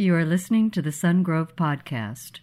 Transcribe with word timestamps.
You 0.00 0.14
are 0.14 0.24
listening 0.24 0.70
to 0.70 0.80
the 0.80 0.88
Sungrove 0.88 1.56
Podcast. 1.56 2.40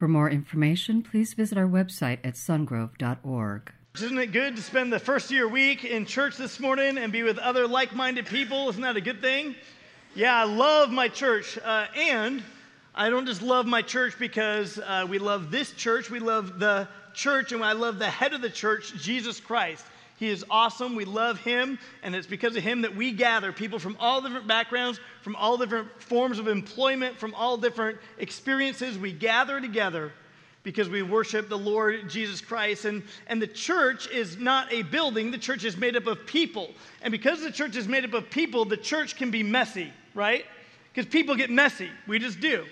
For 0.00 0.08
more 0.08 0.28
information, 0.28 1.04
please 1.04 1.34
visit 1.34 1.56
our 1.56 1.68
website 1.68 2.18
at 2.24 2.34
sungrove.org. 2.34 3.72
Isn't 3.94 4.18
it 4.18 4.32
good 4.32 4.56
to 4.56 4.62
spend 4.62 4.92
the 4.92 4.98
first 4.98 5.30
year 5.30 5.46
week 5.46 5.84
in 5.84 6.04
church 6.04 6.36
this 6.36 6.58
morning 6.58 6.98
and 6.98 7.12
be 7.12 7.22
with 7.22 7.38
other 7.38 7.68
like 7.68 7.94
minded 7.94 8.26
people? 8.26 8.68
Isn't 8.70 8.82
that 8.82 8.96
a 8.96 9.00
good 9.00 9.20
thing? 9.20 9.54
Yeah, 10.16 10.34
I 10.34 10.46
love 10.46 10.90
my 10.90 11.06
church. 11.06 11.56
Uh, 11.64 11.86
and 11.96 12.42
I 12.92 13.08
don't 13.08 13.26
just 13.26 13.40
love 13.40 13.66
my 13.66 13.82
church 13.82 14.18
because 14.18 14.76
uh, 14.76 15.06
we 15.08 15.20
love 15.20 15.52
this 15.52 15.70
church, 15.74 16.10
we 16.10 16.18
love 16.18 16.58
the 16.58 16.88
church, 17.14 17.52
and 17.52 17.62
I 17.62 17.74
love 17.74 18.00
the 18.00 18.10
head 18.10 18.32
of 18.32 18.42
the 18.42 18.50
church, 18.50 18.92
Jesus 18.96 19.38
Christ. 19.38 19.86
He 20.16 20.28
is 20.28 20.44
awesome. 20.50 20.96
We 20.96 21.04
love 21.04 21.38
him. 21.40 21.78
And 22.02 22.14
it's 22.14 22.26
because 22.26 22.56
of 22.56 22.62
him 22.62 22.82
that 22.82 22.96
we 22.96 23.12
gather 23.12 23.52
people 23.52 23.78
from 23.78 23.96
all 24.00 24.22
different 24.22 24.46
backgrounds, 24.46 24.98
from 25.22 25.36
all 25.36 25.56
different 25.56 25.88
forms 26.00 26.38
of 26.38 26.48
employment, 26.48 27.18
from 27.18 27.34
all 27.34 27.56
different 27.56 27.98
experiences. 28.18 28.98
We 28.98 29.12
gather 29.12 29.60
together 29.60 30.12
because 30.62 30.88
we 30.88 31.00
worship 31.00 31.48
the 31.48 31.56
Lord 31.56 32.08
Jesus 32.08 32.40
Christ. 32.40 32.86
And, 32.86 33.04
and 33.28 33.40
the 33.40 33.46
church 33.46 34.08
is 34.08 34.36
not 34.36 34.72
a 34.72 34.82
building, 34.82 35.30
the 35.30 35.38
church 35.38 35.64
is 35.64 35.76
made 35.76 35.94
up 35.94 36.06
of 36.06 36.26
people. 36.26 36.72
And 37.02 37.12
because 37.12 37.40
the 37.40 37.52
church 37.52 37.76
is 37.76 37.86
made 37.86 38.04
up 38.04 38.14
of 38.14 38.30
people, 38.30 38.64
the 38.64 38.76
church 38.76 39.16
can 39.16 39.30
be 39.30 39.44
messy, 39.44 39.92
right? 40.12 40.44
Because 40.92 41.08
people 41.08 41.36
get 41.36 41.50
messy. 41.50 41.88
We 42.08 42.18
just 42.18 42.40
do. 42.40 42.64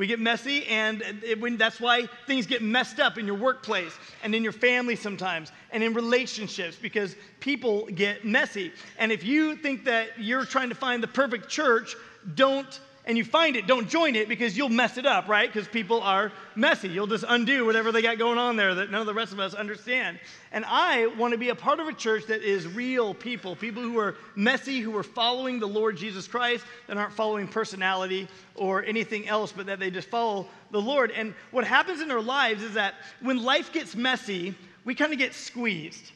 We 0.00 0.06
get 0.06 0.18
messy, 0.18 0.66
and 0.68 1.02
it, 1.22 1.38
when, 1.42 1.58
that's 1.58 1.78
why 1.78 2.08
things 2.26 2.46
get 2.46 2.62
messed 2.62 3.00
up 3.00 3.18
in 3.18 3.26
your 3.26 3.34
workplace 3.34 3.92
and 4.24 4.34
in 4.34 4.42
your 4.42 4.54
family 4.54 4.96
sometimes 4.96 5.52
and 5.72 5.82
in 5.82 5.92
relationships 5.92 6.74
because 6.80 7.14
people 7.38 7.84
get 7.84 8.24
messy. 8.24 8.72
And 8.98 9.12
if 9.12 9.22
you 9.22 9.56
think 9.56 9.84
that 9.84 10.18
you're 10.18 10.46
trying 10.46 10.70
to 10.70 10.74
find 10.74 11.02
the 11.02 11.06
perfect 11.06 11.50
church, 11.50 11.96
don't 12.34 12.80
and 13.10 13.18
you 13.18 13.24
find 13.24 13.56
it, 13.56 13.66
don't 13.66 13.88
join 13.88 14.14
it 14.14 14.28
because 14.28 14.56
you'll 14.56 14.68
mess 14.68 14.96
it 14.96 15.04
up, 15.04 15.26
right? 15.26 15.52
Because 15.52 15.66
people 15.66 16.00
are 16.00 16.30
messy. 16.54 16.88
You'll 16.88 17.08
just 17.08 17.24
undo 17.26 17.66
whatever 17.66 17.90
they 17.90 18.02
got 18.02 18.18
going 18.18 18.38
on 18.38 18.54
there 18.54 18.72
that 18.76 18.92
none 18.92 19.00
of 19.00 19.06
the 19.08 19.14
rest 19.14 19.32
of 19.32 19.40
us 19.40 19.52
understand. 19.52 20.20
And 20.52 20.64
I 20.64 21.08
want 21.18 21.32
to 21.32 21.38
be 21.38 21.48
a 21.48 21.56
part 21.56 21.80
of 21.80 21.88
a 21.88 21.92
church 21.92 22.26
that 22.26 22.42
is 22.42 22.68
real 22.68 23.12
people, 23.12 23.56
people 23.56 23.82
who 23.82 23.98
are 23.98 24.14
messy, 24.36 24.78
who 24.78 24.96
are 24.96 25.02
following 25.02 25.58
the 25.58 25.66
Lord 25.66 25.96
Jesus 25.96 26.28
Christ, 26.28 26.64
that 26.86 26.96
aren't 26.96 27.12
following 27.12 27.48
personality 27.48 28.28
or 28.54 28.84
anything 28.84 29.26
else, 29.26 29.50
but 29.50 29.66
that 29.66 29.80
they 29.80 29.90
just 29.90 30.08
follow 30.08 30.46
the 30.70 30.80
Lord. 30.80 31.10
And 31.10 31.34
what 31.50 31.64
happens 31.64 32.00
in 32.00 32.12
our 32.12 32.22
lives 32.22 32.62
is 32.62 32.74
that 32.74 32.94
when 33.20 33.42
life 33.42 33.72
gets 33.72 33.96
messy, 33.96 34.54
we 34.84 34.94
kind 34.94 35.12
of 35.12 35.18
get 35.18 35.34
squeezed. 35.34 36.12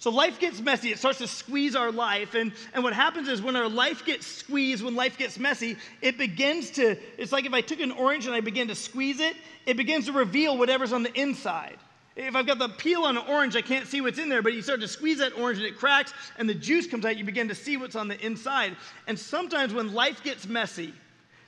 So 0.00 0.10
life 0.10 0.40
gets 0.40 0.62
messy. 0.62 0.90
It 0.90 0.98
starts 0.98 1.18
to 1.18 1.28
squeeze 1.28 1.76
our 1.76 1.92
life. 1.92 2.34
And, 2.34 2.52
and 2.72 2.82
what 2.82 2.94
happens 2.94 3.28
is 3.28 3.42
when 3.42 3.54
our 3.54 3.68
life 3.68 4.06
gets 4.06 4.26
squeezed, 4.26 4.82
when 4.82 4.94
life 4.96 5.18
gets 5.18 5.38
messy, 5.38 5.76
it 6.00 6.16
begins 6.16 6.70
to, 6.72 6.96
it's 7.18 7.32
like 7.32 7.44
if 7.44 7.52
I 7.52 7.60
took 7.60 7.80
an 7.80 7.92
orange 7.92 8.24
and 8.24 8.34
I 8.34 8.40
begin 8.40 8.68
to 8.68 8.74
squeeze 8.74 9.20
it, 9.20 9.36
it 9.66 9.76
begins 9.76 10.06
to 10.06 10.12
reveal 10.12 10.56
whatever's 10.56 10.94
on 10.94 11.02
the 11.02 11.12
inside. 11.20 11.76
If 12.16 12.34
I've 12.34 12.46
got 12.46 12.58
the 12.58 12.70
peel 12.70 13.02
on 13.02 13.18
an 13.18 13.24
orange, 13.28 13.56
I 13.56 13.60
can't 13.60 13.86
see 13.86 14.00
what's 14.00 14.18
in 14.18 14.30
there, 14.30 14.40
but 14.40 14.54
you 14.54 14.62
start 14.62 14.80
to 14.80 14.88
squeeze 14.88 15.18
that 15.18 15.38
orange 15.38 15.58
and 15.58 15.66
it 15.66 15.76
cracks 15.76 16.14
and 16.38 16.48
the 16.48 16.54
juice 16.54 16.86
comes 16.86 17.04
out, 17.04 17.18
you 17.18 17.24
begin 17.24 17.48
to 17.48 17.54
see 17.54 17.76
what's 17.76 17.94
on 17.94 18.08
the 18.08 18.18
inside. 18.24 18.76
And 19.06 19.18
sometimes 19.18 19.74
when 19.74 19.92
life 19.92 20.22
gets 20.24 20.46
messy, 20.46 20.94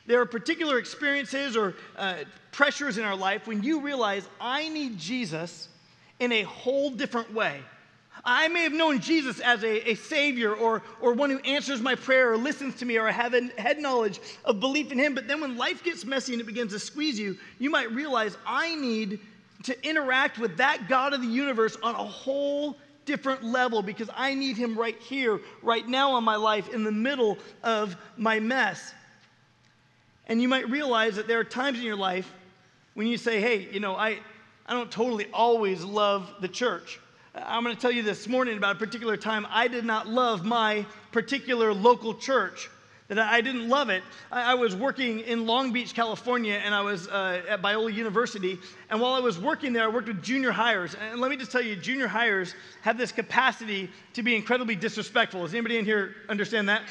there 0.04 0.20
are 0.20 0.26
particular 0.26 0.76
experiences 0.76 1.56
or 1.56 1.74
uh, 1.96 2.16
pressures 2.50 2.98
in 2.98 3.04
our 3.04 3.16
life 3.16 3.46
when 3.46 3.62
you 3.62 3.80
realize 3.80 4.28
I 4.38 4.68
need 4.68 4.98
Jesus 4.98 5.68
in 6.20 6.32
a 6.32 6.42
whole 6.42 6.90
different 6.90 7.32
way. 7.32 7.62
I 8.24 8.48
may 8.48 8.62
have 8.62 8.72
known 8.72 9.00
Jesus 9.00 9.40
as 9.40 9.64
a, 9.64 9.90
a 9.90 9.94
Savior 9.96 10.54
or, 10.54 10.82
or 11.00 11.12
one 11.12 11.30
who 11.30 11.38
answers 11.40 11.80
my 11.80 11.96
prayer 11.96 12.32
or 12.32 12.36
listens 12.36 12.76
to 12.76 12.84
me 12.84 12.96
or 12.96 13.08
I 13.08 13.12
have 13.12 13.34
a 13.34 13.48
head 13.60 13.80
knowledge 13.80 14.20
of 14.44 14.60
belief 14.60 14.92
in 14.92 14.98
Him. 14.98 15.14
But 15.14 15.26
then 15.26 15.40
when 15.40 15.56
life 15.56 15.82
gets 15.82 16.04
messy 16.04 16.32
and 16.32 16.40
it 16.40 16.44
begins 16.44 16.72
to 16.72 16.78
squeeze 16.78 17.18
you, 17.18 17.36
you 17.58 17.68
might 17.68 17.90
realize 17.90 18.36
I 18.46 18.76
need 18.76 19.18
to 19.64 19.88
interact 19.88 20.38
with 20.38 20.56
that 20.58 20.88
God 20.88 21.14
of 21.14 21.20
the 21.20 21.26
universe 21.26 21.76
on 21.82 21.94
a 21.94 22.04
whole 22.04 22.76
different 23.06 23.42
level 23.42 23.82
because 23.82 24.08
I 24.14 24.34
need 24.34 24.56
Him 24.56 24.78
right 24.78 24.98
here, 25.00 25.40
right 25.62 25.86
now 25.86 26.16
in 26.16 26.22
my 26.22 26.36
life, 26.36 26.72
in 26.72 26.84
the 26.84 26.92
middle 26.92 27.38
of 27.64 27.96
my 28.16 28.38
mess. 28.38 28.94
And 30.28 30.40
you 30.40 30.48
might 30.48 30.68
realize 30.70 31.16
that 31.16 31.26
there 31.26 31.40
are 31.40 31.44
times 31.44 31.78
in 31.78 31.84
your 31.84 31.96
life 31.96 32.32
when 32.94 33.08
you 33.08 33.16
say, 33.16 33.40
hey, 33.40 33.68
you 33.72 33.80
know, 33.80 33.96
I, 33.96 34.18
I 34.66 34.74
don't 34.74 34.90
totally 34.90 35.26
always 35.32 35.82
love 35.82 36.32
the 36.40 36.48
church. 36.48 37.00
I'm 37.34 37.64
going 37.64 37.74
to 37.74 37.80
tell 37.80 37.90
you 37.90 38.02
this 38.02 38.28
morning 38.28 38.58
about 38.58 38.76
a 38.76 38.78
particular 38.78 39.16
time 39.16 39.46
I 39.48 39.66
did 39.66 39.86
not 39.86 40.06
love 40.06 40.44
my 40.44 40.84
particular 41.12 41.72
local 41.72 42.14
church. 42.14 42.68
That 43.08 43.18
I 43.18 43.40
didn't 43.40 43.68
love 43.68 43.90
it. 43.90 44.02
I, 44.30 44.54
was 44.54 44.74
working 44.74 45.20
in 45.20 45.46
Long 45.46 45.70
Beach, 45.70 45.92
California, 45.92 46.54
and 46.54 46.74
I 46.74 46.80
was 46.80 47.08
uh, 47.08 47.42
at 47.46 47.60
Biola 47.60 47.92
University. 47.92 48.58
And 48.88 49.00
while 49.00 49.12
I 49.12 49.20
was 49.20 49.38
working 49.38 49.74
there, 49.74 49.84
I 49.84 49.88
worked 49.88 50.08
with 50.08 50.22
junior 50.22 50.50
hires. 50.50 50.94
And 50.94 51.20
let 51.20 51.30
me 51.30 51.36
just 51.36 51.52
tell 51.52 51.60
you, 51.60 51.76
junior 51.76 52.06
hires 52.06 52.54
have 52.80 52.96
this 52.96 53.12
capacity 53.12 53.90
to 54.14 54.22
be 54.22 54.34
incredibly 54.34 54.76
disrespectful. 54.76 55.42
Does 55.42 55.52
anybody 55.52 55.76
in 55.76 55.84
here 55.84 56.14
understand 56.30 56.68
that? 56.70 56.82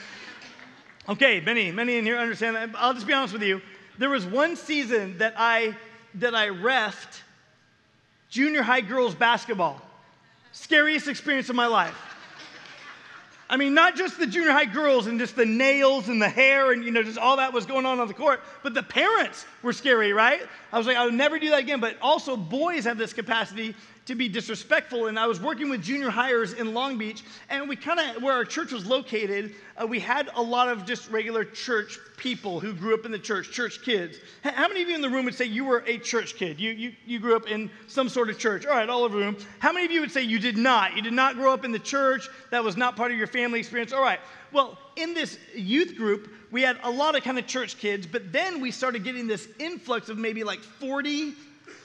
Okay, 1.10 1.40
many, 1.40 1.72
many 1.72 1.98
in 1.98 2.06
here 2.06 2.18
understand 2.18 2.56
that. 2.56 2.70
I'll 2.76 2.94
just 2.94 3.08
be 3.08 3.14
honest 3.14 3.34
with 3.34 3.44
you. 3.44 3.60
There 3.98 4.10
was 4.10 4.26
one 4.26 4.56
season 4.56 5.18
that 5.18 5.34
I 5.38 5.76
that 6.16 6.36
I 6.36 6.50
refed 6.50 7.22
junior 8.30 8.62
high 8.62 8.82
girls 8.82 9.16
basketball. 9.16 9.82
Scariest 10.52 11.08
experience 11.08 11.50
of 11.50 11.56
my 11.56 11.68
life. 11.68 11.96
I 13.50 13.58
mean, 13.58 13.74
not 13.74 13.98
just 13.98 14.18
the 14.18 14.26
junior 14.26 14.54
high 14.54 14.66
girls 14.66 15.08
and 15.08 15.20
just 15.20 15.36
the 15.36 15.46
nails 15.46 16.08
and 16.08 16.22
the 16.22 16.30
hair 16.30 16.72
and, 16.72 16.86
you 16.86 16.92
know, 16.92 17.04
just 17.04 17.18
all 17.18 17.36
that 17.36 17.52
was 17.52 17.66
going 17.66 17.86
on 17.86 18.00
on 18.00 18.08
the 18.08 18.14
court, 18.14 18.42
but 18.64 18.74
the 18.74 18.82
parents 18.82 19.46
were 19.62 19.74
scary, 19.74 20.14
right? 20.14 20.42
I 20.72 20.78
was 20.78 20.88
like, 20.88 20.96
I 20.96 21.04
would 21.04 21.14
never 21.14 21.38
do 21.38 21.50
that 21.50 21.60
again. 21.60 21.82
But 21.82 21.98
also, 22.02 22.38
boys 22.38 22.86
have 22.86 22.98
this 22.98 23.12
capacity 23.12 23.76
to 24.06 24.16
be 24.16 24.28
disrespectful. 24.28 25.08
And 25.08 25.20
I 25.20 25.28
was 25.28 25.40
working 25.40 25.70
with 25.70 25.84
junior 25.84 26.10
hires 26.10 26.54
in 26.54 26.74
Long 26.74 26.98
Beach, 26.98 27.24
and 27.50 27.70
we 27.70 27.76
kind 27.76 28.00
of, 28.00 28.24
where 28.24 28.34
our 28.34 28.46
church 28.46 28.72
was 28.72 28.86
located, 28.86 29.54
uh, 29.78 29.86
we 29.86 30.00
had 30.00 30.30
a 30.36 30.42
lot 30.42 30.70
of 30.70 30.86
just 30.86 31.10
regular 31.12 31.46
church 31.46 32.00
people 32.18 32.60
who 32.60 32.74
grew 32.74 32.94
up 32.94 33.06
in 33.06 33.12
the 33.12 33.20
church, 33.20 33.52
church 33.52 33.82
kids. 33.84 34.18
How 34.44 34.68
many 34.68 34.82
of 34.82 34.90
you 34.90 34.96
in 34.96 35.02
the 35.02 35.10
room 35.10 35.26
would 35.26 35.36
say 35.36 35.46
you 35.46 35.66
were 35.66 35.84
a 35.88 35.98
church 35.98 36.36
kid? 36.36 36.60
You, 36.60 36.72
you, 36.72 36.94
you 37.06 37.20
grew 37.20 37.36
up 37.36 37.50
in 37.50 37.70
some 37.88 38.10
sort 38.10 38.30
of 38.30 38.38
church? 38.38 38.66
All 38.66 38.74
right, 38.74 38.90
all 38.90 39.04
over 39.04 39.18
the 39.18 39.26
room. 39.26 39.38
How 39.60 39.72
many 39.72 39.86
of 39.86 39.92
you 39.92 40.02
would 40.02 40.12
say 40.12 40.22
you 40.24 40.40
did 40.40 40.58
not? 40.58 40.96
You 40.96 41.02
did 41.02 41.14
not 41.14 41.36
grow 41.36 41.54
up 41.54 41.66
in 41.66 41.72
the 41.72 41.80
church? 41.80 42.28
That 42.50 42.64
was 42.64 42.78
not 42.78 42.96
part 42.96 43.12
of 43.12 43.18
your 43.18 43.28
family 43.28 43.60
experience? 43.60 43.94
All 43.94 44.04
right. 44.04 44.20
Well, 44.52 44.78
in 44.96 45.14
this 45.14 45.38
youth 45.56 45.96
group, 45.96 46.30
we 46.52 46.62
had 46.62 46.78
a 46.84 46.92
lot 46.92 47.16
of 47.16 47.24
kind 47.24 47.40
of 47.40 47.48
church 47.48 47.78
kids, 47.78 48.06
but 48.06 48.34
then 48.34 48.60
we 48.60 48.72
started 48.72 49.04
getting 49.04 49.26
this 49.26 49.48
influx 49.60 50.10
of 50.10 50.18
maybe 50.18 50.44
like 50.44 50.60
40 50.60 51.34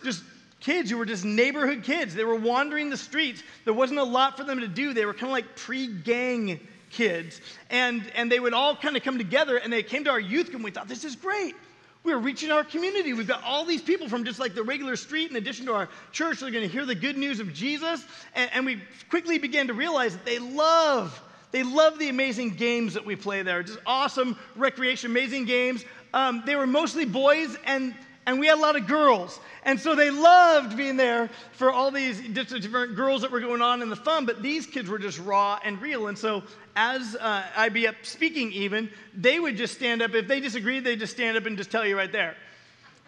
just 0.02 0.22
kids 0.66 0.90
who 0.90 0.98
were 0.98 1.06
just 1.06 1.24
neighborhood 1.24 1.84
kids. 1.84 2.12
They 2.12 2.24
were 2.24 2.34
wandering 2.34 2.90
the 2.90 2.96
streets. 2.96 3.44
There 3.64 3.72
wasn't 3.72 4.00
a 4.00 4.04
lot 4.04 4.36
for 4.36 4.42
them 4.42 4.58
to 4.58 4.66
do. 4.66 4.92
They 4.92 5.06
were 5.06 5.14
kind 5.14 5.26
of 5.26 5.30
like 5.30 5.54
pre 5.54 5.86
gang 5.86 6.58
kids. 6.90 7.40
And, 7.70 8.02
and 8.16 8.30
they 8.30 8.40
would 8.40 8.52
all 8.52 8.74
kind 8.74 8.96
of 8.96 9.04
come 9.04 9.16
together 9.16 9.58
and 9.58 9.72
they 9.72 9.84
came 9.84 10.02
to 10.04 10.10
our 10.10 10.18
youth 10.18 10.46
group 10.46 10.56
and 10.56 10.64
we 10.64 10.72
thought, 10.72 10.88
this 10.88 11.04
is 11.04 11.14
great. 11.14 11.54
We're 12.02 12.18
reaching 12.18 12.50
our 12.50 12.64
community. 12.64 13.12
We've 13.12 13.28
got 13.28 13.44
all 13.44 13.64
these 13.64 13.80
people 13.80 14.08
from 14.08 14.24
just 14.24 14.40
like 14.40 14.56
the 14.56 14.62
regular 14.64 14.96
street, 14.96 15.30
in 15.30 15.36
addition 15.36 15.66
to 15.66 15.72
our 15.72 15.88
church, 16.10 16.40
they're 16.40 16.50
going 16.50 16.66
to 16.66 16.72
hear 16.72 16.84
the 16.84 16.94
good 16.96 17.16
news 17.16 17.38
of 17.38 17.54
Jesus. 17.54 18.04
And, 18.34 18.50
and 18.52 18.66
we 18.66 18.82
quickly 19.08 19.38
began 19.38 19.68
to 19.68 19.74
realize 19.74 20.14
that 20.14 20.24
they 20.24 20.40
love 20.40 21.22
they 21.52 21.62
love 21.62 21.98
the 21.98 22.08
amazing 22.08 22.50
games 22.50 22.92
that 22.94 23.06
we 23.06 23.16
play 23.16 23.42
there. 23.42 23.62
Just 23.62 23.78
awesome 23.86 24.36
recreation, 24.56 25.10
amazing 25.10 25.44
games. 25.46 25.84
Um, 26.12 26.42
they 26.44 26.56
were 26.56 26.66
mostly 26.66 27.04
boys, 27.04 27.56
and 27.64 27.94
and 28.26 28.40
we 28.40 28.48
had 28.48 28.58
a 28.58 28.60
lot 28.60 28.76
of 28.76 28.86
girls. 28.86 29.38
And 29.62 29.80
so 29.80 29.94
they 29.94 30.10
loved 30.10 30.76
being 30.76 30.96
there 30.96 31.30
for 31.52 31.72
all 31.72 31.90
these 31.90 32.20
different 32.20 32.96
girls 32.96 33.22
that 33.22 33.30
were 33.30 33.40
going 33.40 33.62
on 33.62 33.82
in 33.82 33.88
the 33.88 33.96
fun, 33.96 34.26
but 34.26 34.42
these 34.42 34.66
kids 34.66 34.88
were 34.88 34.98
just 34.98 35.18
raw 35.20 35.58
and 35.64 35.80
real. 35.80 36.08
And 36.08 36.18
so 36.18 36.42
as 36.76 37.16
uh, 37.16 37.44
I'd 37.56 37.72
be 37.72 37.88
up 37.88 37.94
speaking, 38.02 38.52
even, 38.52 38.90
they 39.16 39.40
would 39.40 39.56
just 39.56 39.74
stand 39.74 40.02
up. 40.02 40.14
If 40.14 40.28
they 40.28 40.40
disagreed, 40.40 40.84
they'd 40.84 40.98
just 40.98 41.14
stand 41.14 41.36
up 41.36 41.46
and 41.46 41.56
just 41.56 41.70
tell 41.70 41.86
you 41.86 41.96
right 41.96 42.12
there. 42.12 42.36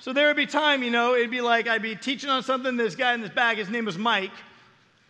So 0.00 0.12
there 0.12 0.28
would 0.28 0.36
be 0.36 0.46
time, 0.46 0.82
you 0.82 0.90
know, 0.90 1.14
it'd 1.14 1.30
be 1.30 1.40
like 1.40 1.66
I'd 1.66 1.82
be 1.82 1.96
teaching 1.96 2.30
on 2.30 2.42
something. 2.42 2.76
This 2.76 2.94
guy 2.94 3.14
in 3.14 3.20
this 3.20 3.30
bag, 3.30 3.58
his 3.58 3.68
name 3.68 3.84
was 3.84 3.98
Mike. 3.98 4.30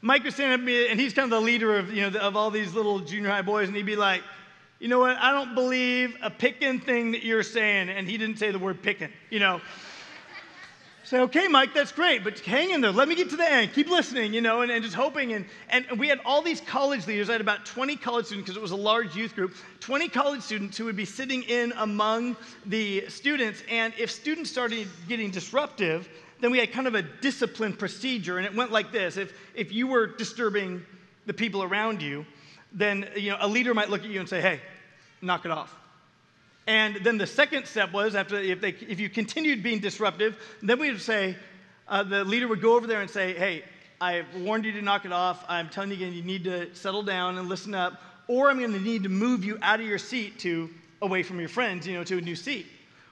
Mike 0.01 0.25
would 0.25 0.33
stand 0.33 0.63
up, 0.63 0.69
and 0.69 0.99
he's 0.99 1.13
kind 1.13 1.31
of 1.33 1.39
the 1.39 1.45
leader 1.45 1.77
of, 1.77 1.93
you 1.93 2.09
know, 2.09 2.19
of 2.21 2.37
all 2.37 2.51
these 2.51 2.73
little 2.73 3.01
junior 3.01 3.29
high 3.29 3.43
boys, 3.43 3.69
and 3.69 3.77
he'd 3.77 3.85
be 3.85 3.97
like, 3.97 4.23
you 4.79 4.89
know 4.89 5.01
what, 5.01 5.17
I 5.17 5.33
don't 5.33 5.55
believe 5.55 6.17
a 6.23 6.31
picking 6.31 6.79
thing 6.81 7.13
that 7.13 7.25
you're 7.25 7.43
saying. 7.43 7.89
And 7.89 8.09
he 8.09 8.17
didn't 8.17 8.39
say 8.39 8.51
the 8.53 8.59
word 8.59 8.83
picking, 8.83 9.11
you 9.29 9.41
know. 9.41 9.61
Say, 11.09 11.21
okay, 11.21 11.49
Mike, 11.49 11.73
that's 11.73 11.91
great, 11.91 12.23
but 12.23 12.39
hang 12.41 12.69
in 12.69 12.83
there. 12.83 12.93
Let 12.93 13.09
me 13.09 13.15
get 13.15 13.31
to 13.31 13.37
the 13.39 13.51
end. 13.51 13.73
Keep 13.73 13.89
listening, 13.89 14.35
you 14.35 14.43
know, 14.43 14.61
and, 14.61 14.71
and 14.71 14.85
just 14.85 14.95
hoping. 14.95 15.33
And, 15.33 15.47
and 15.71 15.99
we 15.99 16.07
had 16.07 16.21
all 16.23 16.43
these 16.43 16.61
college 16.61 17.07
leaders. 17.07 17.31
I 17.31 17.33
had 17.33 17.41
about 17.41 17.65
20 17.65 17.97
college 17.97 18.27
students 18.27 18.45
because 18.45 18.59
it 18.59 18.61
was 18.61 18.73
a 18.73 18.77
large 18.77 19.17
youth 19.17 19.35
group, 19.35 19.55
20 19.81 20.11
college 20.11 20.43
students 20.43 20.77
who 20.77 20.85
would 20.85 20.97
be 20.97 21.07
sitting 21.07 21.45
in 21.45 21.73
among 21.79 22.37
the 22.67 23.09
students. 23.09 23.63
And 23.71 23.95
if 23.97 24.11
students 24.11 24.51
started 24.51 24.87
getting 25.09 25.31
disruptive, 25.31 26.11
then 26.43 26.51
we 26.51 26.59
had 26.59 26.73
kind 26.73 26.87
of 26.87 26.95
a 26.95 27.01
discipline 27.01 27.73
procedure. 27.73 28.37
And 28.37 28.45
it 28.45 28.55
went 28.55 28.71
like 28.71 28.93
this 28.93 29.17
if, 29.17 29.33
if 29.55 29.73
you 29.73 29.87
were 29.87 30.09
disturbing 30.09 30.85
the 31.25 31.33
people 31.33 31.63
around 31.63 32.03
you, 32.03 32.27
then 32.71 33.09
you 33.17 33.31
know, 33.31 33.39
a 33.41 33.49
leader 33.49 33.73
might 33.73 33.89
look 33.89 34.03
at 34.03 34.11
you 34.11 34.21
and 34.21 34.29
say, 34.29 34.43
hey, 34.43 34.61
knock 35.23 35.47
it 35.47 35.53
off. 35.53 35.75
And 36.69 36.97
then 36.97 37.17
the 37.17 37.27
second 37.27 37.65
step 37.65 37.93
was 37.95 38.15
after 38.15 38.37
if, 38.37 38.61
they, 38.61 38.69
if 38.69 39.01
you 39.01 39.09
continued 39.09 39.63
being 39.63 39.81
disruptive, 39.81 40.37
then 40.63 40.79
we 40.79 40.91
would 40.91 41.01
say, 41.01 41.35
uh, 41.89 42.03
the 42.03 42.25
leader 42.25 42.47
would 42.47 42.61
go 42.61 42.77
over 42.77 42.87
there 42.87 43.01
and 43.01 43.09
say, 43.11 43.33
hey, 43.33 43.65
I 44.03 44.27
warned 44.37 44.67
you 44.67 44.73
to 44.73 44.83
knock 44.83 45.07
it 45.07 45.13
off. 45.13 45.43
I'm 45.49 45.71
telling 45.71 45.89
you 45.89 45.97
again, 45.97 46.13
you 46.13 46.23
need 46.23 46.45
to 46.45 46.73
settle 46.75 47.03
down 47.03 47.39
and 47.39 47.49
listen 47.49 47.75
up, 47.75 48.03
or 48.29 48.51
I'm 48.51 48.59
going 48.59 48.75
to 48.75 48.81
need 48.81 49.05
to 49.05 49.09
move 49.09 49.47
you 49.47 49.59
out 49.63 49.81
of 49.81 49.87
your 49.87 49.97
seat 49.97 50.39
to 50.41 50.69
away 51.01 51.23
from 51.23 51.41
your 51.41 51.49
friends, 51.49 51.87
you 51.87 51.95
know, 51.95 52.05
to 52.05 52.19
a 52.19 52.21
new 52.21 52.37
seat. 52.37 52.67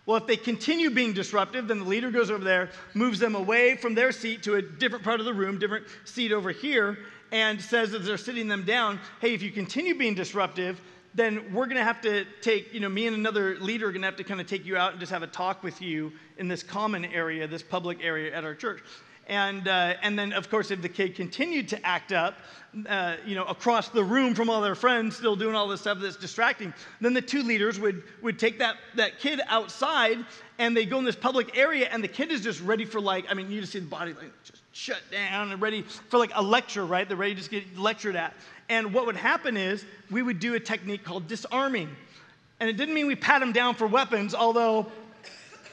Well, 0.04 0.18
if 0.18 0.26
they 0.26 0.36
continue 0.36 0.90
being 0.90 1.14
disruptive, 1.14 1.66
then 1.66 1.78
the 1.78 1.86
leader 1.86 2.10
goes 2.10 2.30
over 2.30 2.44
there, 2.44 2.68
moves 2.92 3.18
them 3.18 3.34
away 3.34 3.76
from 3.76 3.94
their 3.94 4.12
seat 4.12 4.42
to 4.42 4.56
a 4.56 4.62
different 4.62 5.02
part 5.02 5.18
of 5.18 5.24
the 5.24 5.32
room, 5.34 5.58
different 5.58 5.86
seat 6.04 6.30
over 6.30 6.50
here, 6.50 6.98
and 7.32 7.58
says 7.58 7.94
as 7.94 8.04
they're 8.04 8.18
sitting 8.18 8.48
them 8.48 8.64
down, 8.64 9.00
hey, 9.20 9.32
if 9.32 9.42
you 9.42 9.50
continue 9.50 9.96
being 9.96 10.14
disruptive, 10.14 10.78
then 11.16 11.52
we're 11.52 11.64
going 11.64 11.78
to 11.78 11.84
have 11.84 12.00
to 12.02 12.26
take, 12.42 12.72
you 12.72 12.80
know, 12.80 12.88
me 12.88 13.06
and 13.06 13.16
another 13.16 13.58
leader 13.58 13.88
are 13.88 13.92
going 13.92 14.02
to 14.02 14.06
have 14.06 14.16
to 14.16 14.24
kind 14.24 14.40
of 14.40 14.46
take 14.46 14.66
you 14.66 14.76
out 14.76 14.92
and 14.92 15.00
just 15.00 15.10
have 15.10 15.22
a 15.22 15.26
talk 15.26 15.62
with 15.62 15.80
you 15.80 16.12
in 16.36 16.46
this 16.46 16.62
common 16.62 17.06
area, 17.06 17.48
this 17.48 17.62
public 17.62 17.98
area 18.02 18.34
at 18.34 18.44
our 18.44 18.54
church. 18.54 18.82
And, 19.28 19.66
uh, 19.66 19.94
and 20.02 20.16
then, 20.16 20.32
of 20.32 20.50
course, 20.50 20.70
if 20.70 20.82
the 20.82 20.88
kid 20.88 21.16
continued 21.16 21.68
to 21.70 21.84
act 21.84 22.12
up, 22.12 22.36
uh, 22.88 23.16
you 23.26 23.34
know, 23.34 23.44
across 23.44 23.88
the 23.88 24.04
room 24.04 24.34
from 24.34 24.48
all 24.48 24.60
their 24.60 24.76
friends, 24.76 25.16
still 25.16 25.34
doing 25.34 25.54
all 25.54 25.66
this 25.66 25.80
stuff 25.80 25.98
that's 26.00 26.16
distracting, 26.16 26.72
then 27.00 27.12
the 27.12 27.22
two 27.22 27.42
leaders 27.42 27.80
would, 27.80 28.04
would 28.22 28.38
take 28.38 28.58
that, 28.58 28.76
that 28.94 29.18
kid 29.18 29.40
outside 29.48 30.18
and 30.58 30.76
they 30.76 30.86
go 30.86 30.98
in 30.98 31.04
this 31.04 31.16
public 31.16 31.56
area 31.56 31.88
and 31.90 32.04
the 32.04 32.08
kid 32.08 32.30
is 32.30 32.40
just 32.40 32.60
ready 32.60 32.84
for 32.84 33.00
like, 33.00 33.24
I 33.28 33.34
mean, 33.34 33.50
you 33.50 33.60
just 33.60 33.72
see 33.72 33.80
the 33.80 33.86
body 33.86 34.12
like 34.12 34.30
just 34.44 34.62
shut 34.72 35.00
down 35.10 35.50
and 35.50 35.60
ready 35.60 35.82
for 35.82 36.18
like 36.18 36.32
a 36.34 36.42
lecture, 36.42 36.84
right? 36.84 37.08
They're 37.08 37.16
ready 37.16 37.34
to 37.34 37.38
just 37.38 37.50
get 37.50 37.78
lectured 37.78 38.14
at. 38.14 38.34
And 38.68 38.92
what 38.92 39.06
would 39.06 39.16
happen 39.16 39.56
is 39.56 39.84
we 40.10 40.22
would 40.22 40.40
do 40.40 40.54
a 40.54 40.60
technique 40.60 41.04
called 41.04 41.28
disarming. 41.28 41.88
And 42.58 42.68
it 42.68 42.76
didn't 42.76 42.94
mean 42.94 43.06
we 43.06 43.14
pat 43.14 43.40
them 43.40 43.52
down 43.52 43.74
for 43.74 43.86
weapons, 43.86 44.34
although 44.34 44.86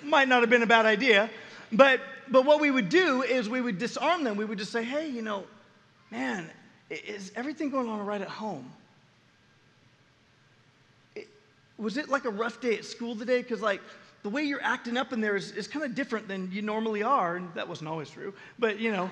might 0.04 0.28
not 0.28 0.42
have 0.42 0.50
been 0.50 0.64
a 0.64 0.68
bad 0.68 0.86
idea. 0.86 1.30
But, 1.72 2.02
but 2.28 2.46
what 2.46 2.60
we 2.60 2.70
would 2.70 2.90
do 2.90 3.24
is 3.24 3.50
we 3.50 3.62
would 3.62 3.80
disarm 3.80 4.24
them. 4.24 4.38
We 4.38 4.46
would 4.46 4.58
just 4.58 4.72
say, 4.72 4.84
hey, 4.84 5.10
you 5.10 5.22
know, 5.22 5.46
man, 6.12 6.50
is 6.90 7.32
everything 7.36 7.70
going 7.70 7.90
on 7.90 8.06
right 8.06 8.22
at 8.22 8.28
home? 8.28 8.72
Was 11.78 11.98
it 11.98 12.10
like 12.10 12.26
a 12.26 12.30
rough 12.30 12.62
day 12.62 12.78
at 12.78 12.86
school 12.86 13.16
today? 13.16 13.42
Because, 13.42 13.62
like, 13.62 13.82
the 14.22 14.30
way 14.30 14.44
you're 14.44 14.62
acting 14.62 14.96
up 14.96 15.12
in 15.12 15.20
there 15.20 15.36
is, 15.36 15.52
is 15.52 15.68
kind 15.68 15.84
of 15.84 15.96
different 15.96 16.28
than 16.28 16.52
you 16.52 16.62
normally 16.62 17.02
are. 17.02 17.38
And 17.38 17.52
that 17.56 17.68
wasn't 17.68 17.90
always 17.90 18.10
true. 18.12 18.34
But, 18.60 18.80
you 18.80 18.92
know 18.92 19.10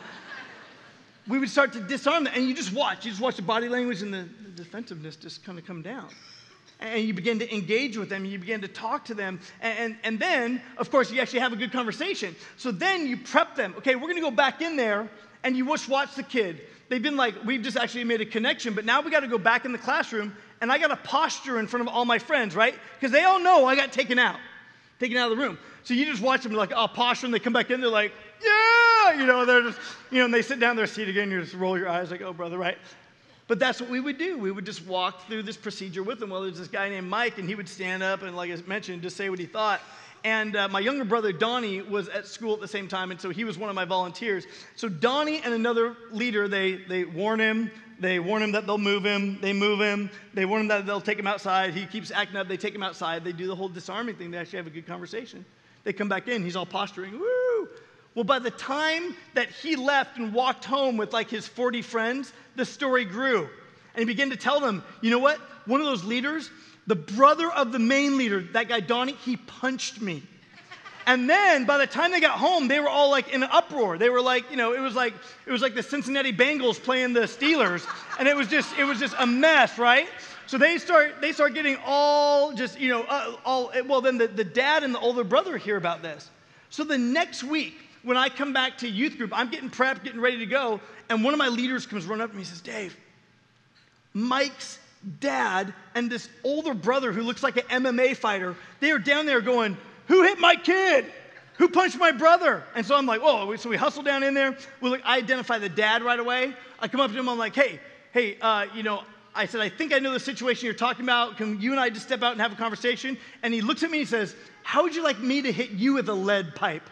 we 1.27 1.39
would 1.39 1.49
start 1.49 1.73
to 1.73 1.79
disarm 1.79 2.23
them. 2.25 2.33
And 2.35 2.47
you 2.47 2.53
just 2.53 2.73
watch. 2.73 3.05
You 3.05 3.11
just 3.11 3.21
watch 3.21 3.35
the 3.35 3.41
body 3.41 3.69
language 3.69 4.01
and 4.01 4.13
the, 4.13 4.27
the 4.43 4.49
defensiveness 4.63 5.15
just 5.15 5.43
kind 5.43 5.57
of 5.57 5.65
come 5.65 5.81
down. 5.81 6.07
And 6.79 7.03
you 7.03 7.13
begin 7.13 7.37
to 7.39 7.53
engage 7.53 7.95
with 7.95 8.09
them, 8.09 8.25
you 8.25 8.39
begin 8.39 8.61
to 8.61 8.67
talk 8.67 9.05
to 9.05 9.13
them. 9.13 9.39
And, 9.61 9.77
and, 9.77 9.97
and 10.03 10.19
then, 10.19 10.61
of 10.77 10.89
course, 10.89 11.11
you 11.11 11.21
actually 11.21 11.41
have 11.41 11.53
a 11.53 11.55
good 11.55 11.71
conversation. 11.71 12.35
So 12.57 12.71
then 12.71 13.05
you 13.05 13.17
prep 13.17 13.55
them. 13.55 13.75
Okay, 13.77 13.93
we're 13.93 14.01
going 14.01 14.15
to 14.15 14.21
go 14.21 14.31
back 14.31 14.61
in 14.61 14.75
there, 14.75 15.07
and 15.43 15.55
you 15.55 15.65
just 15.67 15.87
watch 15.87 16.15
the 16.15 16.23
kid. 16.23 16.61
They've 16.89 17.01
been 17.01 17.17
like, 17.17 17.35
we've 17.45 17.61
just 17.61 17.77
actually 17.77 18.03
made 18.03 18.19
a 18.21 18.25
connection, 18.25 18.73
but 18.73 18.83
now 18.83 19.01
we 19.01 19.11
got 19.11 19.19
to 19.19 19.27
go 19.27 19.37
back 19.37 19.63
in 19.63 19.71
the 19.71 19.77
classroom, 19.77 20.35
and 20.59 20.71
I 20.71 20.79
got 20.79 20.87
to 20.87 20.97
posture 20.97 21.59
in 21.59 21.67
front 21.67 21.87
of 21.87 21.93
all 21.93 22.03
my 22.03 22.17
friends, 22.17 22.55
right? 22.55 22.75
Because 22.99 23.11
they 23.11 23.23
all 23.23 23.39
know 23.39 23.65
I 23.65 23.75
got 23.75 23.93
taken 23.93 24.17
out, 24.17 24.37
taken 24.99 25.17
out 25.17 25.31
of 25.31 25.37
the 25.37 25.43
room. 25.43 25.59
So 25.83 25.93
you 25.93 26.05
just 26.05 26.21
watch 26.21 26.43
them 26.43 26.51
like, 26.53 26.73
oh, 26.75 26.87
posture, 26.87 27.27
and 27.27 27.33
they 27.33 27.39
come 27.39 27.53
back 27.53 27.69
in, 27.69 27.79
they're 27.79 27.89
like, 27.89 28.11
yeah, 28.43 28.90
you 29.17 29.25
know, 29.25 29.45
they're 29.45 29.63
just, 29.63 29.79
you 30.09 30.19
know, 30.19 30.25
and 30.25 30.33
they 30.33 30.41
sit 30.41 30.59
down 30.59 30.75
their 30.75 30.87
seat 30.87 31.09
again, 31.09 31.31
you 31.31 31.41
just 31.41 31.53
roll 31.53 31.77
your 31.77 31.89
eyes 31.89 32.11
like, 32.11 32.21
oh, 32.21 32.33
brother, 32.33 32.57
right? 32.57 32.77
But 33.47 33.59
that's 33.59 33.81
what 33.81 33.89
we 33.89 33.99
would 33.99 34.17
do. 34.17 34.37
We 34.37 34.51
would 34.51 34.65
just 34.65 34.85
walk 34.85 35.27
through 35.27 35.43
this 35.43 35.57
procedure 35.57 36.03
with 36.03 36.19
them. 36.19 36.29
Well, 36.29 36.43
there's 36.43 36.57
this 36.57 36.67
guy 36.67 36.89
named 36.89 37.09
Mike, 37.09 37.37
and 37.37 37.49
he 37.49 37.55
would 37.55 37.67
stand 37.67 38.01
up 38.01 38.21
and, 38.21 38.35
like 38.35 38.51
I 38.51 38.55
mentioned, 38.67 39.01
just 39.01 39.17
say 39.17 39.29
what 39.29 39.39
he 39.39 39.45
thought. 39.45 39.81
And 40.23 40.55
uh, 40.55 40.67
my 40.67 40.79
younger 40.79 41.03
brother, 41.03 41.31
Donnie, 41.31 41.81
was 41.81 42.07
at 42.07 42.27
school 42.27 42.53
at 42.53 42.61
the 42.61 42.67
same 42.67 42.87
time, 42.87 43.11
and 43.11 43.19
so 43.19 43.29
he 43.29 43.43
was 43.43 43.57
one 43.57 43.69
of 43.69 43.75
my 43.75 43.85
volunteers. 43.85 44.45
So 44.75 44.87
Donnie 44.87 45.41
and 45.41 45.53
another 45.53 45.95
leader, 46.11 46.47
they, 46.47 46.75
they 46.75 47.05
warn 47.05 47.39
him. 47.39 47.71
They 47.99 48.19
warn 48.19 48.41
him 48.41 48.51
that 48.51 48.65
they'll 48.65 48.77
move 48.77 49.03
him. 49.03 49.39
They 49.41 49.53
move 49.53 49.79
him. 49.79 50.09
They 50.33 50.45
warn 50.45 50.61
him 50.61 50.67
that 50.69 50.85
they'll 50.85 51.01
take 51.01 51.19
him 51.19 51.27
outside. 51.27 51.73
He 51.73 51.85
keeps 51.85 52.11
acting 52.11 52.37
up. 52.37 52.47
They 52.47 52.57
take 52.57 52.73
him 52.73 52.83
outside. 52.83 53.23
They 53.23 53.31
do 53.31 53.47
the 53.47 53.55
whole 53.55 53.69
disarming 53.69 54.15
thing. 54.15 54.31
They 54.31 54.37
actually 54.37 54.57
have 54.57 54.67
a 54.67 54.71
good 54.71 54.87
conversation. 54.87 55.43
They 55.83 55.93
come 55.93 56.07
back 56.09 56.27
in. 56.27 56.43
He's 56.43 56.55
all 56.55 56.65
posturing. 56.65 57.19
Woo! 57.19 57.50
Well, 58.13 58.25
by 58.25 58.39
the 58.39 58.51
time 58.51 59.15
that 59.35 59.49
he 59.49 59.75
left 59.75 60.17
and 60.17 60.33
walked 60.33 60.65
home 60.65 60.97
with 60.97 61.13
like 61.13 61.29
his 61.29 61.47
40 61.47 61.81
friends, 61.81 62.33
the 62.55 62.65
story 62.65 63.05
grew. 63.05 63.49
And 63.93 63.99
he 63.99 64.05
began 64.05 64.29
to 64.31 64.35
tell 64.35 64.59
them, 64.59 64.83
you 65.01 65.11
know 65.11 65.19
what? 65.19 65.37
One 65.65 65.79
of 65.79 65.85
those 65.85 66.03
leaders, 66.03 66.49
the 66.87 66.95
brother 66.95 67.49
of 67.49 67.71
the 67.71 67.79
main 67.79 68.17
leader, 68.17 68.41
that 68.53 68.67
guy 68.67 68.81
Donnie, 68.81 69.13
he 69.13 69.37
punched 69.37 70.01
me. 70.01 70.23
And 71.07 71.29
then 71.29 71.65
by 71.65 71.77
the 71.77 71.87
time 71.87 72.11
they 72.11 72.19
got 72.19 72.37
home, 72.37 72.67
they 72.67 72.79
were 72.79 72.89
all 72.89 73.09
like 73.09 73.29
in 73.33 73.43
an 73.43 73.49
uproar. 73.51 73.97
They 73.97 74.09
were 74.09 74.21
like, 74.21 74.49
you 74.51 74.57
know, 74.57 74.73
it 74.73 74.79
was 74.79 74.93
like 74.93 75.13
it 75.45 75.51
was 75.51 75.61
like 75.61 75.73
the 75.73 75.81
Cincinnati 75.83 76.31
Bengals 76.31 76.81
playing 76.81 77.13
the 77.13 77.21
Steelers, 77.21 77.87
and 78.19 78.27
it 78.27 78.35
was 78.35 78.47
just 78.47 78.77
it 78.77 78.83
was 78.83 78.99
just 78.99 79.15
a 79.17 79.25
mess, 79.25 79.79
right? 79.79 80.07
So 80.45 80.57
they 80.57 80.77
start 80.77 81.19
they 81.19 81.31
start 81.31 81.53
getting 81.55 81.77
all 81.85 82.53
just 82.53 82.79
you 82.79 82.89
know 82.89 83.01
uh, 83.03 83.35
all 83.43 83.71
well 83.87 84.01
then 84.01 84.19
the, 84.19 84.27
the 84.27 84.43
dad 84.43 84.83
and 84.83 84.93
the 84.93 84.99
older 84.99 85.23
brother 85.23 85.57
hear 85.57 85.75
about 85.75 86.03
this. 86.03 86.29
So 86.69 86.83
the 86.83 86.99
next 86.99 87.43
week 87.43 87.73
when 88.03 88.17
I 88.17 88.29
come 88.29 88.53
back 88.53 88.79
to 88.79 88.89
youth 88.89 89.17
group, 89.17 89.31
I'm 89.33 89.49
getting 89.49 89.69
prepped, 89.69 90.03
getting 90.03 90.21
ready 90.21 90.37
to 90.39 90.45
go, 90.45 90.79
and 91.09 91.23
one 91.23 91.33
of 91.33 91.37
my 91.37 91.47
leaders 91.47 91.85
comes 91.85 92.05
running 92.05 92.23
up 92.23 92.31
to 92.31 92.35
me 92.35 92.41
and 92.41 92.47
says, 92.47 92.61
Dave, 92.61 92.95
Mike's 94.13 94.79
dad 95.19 95.73
and 95.95 96.09
this 96.09 96.29
older 96.43 96.73
brother 96.73 97.11
who 97.11 97.21
looks 97.21 97.43
like 97.43 97.57
an 97.57 97.83
MMA 97.83 98.15
fighter, 98.15 98.55
they 98.79 98.91
are 98.91 98.99
down 98.99 99.25
there 99.25 99.41
going, 99.41 99.77
Who 100.07 100.23
hit 100.23 100.39
my 100.39 100.55
kid? 100.55 101.05
Who 101.57 101.69
punched 101.69 101.97
my 101.97 102.11
brother? 102.11 102.63
And 102.75 102.85
so 102.85 102.95
I'm 102.95 103.05
like, 103.05 103.21
Oh, 103.23 103.55
so 103.55 103.69
we 103.69 103.77
hustle 103.77 104.03
down 104.03 104.23
in 104.23 104.33
there. 104.33 104.57
We 104.79 104.89
look, 104.89 105.01
I 105.03 105.17
identify 105.17 105.59
the 105.59 105.69
dad 105.69 106.03
right 106.03 106.19
away. 106.19 106.53
I 106.79 106.87
come 106.87 107.01
up 107.01 107.11
to 107.11 107.17
him, 107.17 107.29
I'm 107.29 107.37
like, 107.37 107.55
Hey, 107.55 107.79
hey, 108.11 108.37
uh, 108.41 108.67
you 108.75 108.83
know, 108.83 109.03
I 109.33 109.45
said, 109.45 109.61
I 109.61 109.69
think 109.69 109.93
I 109.93 109.99
know 109.99 110.11
the 110.11 110.19
situation 110.19 110.65
you're 110.65 110.73
talking 110.73 111.05
about. 111.05 111.37
Can 111.37 111.61
you 111.61 111.71
and 111.71 111.79
I 111.79 111.89
just 111.89 112.05
step 112.05 112.21
out 112.21 112.33
and 112.33 112.41
have 112.41 112.51
a 112.51 112.55
conversation? 112.55 113.17
And 113.43 113.53
he 113.53 113.61
looks 113.61 113.81
at 113.83 113.89
me 113.89 113.99
and 113.99 114.07
he 114.07 114.09
says, 114.09 114.35
How 114.63 114.83
would 114.83 114.95
you 114.95 115.03
like 115.03 115.19
me 115.19 115.41
to 115.41 115.51
hit 115.51 115.71
you 115.71 115.93
with 115.93 116.09
a 116.09 116.13
lead 116.13 116.55
pipe? 116.55 116.89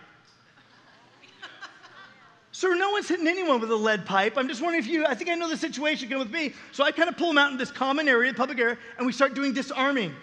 Sir, 2.60 2.76
no 2.76 2.90
one's 2.90 3.08
hitting 3.08 3.26
anyone 3.26 3.62
with 3.62 3.72
a 3.72 3.76
lead 3.78 4.06
pipe. 4.06 4.34
I'm 4.36 4.50
just 4.50 4.62
wondering 4.62 4.84
if 4.84 4.90
you, 4.90 5.06
I 5.06 5.16
think 5.16 5.30
I 5.30 5.36
know 5.36 5.48
the 5.48 5.56
situation, 5.56 6.10
come 6.10 6.20
with 6.20 6.30
me. 6.30 6.54
So 6.74 6.84
I 6.84 6.92
kind 6.92 7.08
of 7.08 7.16
pull 7.16 7.30
him 7.30 7.38
out 7.38 7.54
in 7.54 7.58
this 7.58 7.72
common 7.72 8.10
area, 8.10 8.34
public 8.34 8.60
area, 8.60 8.78
and 8.98 9.08
we 9.08 9.14
start 9.14 9.34
doing 9.34 9.54
disarming. 9.54 10.14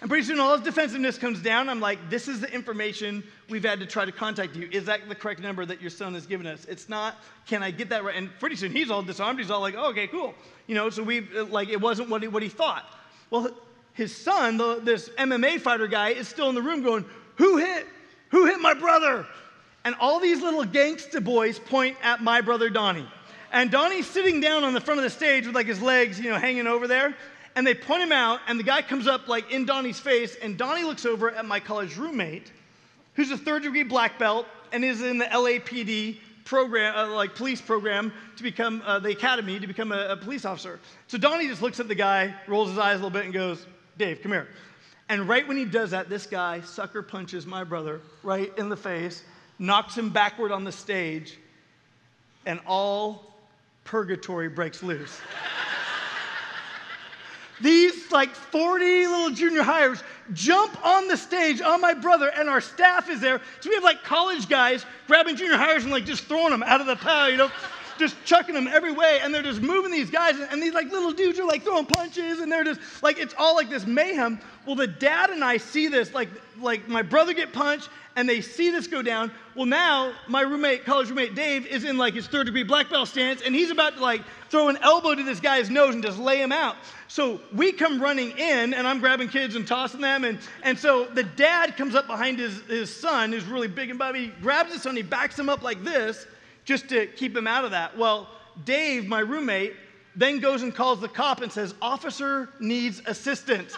And 0.00 0.10
pretty 0.10 0.24
soon 0.24 0.40
all 0.40 0.56
his 0.56 0.62
defensiveness 0.62 1.18
comes 1.18 1.40
down. 1.40 1.68
I'm 1.68 1.78
like, 1.78 2.10
this 2.10 2.26
is 2.26 2.40
the 2.40 2.52
information 2.52 3.22
we've 3.48 3.62
had 3.62 3.78
to 3.78 3.86
try 3.86 4.04
to 4.04 4.10
contact 4.10 4.56
you. 4.56 4.68
Is 4.72 4.86
that 4.86 5.08
the 5.08 5.14
correct 5.14 5.38
number 5.38 5.64
that 5.64 5.80
your 5.80 5.88
son 5.88 6.14
has 6.14 6.26
given 6.26 6.48
us? 6.48 6.64
It's 6.64 6.88
not. 6.88 7.14
Can 7.46 7.62
I 7.62 7.70
get 7.70 7.90
that 7.90 8.02
right? 8.02 8.16
And 8.16 8.28
pretty 8.40 8.56
soon 8.56 8.72
he's 8.72 8.90
all 8.90 9.04
disarmed. 9.04 9.38
He's 9.38 9.52
all 9.52 9.60
like, 9.60 9.76
oh, 9.78 9.90
okay, 9.90 10.08
cool. 10.08 10.34
You 10.66 10.74
know, 10.74 10.90
so 10.90 11.00
we 11.00 11.20
like, 11.20 11.68
it 11.68 11.80
wasn't 11.80 12.08
what 12.08 12.22
he, 12.22 12.26
what 12.26 12.42
he 12.42 12.48
thought. 12.48 12.86
Well, 13.30 13.52
his 13.92 14.12
son, 14.12 14.56
the, 14.56 14.80
this 14.82 15.10
MMA 15.10 15.60
fighter 15.60 15.86
guy, 15.86 16.08
is 16.08 16.26
still 16.26 16.48
in 16.48 16.56
the 16.56 16.62
room 16.62 16.82
going, 16.82 17.04
who 17.36 17.58
hit? 17.58 17.86
Who 18.30 18.46
hit 18.46 18.58
my 18.58 18.74
brother? 18.74 19.24
And 19.84 19.94
all 20.00 20.18
these 20.18 20.40
little 20.40 20.64
gangsta 20.64 21.22
boys 21.22 21.58
point 21.58 21.96
at 22.02 22.22
my 22.22 22.40
brother 22.40 22.70
Donnie. 22.70 23.06
And 23.52 23.70
Donnie's 23.70 24.06
sitting 24.06 24.40
down 24.40 24.64
on 24.64 24.72
the 24.72 24.80
front 24.80 24.98
of 24.98 25.04
the 25.04 25.10
stage 25.10 25.46
with 25.46 25.54
like 25.54 25.66
his 25.66 25.80
legs, 25.80 26.18
you 26.18 26.30
know, 26.30 26.38
hanging 26.38 26.66
over 26.66 26.88
there. 26.88 27.14
And 27.54 27.66
they 27.66 27.74
point 27.74 28.02
him 28.02 28.10
out, 28.10 28.40
and 28.48 28.58
the 28.58 28.64
guy 28.64 28.82
comes 28.82 29.06
up 29.06 29.28
like 29.28 29.52
in 29.52 29.64
Donnie's 29.64 30.00
face, 30.00 30.34
and 30.42 30.58
Donnie 30.58 30.82
looks 30.82 31.06
over 31.06 31.30
at 31.30 31.46
my 31.46 31.60
college 31.60 31.96
roommate, 31.96 32.50
who's 33.14 33.30
a 33.30 33.38
third 33.38 33.62
degree 33.62 33.84
black 33.84 34.18
belt 34.18 34.46
and 34.72 34.84
is 34.84 35.02
in 35.02 35.18
the 35.18 35.26
LAPD 35.26 36.16
program, 36.44 36.96
uh, 36.96 37.14
like 37.14 37.36
police 37.36 37.60
program, 37.60 38.12
to 38.36 38.42
become 38.42 38.82
uh, 38.84 38.98
the 38.98 39.10
academy 39.10 39.60
to 39.60 39.68
become 39.68 39.92
a, 39.92 40.08
a 40.08 40.16
police 40.16 40.44
officer. 40.44 40.80
So 41.06 41.16
Donnie 41.16 41.46
just 41.46 41.62
looks 41.62 41.78
at 41.78 41.86
the 41.86 41.94
guy, 41.94 42.34
rolls 42.48 42.70
his 42.70 42.78
eyes 42.78 42.94
a 42.94 42.96
little 42.96 43.10
bit, 43.10 43.24
and 43.24 43.32
goes, 43.32 43.66
Dave, 43.98 44.20
come 44.20 44.32
here. 44.32 44.48
And 45.08 45.28
right 45.28 45.46
when 45.46 45.56
he 45.56 45.64
does 45.64 45.92
that, 45.92 46.08
this 46.08 46.26
guy 46.26 46.60
sucker 46.62 47.02
punches 47.02 47.46
my 47.46 47.62
brother 47.62 48.00
right 48.24 48.52
in 48.58 48.68
the 48.68 48.76
face 48.76 49.22
knocks 49.58 49.96
him 49.96 50.10
backward 50.10 50.52
on 50.52 50.64
the 50.64 50.72
stage, 50.72 51.38
and 52.46 52.60
all 52.66 53.34
purgatory 53.84 54.48
breaks 54.48 54.82
loose. 54.82 55.20
These 57.60 58.10
like 58.10 58.34
40 58.34 59.06
little 59.06 59.30
junior 59.30 59.62
hires 59.62 60.02
jump 60.32 60.84
on 60.84 61.06
the 61.06 61.16
stage 61.16 61.60
on 61.60 61.80
my 61.80 61.94
brother, 61.94 62.28
and 62.28 62.48
our 62.48 62.60
staff 62.60 63.08
is 63.08 63.20
there. 63.20 63.40
So 63.60 63.70
we 63.70 63.76
have 63.76 63.84
like 63.84 64.02
college 64.02 64.48
guys 64.48 64.84
grabbing 65.06 65.36
junior 65.36 65.56
hires 65.56 65.84
and 65.84 65.92
like 65.92 66.04
just 66.04 66.24
throwing 66.24 66.50
them 66.50 66.62
out 66.62 66.80
of 66.80 66.86
the 66.86 66.96
pile, 66.96 67.30
you 67.30 67.36
know. 67.36 67.50
just 67.98 68.16
chucking 68.24 68.54
them 68.54 68.66
every 68.66 68.92
way, 68.92 69.20
and 69.22 69.32
they're 69.32 69.42
just 69.42 69.62
moving 69.62 69.90
these 69.90 70.10
guys, 70.10 70.36
and 70.50 70.62
these 70.62 70.74
like 70.74 70.90
little 70.90 71.12
dudes 71.12 71.38
are 71.38 71.44
like 71.44 71.62
throwing 71.62 71.86
punches, 71.86 72.40
and 72.40 72.50
they're 72.50 72.64
just 72.64 72.80
like 73.02 73.18
it's 73.18 73.34
all 73.38 73.54
like 73.54 73.70
this 73.70 73.86
mayhem. 73.86 74.40
Well, 74.66 74.74
the 74.74 74.86
dad 74.86 75.30
and 75.30 75.44
I 75.44 75.58
see 75.58 75.88
this, 75.88 76.12
like 76.12 76.28
like 76.60 76.88
my 76.88 77.02
brother 77.02 77.32
get 77.34 77.52
punched, 77.52 77.88
and 78.16 78.28
they 78.28 78.40
see 78.40 78.70
this 78.70 78.86
go 78.86 79.02
down. 79.02 79.30
Well, 79.54 79.66
now 79.66 80.12
my 80.28 80.42
roommate, 80.42 80.84
college 80.84 81.08
roommate 81.08 81.34
Dave, 81.34 81.66
is 81.66 81.84
in 81.84 81.98
like 81.98 82.14
his 82.14 82.26
third 82.26 82.46
degree 82.46 82.62
black 82.62 82.90
belt 82.90 83.08
stance, 83.08 83.42
and 83.42 83.54
he's 83.54 83.70
about 83.70 83.96
to 83.96 84.02
like 84.02 84.22
throw 84.50 84.68
an 84.68 84.78
elbow 84.82 85.14
to 85.14 85.22
this 85.22 85.40
guy's 85.40 85.70
nose 85.70 85.94
and 85.94 86.02
just 86.02 86.18
lay 86.18 86.40
him 86.40 86.52
out. 86.52 86.76
So 87.08 87.40
we 87.52 87.72
come 87.72 88.00
running 88.00 88.30
in, 88.32 88.74
and 88.74 88.86
I'm 88.86 89.00
grabbing 89.00 89.28
kids 89.28 89.56
and 89.56 89.66
tossing 89.66 90.00
them, 90.00 90.24
and, 90.24 90.38
and 90.62 90.78
so 90.78 91.06
the 91.06 91.22
dad 91.22 91.76
comes 91.76 91.94
up 91.94 92.06
behind 92.06 92.38
his, 92.38 92.60
his 92.62 92.94
son, 92.94 93.32
who's 93.32 93.44
really 93.44 93.68
big 93.68 93.90
and 93.90 93.98
bubbly, 93.98 94.32
grabs 94.42 94.72
his 94.72 94.82
son, 94.82 94.96
he 94.96 95.02
backs 95.02 95.38
him 95.38 95.48
up 95.48 95.62
like 95.62 95.84
this, 95.84 96.26
just 96.64 96.88
to 96.88 97.06
keep 97.06 97.36
him 97.36 97.46
out 97.46 97.64
of 97.64 97.70
that. 97.72 97.96
Well, 97.96 98.28
Dave, 98.64 99.06
my 99.06 99.20
roommate, 99.20 99.74
then 100.16 100.38
goes 100.38 100.62
and 100.62 100.74
calls 100.74 101.00
the 101.00 101.08
cop 101.08 101.40
and 101.40 101.50
says, 101.50 101.74
Officer 101.82 102.48
needs 102.60 103.02
assistance. 103.06 103.76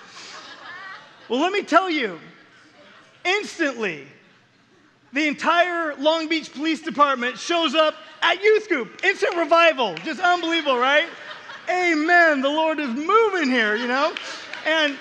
well, 1.28 1.40
let 1.40 1.52
me 1.52 1.62
tell 1.62 1.90
you, 1.90 2.18
instantly, 3.24 4.06
the 5.16 5.26
entire 5.26 5.94
Long 5.96 6.28
Beach 6.28 6.52
Police 6.52 6.82
Department 6.82 7.38
shows 7.38 7.74
up 7.74 7.94
at 8.20 8.42
Youth 8.42 8.68
Group. 8.68 9.02
Instant 9.02 9.34
revival. 9.34 9.94
Just 10.04 10.20
unbelievable, 10.20 10.76
right? 10.76 11.08
Amen. 11.70 12.42
The 12.42 12.50
Lord 12.50 12.78
is 12.78 12.90
moving 12.90 13.48
here, 13.48 13.74
you 13.76 13.88
know? 13.88 14.14
And 14.66 14.96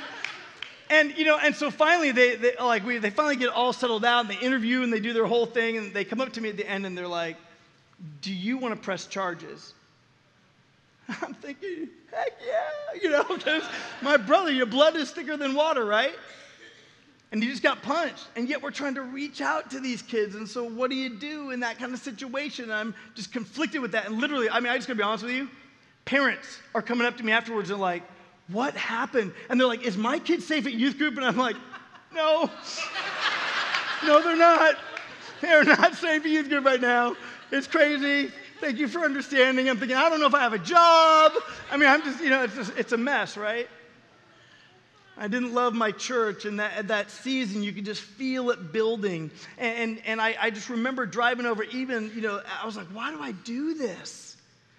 and 0.89 1.17
you 1.17 1.25
know, 1.25 1.37
and 1.37 1.53
so 1.53 1.69
finally 1.69 2.11
they, 2.11 2.35
they 2.35 2.55
like 2.55 2.85
we 2.85 2.97
they 2.97 3.09
finally 3.09 3.35
get 3.35 3.49
all 3.49 3.73
settled 3.73 4.05
out 4.05 4.21
and 4.21 4.29
they 4.29 4.37
interview 4.37 4.83
and 4.83 4.93
they 4.93 5.01
do 5.01 5.11
their 5.11 5.25
whole 5.25 5.45
thing 5.45 5.77
and 5.77 5.93
they 5.93 6.05
come 6.05 6.21
up 6.21 6.31
to 6.33 6.41
me 6.41 6.49
at 6.49 6.55
the 6.55 6.69
end 6.69 6.85
and 6.85 6.97
they're 6.97 7.07
like, 7.07 7.35
Do 8.21 8.33
you 8.33 8.57
want 8.57 8.73
to 8.73 8.79
press 8.79 9.07
charges? 9.07 9.73
I'm 11.21 11.33
thinking, 11.33 11.89
heck 12.09 12.31
yeah, 12.47 13.01
you 13.01 13.09
know, 13.09 13.23
because 13.35 13.63
my 14.01 14.15
brother, 14.15 14.51
your 14.51 14.65
blood 14.65 14.95
is 14.95 15.11
thicker 15.11 15.35
than 15.35 15.55
water, 15.55 15.83
right? 15.83 16.15
And 17.35 17.43
you 17.43 17.49
just 17.49 17.61
got 17.61 17.83
punched. 17.83 18.29
And 18.37 18.47
yet 18.47 18.63
we're 18.63 18.71
trying 18.71 18.95
to 18.95 19.01
reach 19.01 19.41
out 19.41 19.69
to 19.71 19.81
these 19.81 20.01
kids. 20.01 20.35
And 20.35 20.47
so 20.47 20.63
what 20.63 20.89
do 20.89 20.95
you 20.95 21.09
do 21.09 21.51
in 21.51 21.59
that 21.59 21.77
kind 21.77 21.93
of 21.93 21.99
situation? 21.99 22.71
I'm 22.71 22.95
just 23.13 23.33
conflicted 23.33 23.81
with 23.81 23.91
that. 23.91 24.05
And 24.05 24.21
literally, 24.21 24.49
I 24.49 24.61
mean, 24.61 24.71
I 24.71 24.77
just 24.77 24.87
gotta 24.87 24.95
be 24.95 25.03
honest 25.03 25.25
with 25.25 25.33
you. 25.33 25.49
Parents 26.05 26.59
are 26.73 26.81
coming 26.81 27.05
up 27.05 27.17
to 27.17 27.25
me 27.25 27.33
afterwards 27.33 27.71
and 27.71 27.81
like, 27.81 28.03
what 28.47 28.73
happened? 28.75 29.33
And 29.49 29.59
they're 29.59 29.67
like, 29.67 29.83
is 29.83 29.97
my 29.97 30.17
kid 30.17 30.43
safe 30.43 30.65
at 30.65 30.75
youth 30.75 30.97
group? 30.97 31.17
And 31.17 31.25
I'm 31.25 31.35
like, 31.35 31.57
no. 32.13 32.49
no, 34.05 34.21
they're 34.23 34.37
not. 34.37 34.77
They're 35.41 35.65
not 35.65 35.93
safe 35.95 36.23
at 36.23 36.31
youth 36.31 36.47
group 36.47 36.63
right 36.63 36.79
now. 36.79 37.17
It's 37.51 37.67
crazy. 37.67 38.31
Thank 38.61 38.77
you 38.77 38.87
for 38.87 38.99
understanding. 38.99 39.69
I'm 39.69 39.77
thinking, 39.77 39.97
I 39.97 40.09
don't 40.09 40.21
know 40.21 40.27
if 40.27 40.33
I 40.33 40.39
have 40.39 40.53
a 40.53 40.59
job. 40.59 41.33
I 41.69 41.75
mean, 41.75 41.89
I'm 41.89 42.01
just, 42.01 42.23
you 42.23 42.29
know, 42.29 42.43
it's, 42.43 42.55
just, 42.55 42.77
it's 42.77 42.93
a 42.93 42.97
mess, 42.97 43.35
right? 43.35 43.67
I 45.17 45.27
didn't 45.27 45.53
love 45.53 45.73
my 45.73 45.91
church, 45.91 46.45
and 46.45 46.59
that, 46.59 46.89
that 46.89 47.09
season, 47.09 47.63
you 47.63 47.71
could 47.71 47.85
just 47.85 48.01
feel 48.01 48.49
it 48.49 48.73
building. 48.73 49.31
And, 49.57 50.01
and, 50.05 50.21
I, 50.21 50.35
I 50.39 50.49
just 50.49 50.69
remember 50.69 51.05
driving 51.05 51.45
over, 51.45 51.63
even, 51.63 52.11
you 52.13 52.21
know, 52.21 52.41
I 52.61 52.65
was 52.65 52.75
like, 52.75 52.87
why 52.87 53.11
do 53.11 53.21
I 53.21 53.31
do 53.31 53.75
this? 53.75 54.35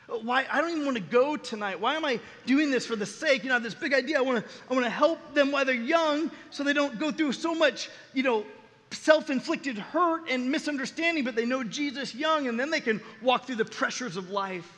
Why 0.09 0.47
I 0.50 0.61
don't 0.61 0.71
even 0.71 0.85
want 0.85 0.99
to 0.99 1.02
go 1.02 1.37
tonight. 1.37 1.81
Why 1.81 1.97
am 1.97 2.05
I 2.05 2.21
doing 2.47 2.71
this 2.71 2.87
for 2.87 2.95
the 2.95 3.07
sake? 3.07 3.43
You 3.43 3.49
know, 3.49 3.59
this 3.59 3.75
big 3.75 3.93
idea. 3.93 4.19
I 4.19 4.21
want 4.21 4.45
to 4.45 4.50
I 4.71 4.75
want 4.75 4.87
to 4.87 4.90
help 4.90 5.35
them 5.35 5.50
while 5.50 5.64
they're 5.64 5.75
young 5.75 6.31
so 6.50 6.62
they 6.62 6.73
don't 6.73 6.97
go 7.00 7.11
through 7.11 7.33
so 7.33 7.57
much, 7.57 7.90
you 8.14 8.23
know, 8.23 8.45
self-inflicted 8.93 9.76
hurt 9.76 10.31
and 10.31 10.49
misunderstanding, 10.49 11.25
but 11.25 11.35
they 11.35 11.45
know 11.45 11.64
Jesus 11.64 12.14
young 12.14 12.47
and 12.47 12.59
then 12.59 12.71
they 12.71 12.81
can 12.81 13.00
walk 13.21 13.47
through 13.47 13.57
the 13.57 13.64
pressures 13.64 14.16
of 14.16 14.31
life. 14.31 14.75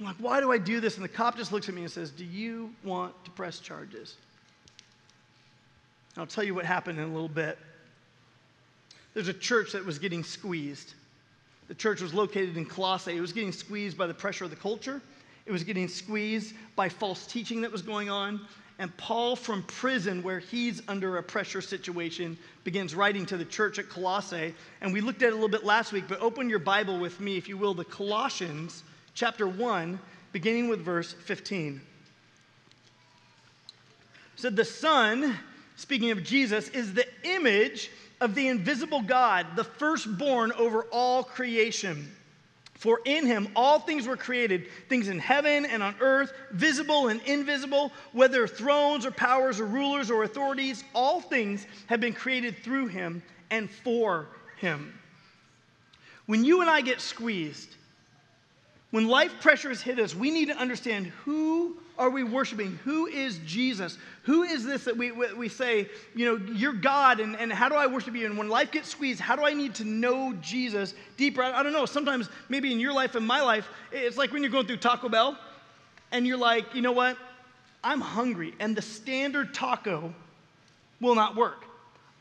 I'm 0.00 0.06
like, 0.06 0.16
why 0.16 0.40
do 0.40 0.50
I 0.50 0.56
do 0.56 0.80
this? 0.80 0.96
And 0.96 1.04
the 1.04 1.08
cop 1.08 1.36
just 1.36 1.52
looks 1.52 1.68
at 1.68 1.74
me 1.74 1.82
and 1.82 1.90
says, 1.90 2.10
Do 2.10 2.24
you 2.24 2.70
want 2.82 3.12
to 3.26 3.30
press 3.32 3.60
charges? 3.60 4.16
I'll 6.16 6.26
tell 6.26 6.42
you 6.42 6.54
what 6.54 6.64
happened 6.64 6.98
in 6.98 7.04
a 7.04 7.12
little 7.12 7.28
bit. 7.28 7.58
There's 9.12 9.28
a 9.28 9.34
church 9.34 9.72
that 9.72 9.84
was 9.84 9.98
getting 9.98 10.24
squeezed. 10.24 10.94
The 11.68 11.74
church 11.74 12.00
was 12.00 12.14
located 12.14 12.56
in 12.56 12.64
Colossae. 12.64 13.16
It 13.16 13.20
was 13.20 13.32
getting 13.32 13.52
squeezed 13.52 13.98
by 13.98 14.06
the 14.06 14.14
pressure 14.14 14.44
of 14.44 14.50
the 14.50 14.56
culture, 14.56 15.02
it 15.46 15.52
was 15.52 15.64
getting 15.64 15.88
squeezed 15.88 16.54
by 16.76 16.88
false 16.88 17.26
teaching 17.26 17.60
that 17.62 17.72
was 17.72 17.82
going 17.82 18.08
on. 18.08 18.40
And 18.78 18.96
Paul, 18.96 19.36
from 19.36 19.62
prison, 19.64 20.22
where 20.22 20.38
he's 20.38 20.80
under 20.88 21.18
a 21.18 21.22
pressure 21.22 21.60
situation, 21.60 22.38
begins 22.64 22.94
writing 22.94 23.26
to 23.26 23.36
the 23.36 23.44
church 23.44 23.78
at 23.78 23.90
Colossae. 23.90 24.54
And 24.80 24.90
we 24.90 25.02
looked 25.02 25.22
at 25.22 25.28
it 25.28 25.32
a 25.32 25.34
little 25.34 25.50
bit 25.50 25.64
last 25.64 25.92
week, 25.92 26.04
but 26.08 26.18
open 26.20 26.48
your 26.48 26.60
Bible 26.60 26.98
with 26.98 27.20
me, 27.20 27.36
if 27.36 27.46
you 27.46 27.58
will, 27.58 27.74
the 27.74 27.84
Colossians 27.84 28.82
chapter 29.14 29.46
1, 29.46 29.98
beginning 30.32 30.68
with 30.68 30.80
verse 30.80 31.12
15. 31.12 31.80
said, 34.36 34.56
The 34.56 34.64
Son, 34.64 35.36
speaking 35.76 36.10
of 36.10 36.22
Jesus, 36.22 36.68
is 36.70 36.94
the 36.94 37.06
image 37.24 37.90
of 38.20 38.34
the 38.34 38.48
invisible 38.48 39.02
God, 39.02 39.46
the 39.56 39.64
firstborn 39.64 40.52
over 40.52 40.84
all 40.84 41.24
creation. 41.24 42.10
For 42.74 43.00
in 43.04 43.26
him 43.26 43.48
all 43.54 43.78
things 43.78 44.06
were 44.06 44.16
created, 44.16 44.66
things 44.88 45.08
in 45.08 45.18
heaven 45.18 45.66
and 45.66 45.82
on 45.82 45.94
earth, 46.00 46.32
visible 46.50 47.08
and 47.08 47.20
invisible, 47.22 47.92
whether 48.12 48.46
thrones 48.46 49.04
or 49.04 49.10
powers 49.10 49.60
or 49.60 49.66
rulers 49.66 50.10
or 50.10 50.22
authorities, 50.22 50.82
all 50.94 51.20
things 51.20 51.66
have 51.88 52.00
been 52.00 52.14
created 52.14 52.56
through 52.62 52.86
him 52.86 53.22
and 53.50 53.70
for 53.70 54.28
him. 54.56 54.98
When 56.24 56.42
you 56.42 56.62
and 56.62 56.70
I 56.70 56.80
get 56.80 57.02
squeezed, 57.02 57.68
when 58.90 59.06
life 59.06 59.32
pressures 59.40 59.80
hit 59.80 59.98
us, 59.98 60.14
we 60.14 60.30
need 60.30 60.46
to 60.46 60.56
understand 60.56 61.06
who 61.24 61.76
are 61.96 62.10
we 62.10 62.24
worshiping? 62.24 62.78
Who 62.84 63.06
is 63.06 63.38
Jesus? 63.46 63.98
Who 64.22 64.42
is 64.42 64.64
this 64.64 64.84
that 64.84 64.96
we, 64.96 65.12
we 65.12 65.48
say, 65.48 65.88
you 66.14 66.26
know, 66.26 66.52
you're 66.54 66.72
God, 66.72 67.20
and, 67.20 67.36
and 67.36 67.52
how 67.52 67.68
do 67.68 67.74
I 67.74 67.86
worship 67.86 68.14
you? 68.14 68.26
And 68.26 68.38
when 68.38 68.48
life 68.48 68.72
gets 68.72 68.88
squeezed, 68.88 69.20
how 69.20 69.36
do 69.36 69.44
I 69.44 69.52
need 69.52 69.74
to 69.76 69.84
know 69.84 70.32
Jesus 70.40 70.94
deeper? 71.16 71.42
I, 71.42 71.60
I 71.60 71.62
don't 71.62 71.74
know. 71.74 71.86
Sometimes, 71.86 72.28
maybe 72.48 72.72
in 72.72 72.80
your 72.80 72.92
life 72.92 73.14
and 73.14 73.26
my 73.26 73.42
life, 73.42 73.68
it's 73.92 74.16
like 74.16 74.32
when 74.32 74.42
you're 74.42 74.50
going 74.50 74.66
through 74.66 74.78
Taco 74.78 75.08
Bell, 75.08 75.38
and 76.10 76.26
you're 76.26 76.38
like, 76.38 76.74
you 76.74 76.82
know 76.82 76.92
what? 76.92 77.16
I'm 77.84 78.00
hungry, 78.00 78.54
and 78.58 78.74
the 78.74 78.82
standard 78.82 79.54
taco 79.54 80.12
will 81.00 81.14
not 81.14 81.36
work. 81.36 81.64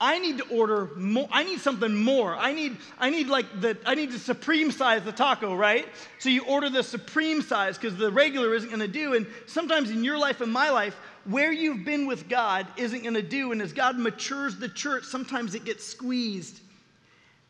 I 0.02 0.20
need 0.20 0.38
to 0.38 0.48
order 0.48 0.92
more. 0.96 1.28
I 1.30 1.44
need 1.44 1.60
something 1.60 1.94
more. 1.94 2.36
I 2.36 2.54
need, 2.54 2.78
I 2.98 3.10
need 3.10 3.28
like 3.28 3.60
the, 3.60 3.78
I 3.86 3.96
need 3.96 4.12
the 4.12 4.20
supreme 4.20 4.72
size 4.72 5.04
the 5.04 5.12
taco, 5.12 5.56
right? 5.56 5.88
So 6.20 6.30
you 6.30 6.46
order 6.46 6.70
the 6.70 6.84
supreme 6.84 7.42
size 7.42 7.78
because 7.78 7.98
the 7.98 8.10
regular 8.10 8.54
isn't 8.56 8.70
going 8.70 8.80
to 8.80 8.88
do. 8.88 9.16
And 9.16 9.28
sometimes 9.46 9.90
in 9.90 10.04
your 10.04 10.18
life 10.18 10.40
and 10.40 10.52
my 10.52 10.70
life, 10.70 10.96
where 11.26 11.52
you've 11.52 11.84
been 11.84 12.08
with 12.08 12.30
God 12.30 12.66
isn't 12.78 13.04
going 13.04 13.16
to 13.16 13.22
do. 13.22 13.52
And 13.52 13.62
as 13.62 13.74
God 13.74 14.00
matures 14.00 14.58
the 14.58 14.70
church, 14.70 15.04
sometimes 15.04 15.54
it 15.54 15.66
gets 15.66 15.86
squeezed. 15.86 16.62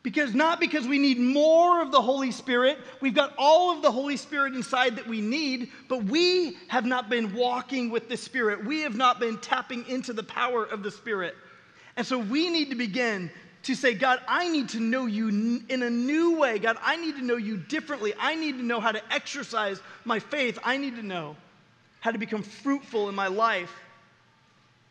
Because 0.02 0.34
not 0.34 0.60
because 0.60 0.88
we 0.88 0.98
need 0.98 1.20
more 1.20 1.82
of 1.82 1.92
the 1.92 2.02
Holy 2.02 2.32
Spirit, 2.32 2.80
we've 3.02 3.14
got 3.14 3.34
all 3.38 3.76
of 3.76 3.84
the 3.84 3.92
Holy 3.92 4.18
Spirit 4.18 4.56
inside 4.56 4.96
that 4.96 5.08
we 5.08 5.22
need, 5.22 5.70
but 5.88 6.06
we 6.06 6.58
have 6.70 6.86
not 6.86 7.10
been 7.10 7.36
walking 7.36 7.92
with 7.92 8.08
the 8.10 8.18
Spirit. 8.18 8.66
We 8.66 8.82
have 8.82 8.96
not 8.96 9.20
been 9.20 9.38
tapping 9.38 9.86
into 9.88 10.14
the 10.14 10.24
power 10.24 10.64
of 10.64 10.82
the 10.84 10.90
Spirit. 10.90 11.36
And 11.96 12.06
so 12.06 12.20
we 12.20 12.50
need 12.50 12.70
to 12.70 12.76
begin 12.76 13.30
to 13.64 13.76
say, 13.76 13.94
God, 13.94 14.20
I 14.28 14.48
need 14.48 14.70
to 14.70 14.80
know 14.80 15.06
you 15.06 15.28
in 15.68 15.84
a 15.84 15.90
new 15.90 16.40
way. 16.40 16.60
God, 16.60 16.78
I 16.82 16.96
need 16.96 17.16
to 17.16 17.22
know 17.22 17.36
you 17.36 17.58
differently. 17.58 18.14
I 18.18 18.36
need 18.36 18.58
to 18.58 18.64
know 18.64 18.80
how 18.80 18.92
to 18.92 19.14
exercise 19.14 19.82
my 20.06 20.20
faith. 20.20 20.58
I 20.64 20.78
need 20.78 20.96
to 20.96 21.04
know 21.04 21.36
how 22.00 22.12
to 22.12 22.18
become 22.18 22.42
fruitful 22.42 23.10
in 23.10 23.16
my 23.16 23.28
life. 23.28 23.72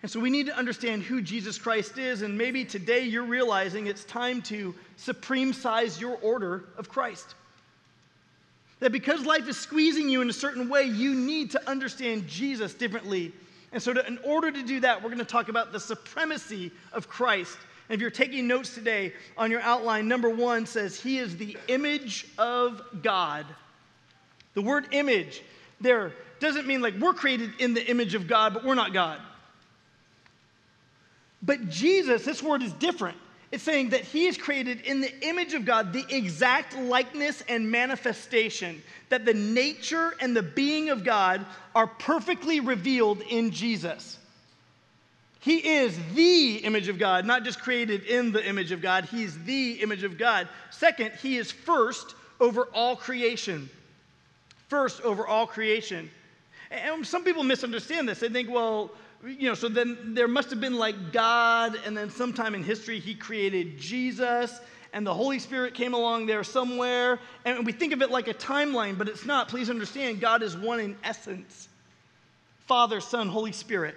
And 0.02 0.10
so 0.10 0.20
we 0.20 0.30
need 0.30 0.46
to 0.46 0.56
understand 0.56 1.02
who 1.02 1.22
Jesus 1.22 1.58
Christ 1.58 1.98
is. 1.98 2.22
And 2.22 2.36
maybe 2.36 2.64
today 2.64 3.04
you're 3.04 3.24
realizing 3.24 3.86
it's 3.86 4.04
time 4.04 4.42
to 4.42 4.74
supreme 4.96 5.52
size 5.52 6.00
your 6.00 6.16
order 6.18 6.64
of 6.76 6.88
Christ. 6.88 7.34
That 8.80 8.92
because 8.92 9.24
life 9.26 9.48
is 9.48 9.58
squeezing 9.58 10.08
you 10.08 10.20
in 10.22 10.30
a 10.30 10.32
certain 10.32 10.68
way, 10.68 10.84
you 10.84 11.14
need 11.14 11.50
to 11.52 11.68
understand 11.68 12.28
Jesus 12.28 12.74
differently 12.74 13.32
and 13.72 13.82
so, 13.82 13.92
to, 13.92 14.06
in 14.06 14.18
order 14.24 14.50
to 14.50 14.62
do 14.62 14.80
that, 14.80 15.02
we're 15.02 15.10
going 15.10 15.18
to 15.18 15.24
talk 15.24 15.48
about 15.48 15.72
the 15.72 15.80
supremacy 15.80 16.70
of 16.92 17.08
Christ. 17.08 17.56
And 17.88 17.94
if 17.94 18.00
you're 18.00 18.10
taking 18.10 18.46
notes 18.46 18.74
today 18.74 19.12
on 19.36 19.50
your 19.50 19.60
outline, 19.60 20.08
number 20.08 20.30
one 20.30 20.66
says, 20.66 21.00
He 21.00 21.18
is 21.18 21.36
the 21.36 21.56
image 21.68 22.26
of 22.38 22.80
God. 23.02 23.44
The 24.54 24.62
word 24.62 24.86
image 24.92 25.42
there 25.80 26.12
doesn't 26.40 26.66
mean 26.66 26.80
like 26.80 26.94
we're 26.98 27.12
created 27.12 27.50
in 27.58 27.74
the 27.74 27.86
image 27.88 28.14
of 28.14 28.26
God, 28.26 28.54
but 28.54 28.64
we're 28.64 28.74
not 28.74 28.92
God. 28.92 29.20
But 31.42 31.68
Jesus, 31.68 32.24
this 32.24 32.42
word 32.42 32.62
is 32.62 32.72
different. 32.74 33.16
It's 33.50 33.62
saying 33.62 33.90
that 33.90 34.02
he 34.02 34.26
is 34.26 34.36
created 34.36 34.82
in 34.82 35.00
the 35.00 35.12
image 35.26 35.54
of 35.54 35.64
God, 35.64 35.92
the 35.92 36.04
exact 36.10 36.76
likeness 36.76 37.42
and 37.48 37.70
manifestation, 37.70 38.82
that 39.08 39.24
the 39.24 39.32
nature 39.32 40.14
and 40.20 40.36
the 40.36 40.42
being 40.42 40.90
of 40.90 41.02
God 41.02 41.46
are 41.74 41.86
perfectly 41.86 42.60
revealed 42.60 43.22
in 43.22 43.50
Jesus. 43.50 44.18
He 45.40 45.66
is 45.66 45.98
the 46.14 46.56
image 46.56 46.88
of 46.88 46.98
God, 46.98 47.24
not 47.24 47.42
just 47.44 47.60
created 47.60 48.04
in 48.04 48.32
the 48.32 48.46
image 48.46 48.70
of 48.70 48.82
God. 48.82 49.06
He's 49.06 49.42
the 49.44 49.80
image 49.80 50.02
of 50.02 50.18
God. 50.18 50.48
Second, 50.70 51.12
he 51.22 51.38
is 51.38 51.50
first 51.50 52.14
over 52.40 52.68
all 52.74 52.96
creation. 52.96 53.70
First 54.68 55.00
over 55.02 55.26
all 55.26 55.46
creation. 55.46 56.10
And 56.70 57.06
some 57.06 57.24
people 57.24 57.44
misunderstand 57.44 58.08
this. 58.08 58.20
They 58.20 58.28
think, 58.28 58.50
well, 58.50 58.90
you 59.26 59.48
know, 59.48 59.54
so 59.54 59.68
then 59.68 60.14
there 60.14 60.28
must 60.28 60.50
have 60.50 60.60
been 60.60 60.76
like 60.76 61.12
God, 61.12 61.76
and 61.84 61.96
then 61.96 62.10
sometime 62.10 62.54
in 62.54 62.62
history 62.62 63.00
he 63.00 63.14
created 63.14 63.78
Jesus, 63.78 64.60
and 64.92 65.06
the 65.06 65.14
Holy 65.14 65.38
Spirit 65.38 65.74
came 65.74 65.92
along 65.92 66.26
there 66.26 66.44
somewhere. 66.44 67.18
And 67.44 67.66
we 67.66 67.72
think 67.72 67.92
of 67.92 68.00
it 68.00 68.10
like 68.10 68.28
a 68.28 68.34
timeline, 68.34 68.96
but 68.96 69.08
it's 69.08 69.26
not. 69.26 69.48
Please 69.48 69.70
understand, 69.70 70.20
God 70.20 70.42
is 70.42 70.56
one 70.56 70.80
in 70.80 70.96
essence 71.04 71.68
Father, 72.66 73.00
Son, 73.00 73.28
Holy 73.28 73.52
Spirit. 73.52 73.96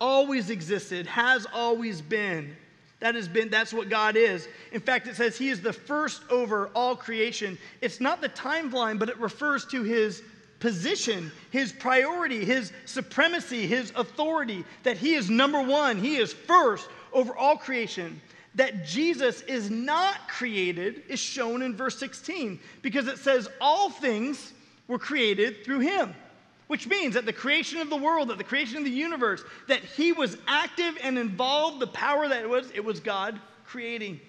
Always 0.00 0.50
existed, 0.50 1.06
has 1.06 1.46
always 1.52 2.00
been. 2.00 2.56
That 3.00 3.14
has 3.14 3.28
been, 3.28 3.48
that's 3.48 3.72
what 3.72 3.88
God 3.88 4.16
is. 4.16 4.46
In 4.72 4.80
fact, 4.80 5.06
it 5.06 5.16
says 5.16 5.38
He 5.38 5.48
is 5.48 5.60
the 5.60 5.72
first 5.72 6.22
over 6.30 6.68
all 6.74 6.94
creation. 6.94 7.56
It's 7.80 8.00
not 8.00 8.20
the 8.20 8.28
timeline, 8.28 8.98
but 8.98 9.08
it 9.08 9.18
refers 9.18 9.64
to 9.66 9.82
His 9.82 10.22
position, 10.60 11.32
His 11.50 11.72
priority, 11.72 12.44
His 12.44 12.72
supremacy, 12.84 13.66
His 13.66 13.92
authority, 13.96 14.64
that 14.84 14.96
He 14.96 15.14
is 15.14 15.28
number 15.28 15.60
one, 15.60 15.98
He 15.98 16.16
is 16.16 16.32
first 16.32 16.88
over 17.12 17.34
all 17.34 17.56
creation. 17.56 18.20
That 18.56 18.84
Jesus 18.84 19.42
is 19.42 19.70
not 19.70 20.28
created 20.28 21.02
is 21.08 21.20
shown 21.20 21.62
in 21.62 21.76
verse 21.76 21.98
16 21.98 22.58
because 22.82 23.06
it 23.06 23.18
says 23.18 23.48
all 23.60 23.90
things 23.90 24.52
were 24.88 24.98
created 24.98 25.64
through 25.64 25.80
Him 25.80 26.14
which 26.70 26.86
means 26.86 27.14
that 27.14 27.26
the 27.26 27.32
creation 27.32 27.80
of 27.80 27.90
the 27.90 27.96
world, 27.96 28.28
that 28.28 28.38
the 28.38 28.44
creation 28.44 28.76
of 28.76 28.84
the 28.84 28.90
universe, 28.90 29.42
that 29.66 29.82
he 29.82 30.12
was 30.12 30.36
active 30.46 30.96
and 31.02 31.18
involved, 31.18 31.80
the 31.80 31.86
power 31.88 32.28
that 32.28 32.42
it 32.42 32.48
was, 32.48 32.70
it 32.72 32.84
was 32.84 33.00
God 33.00 33.40
creating. 33.66 34.20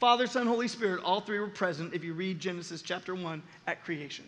Father, 0.00 0.26
Son, 0.26 0.46
Holy 0.46 0.66
Spirit, 0.66 1.04
all 1.04 1.20
three 1.20 1.38
were 1.38 1.46
present 1.46 1.92
if 1.92 2.02
you 2.02 2.14
read 2.14 2.40
Genesis 2.40 2.80
chapter 2.80 3.14
1 3.14 3.42
at 3.66 3.84
creation. 3.84 4.24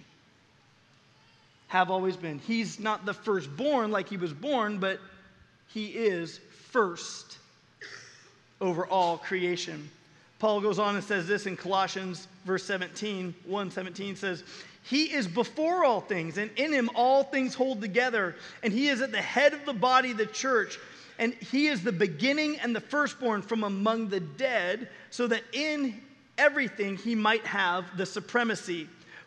Have 1.71 1.91
always 1.91 2.17
been. 2.17 2.39
He's 2.39 2.79
not 2.79 3.07
the 3.07 3.15
firstborn 3.15 3.91
like 3.91 4.09
he 4.09 4.17
was 4.17 4.33
born, 4.33 4.79
but 4.79 5.00
he 5.69 5.87
is 5.87 6.39
first 6.71 7.39
over 8.61 8.87
all 8.87 9.19
creation. 9.19 9.89
Paul 10.39 10.61
goes 10.61 10.79
on 10.79 10.95
and 10.95 11.05
says 11.05 11.27
this 11.27 11.47
in 11.47 11.57
Colossians 11.57 12.29
verse 12.45 12.65
17, 12.65 13.35
1 13.45 13.71
17 13.71 14.17
says, 14.17 14.45
he 14.83 15.05
is 15.05 15.29
before 15.29 15.85
all 15.85 16.00
things, 16.00 16.39
and 16.39 16.50
in 16.57 16.73
him 16.73 16.91
all 16.95 17.23
things 17.23 17.55
hold 17.55 17.81
together. 17.81 18.35
And 18.62 18.73
he 18.73 18.89
is 18.89 19.00
at 19.03 19.12
the 19.12 19.19
head 19.19 19.53
of 19.53 19.65
the 19.67 19.73
body, 19.73 20.12
the 20.12 20.27
church. 20.27 20.79
And 21.19 21.35
he 21.35 21.69
is 21.69 21.83
the 21.83 21.93
beginning 21.93 22.59
and 22.61 22.75
the 22.75 22.81
firstborn 22.81 23.43
from 23.43 23.62
among 23.62 24.09
the 24.09 24.21
dead, 24.21 24.89
so 25.11 25.27
that 25.27 25.43
in 25.53 26.00
everything 26.39 26.97
he 26.97 27.15
might 27.15 27.45
have 27.45 27.97
the 27.97 28.07
supremacy. 28.07 28.89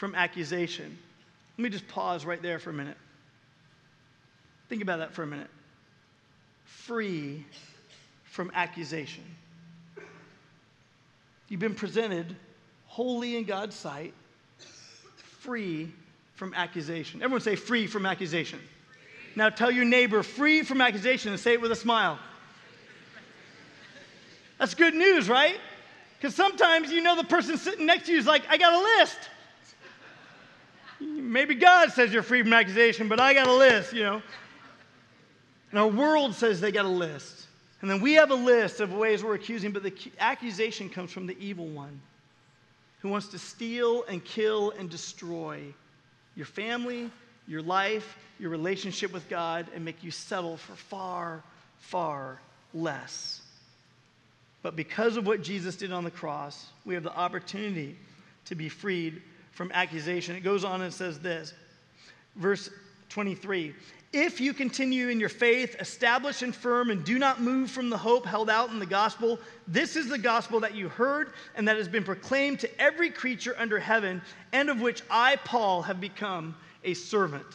from 0.00 0.14
accusation. 0.14 0.96
Let 1.58 1.62
me 1.62 1.68
just 1.68 1.86
pause 1.86 2.24
right 2.24 2.40
there 2.40 2.58
for 2.58 2.70
a 2.70 2.72
minute. 2.72 2.96
Think 4.70 4.80
about 4.80 5.00
that 5.00 5.12
for 5.12 5.22
a 5.22 5.26
minute. 5.26 5.50
Free 6.64 7.44
from 8.24 8.50
accusation. 8.54 9.24
You've 11.50 11.60
been 11.60 11.74
presented 11.74 12.34
holy 12.86 13.36
in 13.36 13.44
God's 13.44 13.76
sight, 13.76 14.14
free 15.40 15.92
from 16.32 16.54
accusation. 16.54 17.20
Everyone 17.22 17.42
say, 17.42 17.54
free 17.54 17.86
from 17.86 18.06
accusation. 18.06 18.58
Now 19.36 19.50
tell 19.50 19.70
your 19.70 19.84
neighbor, 19.84 20.22
free 20.22 20.62
from 20.62 20.80
accusation, 20.80 21.30
and 21.32 21.38
say 21.38 21.52
it 21.52 21.60
with 21.60 21.72
a 21.72 21.76
smile. 21.76 22.18
That's 24.58 24.72
good 24.72 24.94
news, 24.94 25.28
right? 25.28 25.58
Because 26.18 26.34
sometimes 26.34 26.90
you 26.90 27.02
know 27.02 27.16
the 27.16 27.24
person 27.24 27.58
sitting 27.58 27.84
next 27.84 28.06
to 28.06 28.12
you 28.12 28.18
is 28.18 28.24
like, 28.24 28.44
I 28.48 28.56
got 28.56 28.72
a 28.72 29.02
list. 29.02 29.18
Maybe 31.00 31.54
God 31.54 31.92
says 31.92 32.12
you're 32.12 32.22
free 32.22 32.42
from 32.42 32.52
accusation, 32.52 33.08
but 33.08 33.20
I 33.20 33.34
got 33.34 33.46
a 33.46 33.52
list, 33.52 33.92
you 33.92 34.02
know. 34.02 34.22
And 35.70 35.78
our 35.78 35.88
world 35.88 36.34
says 36.34 36.60
they 36.60 36.72
got 36.72 36.84
a 36.84 36.88
list. 36.88 37.46
And 37.80 37.90
then 37.90 38.00
we 38.00 38.14
have 38.14 38.30
a 38.30 38.34
list 38.34 38.80
of 38.80 38.92
ways 38.92 39.24
we're 39.24 39.34
accusing, 39.34 39.72
but 39.72 39.82
the 39.82 39.94
accusation 40.18 40.90
comes 40.90 41.10
from 41.10 41.26
the 41.26 41.36
evil 41.38 41.66
one 41.66 42.00
who 43.00 43.08
wants 43.08 43.28
to 43.28 43.38
steal 43.38 44.04
and 44.04 44.22
kill 44.22 44.72
and 44.72 44.90
destroy 44.90 45.62
your 46.36 46.46
family, 46.46 47.10
your 47.46 47.62
life, 47.62 48.18
your 48.38 48.50
relationship 48.50 49.12
with 49.12 49.28
God, 49.28 49.66
and 49.74 49.84
make 49.84 50.04
you 50.04 50.10
settle 50.10 50.58
for 50.58 50.74
far, 50.74 51.42
far 51.78 52.38
less. 52.74 53.40
But 54.62 54.76
because 54.76 55.16
of 55.16 55.26
what 55.26 55.42
Jesus 55.42 55.76
did 55.76 55.92
on 55.92 56.04
the 56.04 56.10
cross, 56.10 56.66
we 56.84 56.94
have 56.94 57.02
the 57.02 57.16
opportunity 57.16 57.96
to 58.46 58.54
be 58.54 58.68
freed 58.68 59.22
from 59.52 59.70
accusation. 59.72 60.36
It 60.36 60.40
goes 60.40 60.64
on 60.64 60.82
and 60.82 60.92
says 60.92 61.20
this, 61.20 61.54
verse 62.36 62.70
23 63.08 63.74
if 64.12 64.40
you 64.40 64.52
continue 64.52 65.08
in 65.08 65.20
your 65.20 65.28
faith, 65.28 65.76
establish 65.78 66.42
and 66.42 66.54
firm, 66.54 66.90
and 66.90 67.04
do 67.04 67.16
not 67.16 67.40
move 67.40 67.70
from 67.70 67.90
the 67.90 67.96
hope 67.96 68.26
held 68.26 68.50
out 68.50 68.70
in 68.70 68.80
the 68.80 68.86
gospel, 68.86 69.38
this 69.68 69.94
is 69.94 70.08
the 70.08 70.18
gospel 70.18 70.58
that 70.60 70.74
you 70.74 70.88
heard 70.88 71.32
and 71.54 71.68
that 71.68 71.76
has 71.76 71.86
been 71.86 72.02
proclaimed 72.02 72.58
to 72.60 72.80
every 72.80 73.10
creature 73.10 73.54
under 73.56 73.78
heaven, 73.78 74.20
and 74.52 74.68
of 74.68 74.80
which 74.80 75.02
I, 75.08 75.36
Paul, 75.36 75.82
have 75.82 76.00
become 76.00 76.56
a 76.82 76.94
servant. 76.94 77.46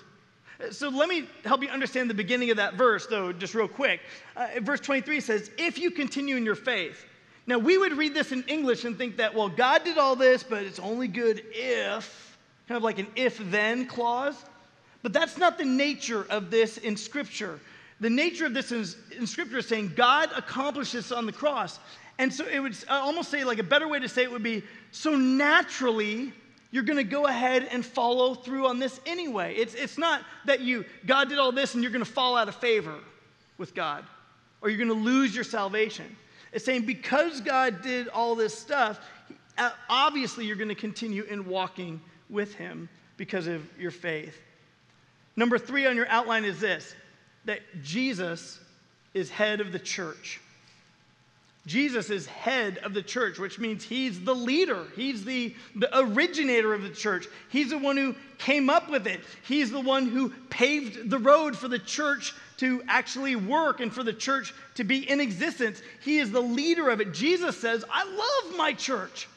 So 0.72 0.88
let 0.88 1.10
me 1.10 1.28
help 1.44 1.62
you 1.62 1.68
understand 1.68 2.10
the 2.10 2.14
beginning 2.14 2.52
of 2.52 2.58
that 2.58 2.76
verse, 2.76 3.06
though, 3.06 3.34
just 3.34 3.54
real 3.54 3.68
quick. 3.68 4.00
Uh, 4.38 4.48
verse 4.62 4.80
23 4.80 5.20
says, 5.20 5.52
If 5.58 5.78
you 5.78 5.92
continue 5.92 6.38
in 6.38 6.46
your 6.46 6.56
faith. 6.56 7.06
Now, 7.48 7.60
we 7.60 7.78
would 7.78 7.94
read 7.94 8.14
this 8.14 8.32
in 8.32 8.44
English 8.44 8.86
and 8.86 8.98
think 8.98 9.18
that, 9.18 9.34
well, 9.34 9.50
God 9.50 9.84
did 9.84 9.98
all 9.98 10.16
this, 10.16 10.42
but 10.42 10.64
it's 10.64 10.80
only 10.80 11.08
good 11.08 11.44
if, 11.52 12.38
kind 12.68 12.78
of 12.78 12.84
like 12.84 12.98
an 12.98 13.08
if 13.16 13.38
then 13.52 13.86
clause. 13.86 14.36
But 15.04 15.14
that's 15.14 15.38
not 15.38 15.60
the 15.60 15.66
nature 15.66 16.26
of 16.30 16.50
this 16.50 16.78
in 16.78 16.98
Scripture. 16.98 17.60
The 18.00 18.10
nature 18.10 18.48
of 18.48 18.56
this 18.56 18.72
in, 18.72 18.86
in 19.20 19.28
Scripture 19.28 19.60
is 19.60 19.68
saying 19.68 19.94
God 19.96 20.32
accomplished 20.36 20.94
this 20.94 21.12
on 21.12 21.28
the 21.28 21.32
cross. 21.32 21.80
And 22.18 22.34
so 22.34 22.46
it 22.48 22.60
would 22.60 22.76
almost 22.90 23.30
say, 23.30 23.44
like 23.44 23.60
a 23.60 23.64
better 23.64 23.88
way 23.88 24.00
to 24.00 24.10
say 24.10 24.24
it 24.24 24.32
would 24.32 24.42
be 24.42 24.64
so 24.92 25.16
naturally, 25.16 26.34
you're 26.72 26.84
going 26.84 26.98
to 26.98 27.04
go 27.04 27.28
ahead 27.28 27.68
and 27.72 27.86
follow 27.86 28.34
through 28.34 28.66
on 28.68 28.80
this 28.80 29.00
anyway. 29.06 29.54
It's, 29.56 29.76
it's 29.76 29.98
not 29.98 30.24
that 30.46 30.62
you, 30.62 30.86
God 31.06 31.30
did 31.30 31.38
all 31.38 31.52
this 31.52 31.76
and 31.76 31.84
you're 31.84 31.92
going 31.92 32.04
to 32.04 32.12
fall 32.12 32.36
out 32.36 32.48
of 32.48 32.56
favor 32.56 32.96
with 33.58 33.76
God 33.76 34.04
or 34.62 34.70
you're 34.70 34.78
going 34.78 34.88
to 34.88 35.06
lose 35.06 35.36
your 35.36 35.44
salvation. 35.44 36.06
It's 36.56 36.64
saying 36.64 36.84
because 36.84 37.42
God 37.42 37.82
did 37.82 38.08
all 38.08 38.34
this 38.34 38.58
stuff, 38.58 38.98
uh, 39.58 39.72
obviously 39.90 40.46
you're 40.46 40.56
going 40.56 40.70
to 40.70 40.74
continue 40.74 41.24
in 41.24 41.48
walking 41.48 42.00
with 42.30 42.56
Him 42.56 42.88
because 43.18 43.46
of 43.48 43.62
your 43.78 43.92
faith. 43.92 44.40
Number 45.36 45.58
three 45.58 45.86
on 45.86 45.98
your 45.98 46.08
outline 46.08 46.46
is 46.46 46.62
this 46.62 46.96
that 47.44 47.60
Jesus 47.84 48.58
is 49.14 49.30
head 49.30 49.60
of 49.60 49.74
the 49.74 49.80
church. 49.80 50.40
Jesus 51.66 52.10
is 52.10 52.26
head 52.26 52.78
of 52.80 52.94
the 52.94 53.02
church, 53.02 53.38
which 53.38 53.60
means 53.60 53.84
he's 53.84 54.24
the 54.24 54.34
leader. 54.34 54.86
He's 54.96 55.26
the, 55.26 55.54
the 55.76 55.90
originator 56.00 56.74
of 56.74 56.84
the 56.84 56.90
church. 56.90 57.28
He's 57.50 57.72
the 57.72 57.78
one 57.78 57.98
who 57.98 58.16
came 58.38 58.70
up 58.70 58.90
with 58.90 59.08
it. 59.08 59.20
He's 59.46 59.72
the 59.72 59.82
one 59.82 60.06
who 60.06 60.30
paved 60.50 61.10
the 61.10 61.20
road 61.20 61.58
for 61.58 61.68
the 61.68 61.80
church 61.80 62.34
to 62.58 62.82
actually 62.88 63.36
work 63.36 63.80
and 63.82 63.94
for 63.94 64.04
the 64.04 64.14
church 64.14 64.54
to 64.76 64.84
be 64.84 65.10
in 65.10 65.20
existence. 65.20 65.82
He 66.02 66.20
is 66.20 66.32
the 66.32 66.42
leader 66.42 66.90
of 66.90 67.02
it. 67.02 67.14
Jesus 67.14 67.58
says, 67.58 67.84
I 67.92 68.06
love 68.06 68.58
my 68.58 68.74
church. 68.74 69.28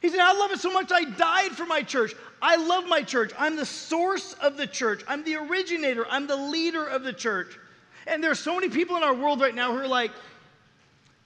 He 0.00 0.08
said, 0.08 0.20
I 0.20 0.32
love 0.32 0.52
it 0.52 0.60
so 0.60 0.72
much 0.72 0.92
I 0.92 1.04
died 1.04 1.52
for 1.52 1.66
my 1.66 1.82
church. 1.82 2.14
I 2.40 2.56
love 2.56 2.86
my 2.86 3.02
church. 3.02 3.32
I'm 3.38 3.56
the 3.56 3.66
source 3.66 4.34
of 4.34 4.56
the 4.56 4.66
church. 4.66 5.02
I'm 5.08 5.24
the 5.24 5.36
originator. 5.36 6.06
I'm 6.08 6.26
the 6.26 6.36
leader 6.36 6.86
of 6.86 7.02
the 7.02 7.12
church. 7.12 7.58
And 8.06 8.22
there 8.22 8.30
are 8.30 8.36
so 8.36 8.54
many 8.54 8.68
people 8.68 8.96
in 8.96 9.02
our 9.02 9.14
world 9.14 9.40
right 9.40 9.54
now 9.54 9.72
who 9.72 9.78
are 9.78 9.88
like, 9.88 10.12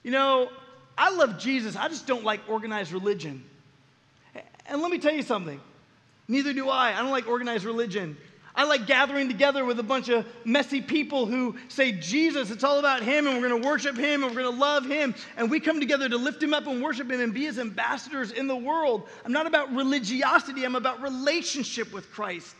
you 0.02 0.11
know, 0.11 0.50
I 0.96 1.11
love 1.11 1.38
Jesus. 1.38 1.76
I 1.76 1.88
just 1.88 2.07
don't 2.07 2.24
like 2.24 2.40
organized 2.48 2.92
religion. 2.92 3.44
And 4.66 4.81
let 4.81 4.90
me 4.90 4.98
tell 4.98 5.12
you 5.12 5.22
something. 5.22 5.61
Neither 6.28 6.52
do 6.52 6.68
I. 6.68 6.92
I 6.92 7.02
don't 7.02 7.11
like 7.11 7.28
organized 7.28 7.64
religion. 7.64 8.16
I 8.54 8.64
like 8.64 8.86
gathering 8.86 9.28
together 9.28 9.64
with 9.64 9.78
a 9.78 9.82
bunch 9.82 10.10
of 10.10 10.26
messy 10.44 10.82
people 10.82 11.24
who 11.24 11.56
say, 11.68 11.92
Jesus, 11.92 12.50
it's 12.50 12.64
all 12.64 12.78
about 12.78 13.02
Him, 13.02 13.26
and 13.26 13.36
we're 13.40 13.48
going 13.48 13.62
to 13.62 13.66
worship 13.66 13.96
Him, 13.96 14.22
and 14.22 14.34
we're 14.34 14.42
going 14.42 14.54
to 14.54 14.60
love 14.60 14.84
Him. 14.84 15.14
And 15.38 15.50
we 15.50 15.58
come 15.58 15.80
together 15.80 16.08
to 16.08 16.18
lift 16.18 16.42
Him 16.42 16.52
up 16.52 16.66
and 16.66 16.82
worship 16.82 17.10
Him 17.10 17.20
and 17.20 17.32
be 17.32 17.44
His 17.44 17.58
ambassadors 17.58 18.30
in 18.30 18.46
the 18.46 18.56
world. 18.56 19.08
I'm 19.24 19.32
not 19.32 19.46
about 19.46 19.74
religiosity, 19.74 20.64
I'm 20.64 20.76
about 20.76 21.00
relationship 21.00 21.92
with 21.92 22.10
Christ. 22.12 22.54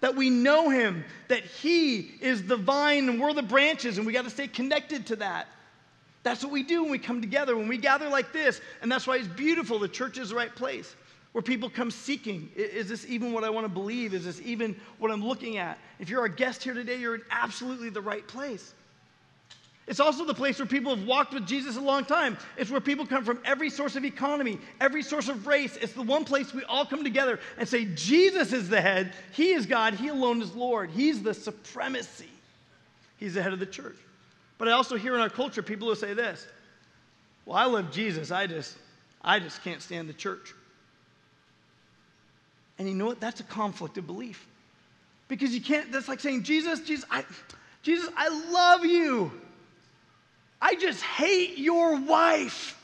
That 0.00 0.14
we 0.14 0.30
know 0.30 0.70
Him, 0.70 1.04
that 1.28 1.44
He 1.44 2.12
is 2.20 2.46
the 2.46 2.56
vine 2.56 3.08
and 3.08 3.20
we're 3.20 3.34
the 3.34 3.42
branches, 3.42 3.98
and 3.98 4.06
we 4.06 4.14
got 4.14 4.24
to 4.24 4.30
stay 4.30 4.48
connected 4.48 5.06
to 5.08 5.16
that. 5.16 5.48
That's 6.22 6.42
what 6.42 6.52
we 6.52 6.62
do 6.62 6.82
when 6.82 6.90
we 6.90 6.98
come 6.98 7.20
together, 7.20 7.56
when 7.56 7.68
we 7.68 7.78
gather 7.78 8.08
like 8.08 8.32
this. 8.32 8.60
And 8.80 8.90
that's 8.90 9.06
why 9.06 9.16
it's 9.16 9.28
beautiful. 9.28 9.78
The 9.78 9.88
church 9.88 10.18
is 10.18 10.30
the 10.30 10.36
right 10.36 10.54
place 10.54 10.94
where 11.32 11.42
people 11.42 11.68
come 11.68 11.90
seeking 11.90 12.50
is 12.56 12.88
this 12.88 13.06
even 13.06 13.32
what 13.32 13.44
I 13.44 13.50
want 13.50 13.64
to 13.64 13.72
believe? 13.72 14.14
Is 14.14 14.24
this 14.24 14.40
even 14.44 14.74
what 14.98 15.10
I'm 15.10 15.24
looking 15.24 15.58
at? 15.58 15.78
If 15.98 16.08
you're 16.08 16.20
our 16.20 16.28
guest 16.28 16.62
here 16.62 16.74
today, 16.74 16.96
you're 16.96 17.16
in 17.16 17.22
absolutely 17.30 17.90
the 17.90 18.00
right 18.00 18.26
place. 18.26 18.74
It's 19.88 20.00
also 20.00 20.26
the 20.26 20.34
place 20.34 20.58
where 20.58 20.66
people 20.66 20.94
have 20.94 21.06
walked 21.06 21.32
with 21.32 21.46
Jesus 21.46 21.76
a 21.76 21.80
long 21.80 22.04
time. 22.04 22.36
It's 22.58 22.70
where 22.70 22.80
people 22.80 23.06
come 23.06 23.24
from 23.24 23.40
every 23.44 23.70
source 23.70 23.96
of 23.96 24.04
economy, 24.04 24.58
every 24.82 25.02
source 25.02 25.28
of 25.28 25.46
race. 25.46 25.78
It's 25.80 25.94
the 25.94 26.02
one 26.02 26.24
place 26.24 26.52
we 26.52 26.62
all 26.64 26.84
come 26.84 27.02
together 27.02 27.40
and 27.56 27.66
say, 27.66 27.86
Jesus 27.94 28.52
is 28.52 28.68
the 28.68 28.82
head. 28.82 29.14
He 29.32 29.52
is 29.52 29.64
God. 29.64 29.94
He 29.94 30.08
alone 30.08 30.42
is 30.42 30.54
Lord. 30.54 30.90
He's 30.90 31.22
the 31.22 31.32
supremacy. 31.32 32.28
He's 33.16 33.32
the 33.32 33.42
head 33.42 33.54
of 33.54 33.60
the 33.60 33.66
church. 33.66 33.96
But 34.58 34.68
I 34.68 34.72
also 34.72 34.96
hear 34.96 35.14
in 35.14 35.20
our 35.20 35.30
culture 35.30 35.62
people 35.62 35.88
who 35.88 35.94
say 35.94 36.12
this 36.12 36.46
Well, 37.46 37.56
I 37.56 37.64
love 37.64 37.90
Jesus. 37.90 38.30
I 38.30 38.46
just, 38.46 38.76
I 39.22 39.40
just 39.40 39.64
can't 39.64 39.80
stand 39.80 40.06
the 40.06 40.14
church. 40.14 40.52
And 42.78 42.88
you 42.88 42.94
know 42.94 43.06
what? 43.06 43.20
That's 43.20 43.40
a 43.40 43.44
conflict 43.44 43.98
of 43.98 44.06
belief. 44.06 44.46
Because 45.26 45.54
you 45.54 45.60
can't, 45.60 45.92
that's 45.92 46.08
like 46.08 46.20
saying, 46.20 46.44
Jesus, 46.44 46.80
Jesus, 46.80 47.04
I, 47.10 47.24
Jesus, 47.82 48.08
I 48.16 48.28
love 48.50 48.84
you. 48.84 49.30
I 50.60 50.74
just 50.74 51.02
hate 51.02 51.58
your 51.58 52.00
wife. 52.00 52.80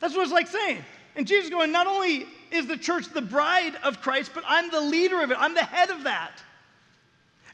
That's 0.00 0.14
what 0.14 0.22
it's 0.22 0.32
like 0.32 0.48
saying. 0.48 0.84
And 1.16 1.26
Jesus 1.26 1.50
going, 1.50 1.72
not 1.72 1.86
only 1.86 2.26
is 2.50 2.66
the 2.66 2.76
church 2.76 3.08
the 3.08 3.22
bride 3.22 3.74
of 3.82 4.00
Christ, 4.00 4.32
but 4.34 4.44
I'm 4.46 4.70
the 4.70 4.80
leader 4.80 5.22
of 5.22 5.30
it, 5.30 5.36
I'm 5.38 5.54
the 5.54 5.64
head 5.64 5.90
of 5.90 6.04
that. 6.04 6.32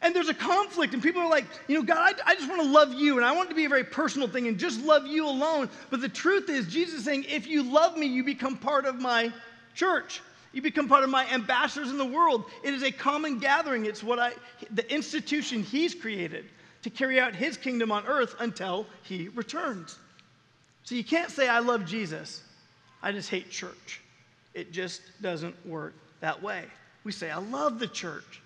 And 0.02 0.16
there's 0.16 0.30
a 0.30 0.34
conflict, 0.34 0.94
and 0.94 1.02
people 1.02 1.20
are 1.20 1.28
like, 1.28 1.44
you 1.68 1.74
know, 1.74 1.82
God, 1.84 2.14
I, 2.24 2.30
I 2.30 2.34
just 2.34 2.48
want 2.48 2.62
to 2.62 2.68
love 2.68 2.94
you, 2.94 3.18
and 3.18 3.24
I 3.24 3.32
want 3.32 3.48
it 3.48 3.50
to 3.50 3.54
be 3.54 3.66
a 3.66 3.68
very 3.68 3.84
personal 3.84 4.28
thing 4.28 4.48
and 4.48 4.58
just 4.58 4.80
love 4.80 5.06
you 5.06 5.26
alone. 5.26 5.68
But 5.90 6.00
the 6.00 6.08
truth 6.08 6.48
is, 6.48 6.66
Jesus 6.68 7.00
is 7.00 7.04
saying, 7.04 7.26
if 7.28 7.46
you 7.46 7.62
love 7.62 7.98
me, 7.98 8.06
you 8.06 8.24
become 8.24 8.56
part 8.56 8.86
of 8.86 8.98
my 8.98 9.30
church. 9.74 10.20
You 10.52 10.62
become 10.62 10.88
part 10.88 11.04
of 11.04 11.10
my 11.10 11.28
ambassadors 11.30 11.90
in 11.90 11.98
the 11.98 12.04
world. 12.04 12.44
It 12.64 12.74
is 12.74 12.82
a 12.82 12.90
common 12.90 13.38
gathering. 13.38 13.86
It's 13.86 14.02
what 14.02 14.18
I, 14.18 14.32
the 14.72 14.92
institution 14.92 15.62
he's 15.62 15.94
created 15.94 16.46
to 16.82 16.90
carry 16.90 17.20
out 17.20 17.34
his 17.34 17.56
kingdom 17.56 17.92
on 17.92 18.06
earth 18.06 18.34
until 18.40 18.86
he 19.02 19.28
returns. 19.28 19.96
So 20.82 20.94
you 20.94 21.04
can't 21.04 21.30
say, 21.30 21.48
I 21.48 21.60
love 21.60 21.86
Jesus. 21.86 22.42
I 23.02 23.12
just 23.12 23.30
hate 23.30 23.50
church. 23.50 24.00
It 24.54 24.72
just 24.72 25.02
doesn't 25.22 25.54
work 25.66 25.94
that 26.20 26.42
way. 26.42 26.64
We 27.04 27.12
say, 27.12 27.30
I 27.30 27.38
love 27.38 27.78
the 27.78 27.86
church. 27.86 28.42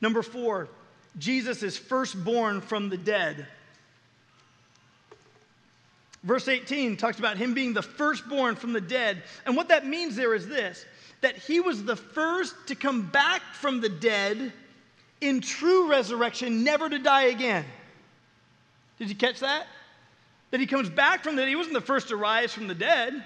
Number 0.00 0.22
four, 0.22 0.68
Jesus 1.18 1.62
is 1.62 1.76
firstborn 1.76 2.60
from 2.60 2.88
the 2.88 2.96
dead. 2.96 3.46
Verse 6.24 6.48
18 6.48 6.96
talks 6.96 7.18
about 7.18 7.36
him 7.36 7.52
being 7.52 7.74
the 7.74 7.82
firstborn 7.82 8.56
from 8.56 8.72
the 8.72 8.80
dead. 8.80 9.22
And 9.44 9.56
what 9.56 9.68
that 9.68 9.86
means 9.86 10.16
there 10.16 10.34
is 10.34 10.48
this 10.48 10.84
that 11.20 11.36
he 11.38 11.58
was 11.58 11.82
the 11.84 11.96
first 11.96 12.54
to 12.66 12.74
come 12.74 13.06
back 13.10 13.40
from 13.54 13.80
the 13.80 13.88
dead 13.88 14.52
in 15.22 15.40
true 15.40 15.88
resurrection, 15.88 16.64
never 16.64 16.86
to 16.88 16.98
die 16.98 17.24
again. 17.24 17.64
Did 18.98 19.08
you 19.08 19.14
catch 19.14 19.40
that? 19.40 19.66
That 20.50 20.60
he 20.60 20.66
comes 20.66 20.90
back 20.90 21.24
from 21.24 21.36
the 21.36 21.42
dead. 21.42 21.48
He 21.48 21.56
wasn't 21.56 21.74
the 21.74 21.80
first 21.80 22.08
to 22.08 22.16
rise 22.16 22.52
from 22.52 22.68
the 22.68 22.74
dead. 22.74 23.24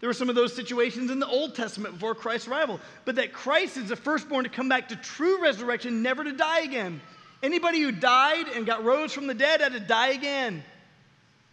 There 0.00 0.08
were 0.08 0.14
some 0.14 0.28
of 0.28 0.34
those 0.34 0.54
situations 0.54 1.12
in 1.12 1.20
the 1.20 1.28
Old 1.28 1.54
Testament 1.54 1.94
before 1.94 2.14
Christ's 2.14 2.48
arrival. 2.48 2.80
But 3.04 3.16
that 3.16 3.32
Christ 3.32 3.76
is 3.76 3.88
the 3.88 3.96
firstborn 3.96 4.44
to 4.44 4.50
come 4.50 4.68
back 4.68 4.88
to 4.88 4.96
true 4.96 5.40
resurrection, 5.40 6.02
never 6.02 6.24
to 6.24 6.32
die 6.32 6.60
again. 6.60 7.00
Anybody 7.42 7.80
who 7.80 7.92
died 7.92 8.48
and 8.48 8.66
got 8.66 8.84
rose 8.84 9.12
from 9.12 9.28
the 9.28 9.34
dead 9.34 9.60
had 9.60 9.72
to 9.72 9.80
die 9.80 10.08
again. 10.08 10.64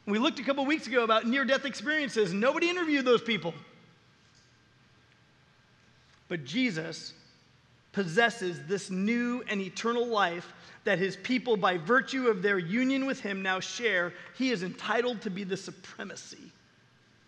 We 0.05 0.19
looked 0.19 0.39
a 0.39 0.43
couple 0.43 0.65
weeks 0.65 0.87
ago 0.87 1.03
about 1.03 1.25
near 1.25 1.45
death 1.45 1.65
experiences. 1.65 2.31
Nobody 2.31 2.69
interviewed 2.69 3.05
those 3.05 3.21
people. 3.21 3.53
But 6.27 6.45
Jesus 6.45 7.13
possesses 7.91 8.59
this 8.67 8.91
new 8.91 9.43
and 9.47 9.61
eternal 9.61 10.05
life 10.05 10.51
that 10.83 10.99
his 10.99 11.15
people, 11.15 11.57
by 11.57 11.77
virtue 11.77 12.27
of 12.27 12.41
their 12.41 12.59
union 12.59 13.05
with 13.05 13.19
him, 13.19 13.41
now 13.41 13.59
share. 13.59 14.13
He 14.37 14.51
is 14.51 14.63
entitled 14.63 15.21
to 15.21 15.29
be 15.29 15.43
the 15.43 15.57
supremacy. 15.57 16.51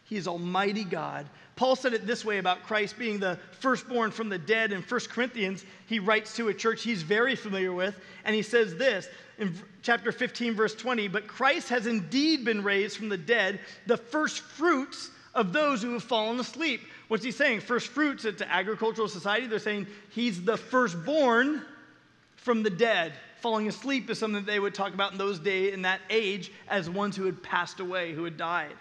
He 0.06 0.16
is 0.16 0.28
Almighty 0.28 0.84
God. 0.84 1.26
Paul 1.56 1.76
said 1.76 1.94
it 1.94 2.06
this 2.06 2.24
way 2.24 2.38
about 2.38 2.63
Christ 2.63 3.00
being 3.00 3.20
the 3.20 3.40
firstborn 3.60 4.12
from 4.12 4.30
the 4.30 4.38
dead 4.38 4.72
in 4.72 4.82
1 4.84 5.00
Corinthians. 5.10 5.66
He 5.88 6.00
writes 6.00 6.36
to 6.36 6.50
a 6.50 6.54
church 6.54 6.84
he's 6.84 7.02
very 7.02 7.36
familiar 7.36 7.74
with, 7.74 8.00
and 8.24 8.36
he 8.36 8.44
says 8.44 8.76
this 8.76 9.10
in 9.38 9.54
chapter 9.82 10.12
15, 10.12 10.56
verse 10.56 10.76
20 10.76 11.08
But 11.08 11.28
Christ 11.28 11.69
has 11.69 11.88
indeed 11.88 12.45
been 12.45 12.63
raised 12.63 12.97
from 12.97 13.10
the 13.10 13.17
dead, 13.17 13.60
the 13.86 13.97
first 13.97 14.39
fruits 14.41 15.12
of 15.34 15.54
those 15.54 15.82
who 15.82 15.93
have 15.93 16.04
fallen 16.04 16.39
asleep. 16.39 16.82
What's 17.08 17.23
he 17.23 17.32
saying? 17.32 17.62
First 17.62 17.88
fruits, 17.88 18.26
it's 18.26 18.41
an 18.41 18.50
agricultural 18.50 19.08
society. 19.08 19.47
They're 19.47 19.60
saying 19.60 19.88
he's 20.10 20.43
the 20.43 20.58
firstborn 20.58 21.62
from 22.36 22.63
the 22.63 22.69
dead. 22.69 23.13
Falling 23.41 23.67
asleep 23.67 24.10
is 24.10 24.17
something 24.17 24.43
that 24.43 24.52
they 24.52 24.60
would 24.60 24.73
talk 24.73 24.93
about 24.93 25.12
in 25.12 25.17
those 25.17 25.38
days, 25.38 25.73
in 25.73 25.84
that 25.84 26.02
age, 26.10 26.52
as 26.67 26.89
ones 26.89 27.15
who 27.15 27.26
had 27.26 27.41
passed 27.43 27.80
away, 27.80 28.13
who 28.13 28.23
had 28.23 28.36
died. 28.36 28.73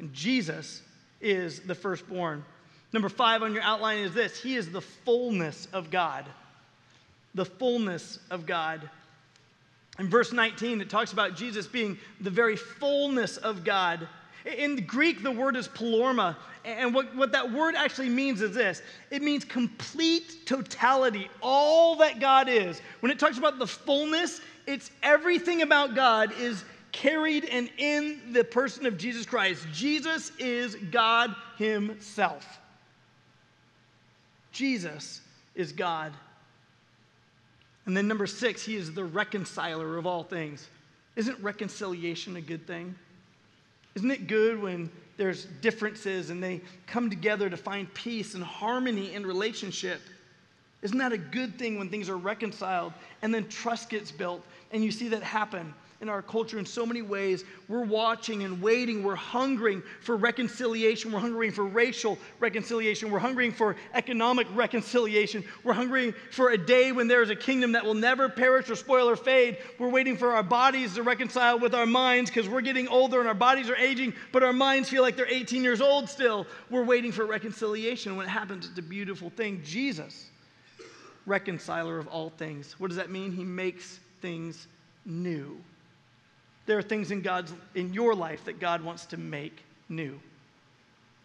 And 0.00 0.12
Jesus 0.12 0.82
is 1.20 1.60
the 1.60 1.74
firstborn. 1.74 2.44
Number 2.92 3.08
five 3.08 3.42
on 3.42 3.54
your 3.54 3.62
outline 3.62 3.98
is 3.98 4.12
this 4.12 4.42
He 4.42 4.56
is 4.56 4.70
the 4.70 4.80
fullness 4.80 5.68
of 5.72 5.90
God. 5.90 6.26
The 7.34 7.44
fullness 7.44 8.18
of 8.30 8.44
God. 8.44 8.90
In 9.98 10.08
verse 10.08 10.32
19, 10.32 10.80
it 10.80 10.90
talks 10.90 11.12
about 11.12 11.36
Jesus 11.36 11.66
being 11.66 11.98
the 12.20 12.30
very 12.30 12.56
fullness 12.56 13.38
of 13.38 13.64
God. 13.64 14.06
In 14.44 14.84
Greek, 14.86 15.22
the 15.22 15.30
word 15.30 15.56
is 15.56 15.66
pleroma. 15.68 16.36
And 16.64 16.94
what, 16.94 17.14
what 17.16 17.32
that 17.32 17.50
word 17.50 17.74
actually 17.74 18.08
means 18.08 18.42
is 18.42 18.54
this 18.54 18.82
it 19.10 19.22
means 19.22 19.44
complete 19.44 20.46
totality, 20.46 21.30
all 21.40 21.96
that 21.96 22.20
God 22.20 22.48
is. 22.48 22.80
When 23.00 23.10
it 23.10 23.18
talks 23.18 23.38
about 23.38 23.58
the 23.58 23.66
fullness, 23.66 24.40
it's 24.66 24.90
everything 25.02 25.62
about 25.62 25.94
God 25.94 26.32
is 26.38 26.64
carried 26.92 27.44
and 27.46 27.70
in 27.78 28.32
the 28.32 28.44
person 28.44 28.84
of 28.86 28.98
Jesus 28.98 29.24
Christ. 29.24 29.66
Jesus 29.72 30.32
is 30.38 30.76
God 30.90 31.34
Himself. 31.56 32.58
Jesus 34.52 35.20
is 35.54 35.72
God 35.72 36.12
and 37.86 37.96
then 37.96 38.08
number 38.08 38.26
six, 38.26 38.62
he 38.62 38.76
is 38.76 38.92
the 38.92 39.04
reconciler 39.04 39.96
of 39.96 40.06
all 40.06 40.24
things. 40.24 40.68
Isn't 41.14 41.38
reconciliation 41.40 42.36
a 42.36 42.40
good 42.40 42.66
thing? 42.66 42.94
Isn't 43.94 44.10
it 44.10 44.26
good 44.26 44.60
when 44.60 44.90
there's 45.16 45.46
differences 45.62 46.30
and 46.30 46.42
they 46.42 46.60
come 46.86 47.08
together 47.08 47.48
to 47.48 47.56
find 47.56 47.92
peace 47.94 48.34
and 48.34 48.44
harmony 48.44 49.14
in 49.14 49.24
relationship? 49.24 50.00
Isn't 50.82 50.98
that 50.98 51.12
a 51.12 51.18
good 51.18 51.58
thing 51.58 51.78
when 51.78 51.88
things 51.88 52.08
are 52.08 52.16
reconciled 52.16 52.92
and 53.22 53.32
then 53.32 53.48
trust 53.48 53.88
gets 53.88 54.10
built 54.10 54.44
and 54.72 54.84
you 54.84 54.90
see 54.90 55.08
that 55.08 55.22
happen? 55.22 55.72
In 56.00 56.08
our 56.08 56.22
culture 56.22 56.58
in 56.58 56.66
so 56.66 56.84
many 56.84 57.02
ways. 57.02 57.44
We're 57.68 57.84
watching 57.84 58.42
and 58.42 58.60
waiting. 58.60 59.02
We're 59.02 59.14
hungering 59.14 59.82
for 60.00 60.16
reconciliation. 60.16 61.12
We're 61.12 61.20
hungering 61.20 61.52
for 61.52 61.64
racial 61.64 62.18
reconciliation. 62.38 63.10
We're 63.10 63.18
hungering 63.18 63.52
for 63.52 63.76
economic 63.94 64.46
reconciliation. 64.54 65.44
We're 65.64 65.72
hungering 65.72 66.14
for 66.30 66.50
a 66.50 66.58
day 66.58 66.92
when 66.92 67.08
there 67.08 67.22
is 67.22 67.30
a 67.30 67.36
kingdom 67.36 67.72
that 67.72 67.84
will 67.84 67.94
never 67.94 68.28
perish 68.28 68.68
or 68.68 68.76
spoil 68.76 69.08
or 69.08 69.16
fade. 69.16 69.58
We're 69.78 69.88
waiting 69.88 70.16
for 70.16 70.32
our 70.32 70.42
bodies 70.42 70.94
to 70.94 71.02
reconcile 71.02 71.58
with 71.58 71.74
our 71.74 71.86
minds 71.86 72.30
because 72.30 72.48
we're 72.48 72.60
getting 72.60 72.88
older 72.88 73.18
and 73.18 73.28
our 73.28 73.34
bodies 73.34 73.70
are 73.70 73.76
aging, 73.76 74.14
but 74.32 74.42
our 74.42 74.52
minds 74.52 74.88
feel 74.88 75.02
like 75.02 75.16
they're 75.16 75.26
18 75.26 75.64
years 75.64 75.80
old 75.80 76.08
still. 76.08 76.46
We're 76.70 76.84
waiting 76.84 77.12
for 77.12 77.24
reconciliation. 77.24 78.16
When 78.16 78.26
it 78.26 78.30
happens, 78.30 78.68
it's 78.68 78.78
a 78.78 78.82
beautiful 78.82 79.30
thing. 79.30 79.62
Jesus, 79.64 80.26
reconciler 81.24 81.98
of 81.98 82.06
all 82.08 82.30
things. 82.30 82.78
What 82.78 82.88
does 82.88 82.96
that 82.96 83.10
mean? 83.10 83.32
He 83.32 83.44
makes 83.44 83.98
things 84.20 84.66
new. 85.04 85.58
There 86.66 86.76
are 86.76 86.82
things 86.82 87.10
in 87.10 87.22
God's 87.22 87.52
in 87.74 87.94
your 87.94 88.14
life 88.14 88.44
that 88.44 88.60
God 88.60 88.82
wants 88.82 89.06
to 89.06 89.16
make 89.16 89.62
new. 89.88 90.18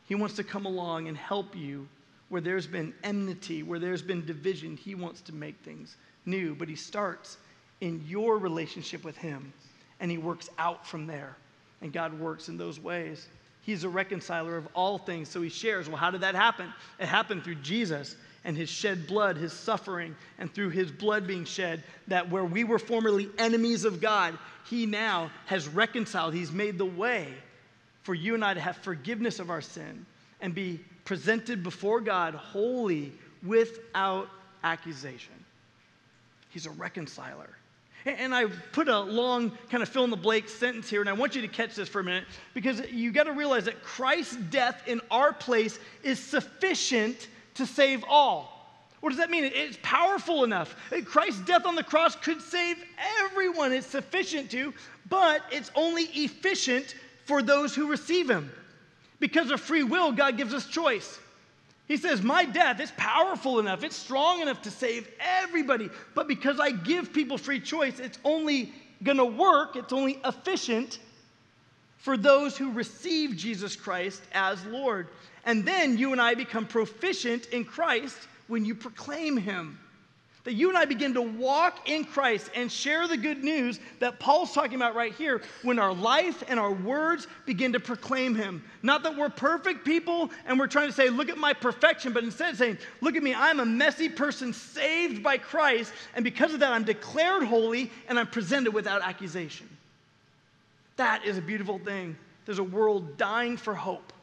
He 0.08 0.16
wants 0.16 0.36
to 0.36 0.44
come 0.44 0.66
along 0.66 1.08
and 1.08 1.18
help 1.18 1.56
you 1.56 1.88
where 2.30 2.42
there's 2.42 2.68
been 2.68 2.94
enmity, 3.04 3.64
where 3.64 3.80
there's 3.80 4.02
been 4.02 4.26
division. 4.26 4.78
He 4.78 4.96
wants 4.96 5.22
to 5.22 5.34
make 5.34 5.56
things 5.64 5.98
new, 6.26 6.56
but 6.56 6.68
he 6.68 6.76
starts 6.76 7.38
in 7.82 8.04
your 8.08 8.38
relationship 8.38 9.04
with 9.04 9.18
him 9.18 9.52
and 10.00 10.10
he 10.10 10.18
works 10.18 10.50
out 10.58 10.86
from 10.86 11.08
there. 11.08 11.36
And 11.82 11.92
God 11.92 12.18
works 12.20 12.48
in 12.48 12.58
those 12.58 12.80
ways. 12.80 13.28
He's 13.62 13.84
a 13.84 13.90
reconciler 13.90 14.58
of 14.58 14.68
all 14.74 14.98
things. 14.98 15.30
So 15.30 15.42
he 15.42 15.50
shares, 15.50 15.88
well, 15.88 15.98
how 15.98 16.12
did 16.12 16.22
that 16.22 16.36
happen? 16.36 16.72
It 17.00 17.08
happened 17.08 17.44
through 17.44 17.56
Jesus. 17.56 18.16
And 18.44 18.58
his 18.58 18.70
shed 18.70 19.08
blood, 19.08 19.38
his 19.38 19.54
suffering, 19.54 20.16
and 20.40 20.54
through 20.54 20.70
his 20.70 20.92
blood 20.92 21.28
being 21.28 21.46
shed, 21.46 21.84
that 22.08 22.30
where 22.30 22.46
we 22.46 22.64
were 22.64 22.80
formerly 22.80 23.30
enemies 23.38 23.86
of 23.86 24.02
God, 24.02 24.38
he 24.70 24.86
now 24.86 25.30
has 25.46 25.68
reconciled. 25.68 26.34
He's 26.34 26.52
made 26.52 26.78
the 26.78 26.86
way 26.86 27.28
for 28.04 28.16
you 28.16 28.34
and 28.34 28.44
I 28.44 28.54
to 28.54 28.60
have 28.60 28.78
forgiveness 28.78 29.40
of 29.40 29.50
our 29.50 29.62
sin 29.62 30.06
and 30.42 30.56
be 30.56 30.80
presented 31.06 31.62
before 31.62 32.02
God 32.02 32.34
holy 32.34 33.12
without 33.44 34.28
accusation. 34.64 35.34
He's 36.50 36.66
a 36.66 36.72
reconciler. 36.72 37.50
And 38.06 38.34
I 38.34 38.48
put 38.72 38.88
a 38.88 39.00
long 39.00 39.52
kind 39.70 39.84
of 39.84 39.90
fill 39.90 40.04
in 40.04 40.10
the 40.10 40.18
blank 40.18 40.50
sentence 40.50 40.90
here, 40.90 41.02
and 41.02 41.10
I 41.10 41.14
want 41.14 41.36
you 41.36 41.42
to 41.44 41.48
catch 41.48 41.76
this 41.76 41.88
for 41.88 42.00
a 42.00 42.04
minute 42.04 42.26
because 42.56 42.82
you 42.90 43.12
got 43.12 43.26
to 43.26 43.34
realize 43.34 43.66
that 43.66 43.84
Christ's 43.84 44.38
death 44.38 44.82
in 44.88 45.02
our 45.12 45.32
place 45.32 45.78
is 46.02 46.18
sufficient 46.18 47.28
to 47.56 47.66
save 47.66 48.04
all. 48.08 48.62
What 49.02 49.10
does 49.10 49.18
that 49.18 49.32
mean? 49.32 49.44
It's 49.46 49.80
powerful 49.82 50.44
enough. 50.44 50.76
Christ's 51.06 51.42
death 51.42 51.66
on 51.66 51.76
the 51.76 51.84
cross 51.84 52.16
could 52.16 52.42
save 52.42 52.78
everyone. 53.24 53.74
It's 53.74 53.88
sufficient 53.88 54.52
to, 54.52 54.74
but 55.10 55.42
it's 55.52 55.72
only 55.76 56.04
efficient 56.04 56.96
for 57.26 57.42
those 57.42 57.74
who 57.74 57.90
receive 57.90 58.30
Him. 58.30 58.52
Because 59.20 59.50
of 59.52 59.60
free 59.60 59.84
will, 59.84 60.12
God 60.12 60.38
gives 60.38 60.54
us 60.54 60.68
choice. 60.68 61.20
He 61.88 61.98
says, 61.98 62.22
My 62.22 62.46
death 62.46 62.80
is 62.80 62.92
powerful 62.96 63.60
enough, 63.60 63.84
it's 63.84 63.96
strong 63.96 64.42
enough 64.42 64.62
to 64.62 64.72
save 64.72 65.10
everybody. 65.20 65.90
But 66.14 66.28
because 66.28 66.60
I 66.60 66.72
give 66.72 67.12
people 67.12 67.38
free 67.38 67.60
choice, 67.60 68.00
it's 68.00 68.20
only 68.24 68.72
to 69.04 69.26
work, 69.26 69.76
it's 69.76 69.94
only 69.94 70.20
efficient 70.24 71.00
for 72.02 72.18
those 72.18 72.58
who 72.58 72.72
receive 72.72 73.36
Jesus 73.38 73.76
Christ 73.76 74.22
as 74.34 74.64
Lord. 74.66 75.08
And 75.46 75.64
then 75.64 75.98
you 75.98 76.12
and 76.12 76.22
I 76.22 76.34
become 76.34 76.66
proficient 76.66 77.48
in 77.48 77.64
Christ 77.64 78.18
when 78.48 78.66
you 78.66 78.76
proclaim 78.76 79.38
Him. 79.38 79.80
That 80.44 80.54
you 80.54 80.70
and 80.70 80.78
I 80.78 80.86
begin 80.86 81.14
to 81.14 81.22
walk 81.22 81.88
in 81.88 82.04
Christ 82.04 82.50
and 82.56 82.72
share 82.72 83.08
the 83.08 83.18
good 83.18 83.44
news 83.44 83.80
that 84.00 84.20
Paul's 84.20 84.52
talking 84.52 84.74
about 84.74 84.96
right 84.96 85.14
here 85.14 85.44
when 85.62 85.78
our 85.78 85.94
life 85.94 86.44
and 86.48 86.60
our 86.60 86.74
words 86.74 87.28
begin 87.46 87.74
to 87.74 87.80
proclaim 87.80 88.34
Him. 88.34 88.64
Not 88.82 89.04
that 89.04 89.16
we're 89.16 89.30
perfect 89.30 89.86
people 89.86 90.32
and 90.48 90.58
we're 90.58 90.66
trying 90.66 90.88
to 90.88 90.94
say, 90.94 91.10
look 91.10 91.30
at 91.30 91.38
my 91.38 91.54
perfection, 91.54 92.14
but 92.14 92.24
instead 92.24 92.58
saying, 92.58 92.80
look 93.02 93.16
at 93.16 93.22
me, 93.22 93.36
I'm 93.36 93.60
a 93.60 93.66
messy 93.66 94.10
person 94.10 94.52
saved 94.52 95.22
by 95.22 95.38
Christ, 95.38 95.94
and 96.16 96.24
because 96.24 96.56
of 96.56 96.62
that, 96.62 96.74
I'm 96.74 96.86
declared 96.86 97.44
holy 97.44 97.92
and 98.10 98.18
I'm 98.18 98.26
presented 98.26 98.74
without 98.74 99.04
accusation. 99.04 99.70
That 101.02 101.26
is 101.26 101.36
a 101.36 101.42
beautiful 101.42 101.80
thing. 101.80 102.16
There's 102.46 102.60
a 102.60 102.64
world 102.64 103.18
dying 103.18 103.58
for 103.58 103.74
hope 103.74 104.14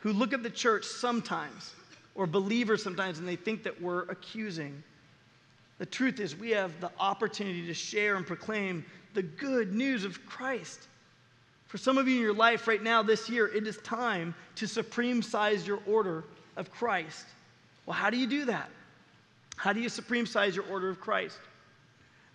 who 0.00 0.12
look 0.12 0.34
at 0.34 0.42
the 0.42 0.50
church 0.50 0.84
sometimes 0.84 1.74
or 2.14 2.26
believers 2.26 2.82
sometimes 2.82 3.18
and 3.18 3.26
they 3.26 3.34
think 3.34 3.62
that 3.62 3.80
we're 3.80 4.02
accusing. 4.10 4.82
The 5.78 5.86
truth 5.86 6.20
is, 6.20 6.36
we 6.36 6.50
have 6.50 6.78
the 6.82 6.90
opportunity 7.00 7.66
to 7.66 7.72
share 7.72 8.16
and 8.16 8.26
proclaim 8.26 8.84
the 9.14 9.22
good 9.22 9.72
news 9.72 10.04
of 10.04 10.22
Christ. 10.26 10.88
For 11.66 11.78
some 11.78 11.96
of 11.96 12.06
you 12.06 12.16
in 12.16 12.20
your 12.22 12.34
life 12.34 12.68
right 12.68 12.82
now, 12.82 13.02
this 13.02 13.26
year, 13.26 13.46
it 13.46 13.66
is 13.66 13.78
time 13.78 14.34
to 14.56 14.66
supreme 14.68 15.22
size 15.22 15.66
your 15.66 15.80
order 15.86 16.24
of 16.58 16.70
Christ. 16.70 17.24
Well, 17.86 17.96
how 17.96 18.10
do 18.10 18.18
you 18.18 18.26
do 18.26 18.44
that? 18.44 18.68
How 19.56 19.72
do 19.72 19.80
you 19.80 19.88
supreme 19.88 20.26
size 20.26 20.54
your 20.54 20.66
order 20.66 20.90
of 20.90 21.00
Christ? 21.00 21.38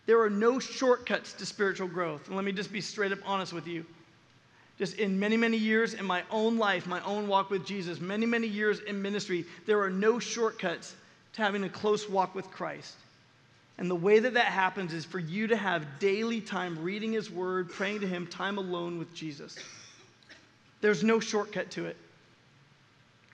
There 0.09 0.19
are 0.21 0.29
no 0.31 0.57
shortcuts 0.57 1.33
to 1.33 1.45
spiritual 1.45 1.87
growth. 1.87 2.25
And 2.25 2.35
let 2.35 2.43
me 2.43 2.51
just 2.51 2.73
be 2.73 2.81
straight 2.81 3.11
up 3.11 3.19
honest 3.27 3.53
with 3.53 3.67
you 3.67 3.85
just 4.79 4.97
in 4.97 5.19
many, 5.19 5.37
many 5.37 5.55
years 5.55 5.93
in 5.93 6.03
my 6.03 6.23
own 6.31 6.57
life, 6.57 6.87
my 6.87 6.99
own 7.03 7.27
walk 7.27 7.51
with 7.51 7.63
Jesus, 7.63 8.01
many, 8.01 8.25
many 8.25 8.47
years 8.47 8.79
in 8.79 8.99
ministry, 8.99 9.45
there 9.67 9.79
are 9.79 9.89
no 9.91 10.17
shortcuts 10.17 10.95
to 11.33 11.43
having 11.43 11.63
a 11.63 11.69
close 11.69 12.09
walk 12.09 12.33
with 12.33 12.49
Christ. 12.49 12.95
And 13.77 13.87
the 13.87 13.95
way 13.95 14.17
that 14.17 14.33
that 14.33 14.45
happens 14.45 14.93
is 14.93 15.05
for 15.05 15.19
you 15.19 15.45
to 15.45 15.55
have 15.55 15.99
daily 15.99 16.41
time 16.41 16.81
reading 16.81 17.13
His 17.13 17.29
Word, 17.29 17.69
praying 17.69 17.99
to 17.99 18.07
Him, 18.07 18.25
time 18.25 18.57
alone 18.57 18.97
with 18.97 19.13
Jesus. 19.13 19.59
There's 20.81 21.03
no 21.03 21.19
shortcut 21.19 21.69
to 21.71 21.85
it. 21.85 21.97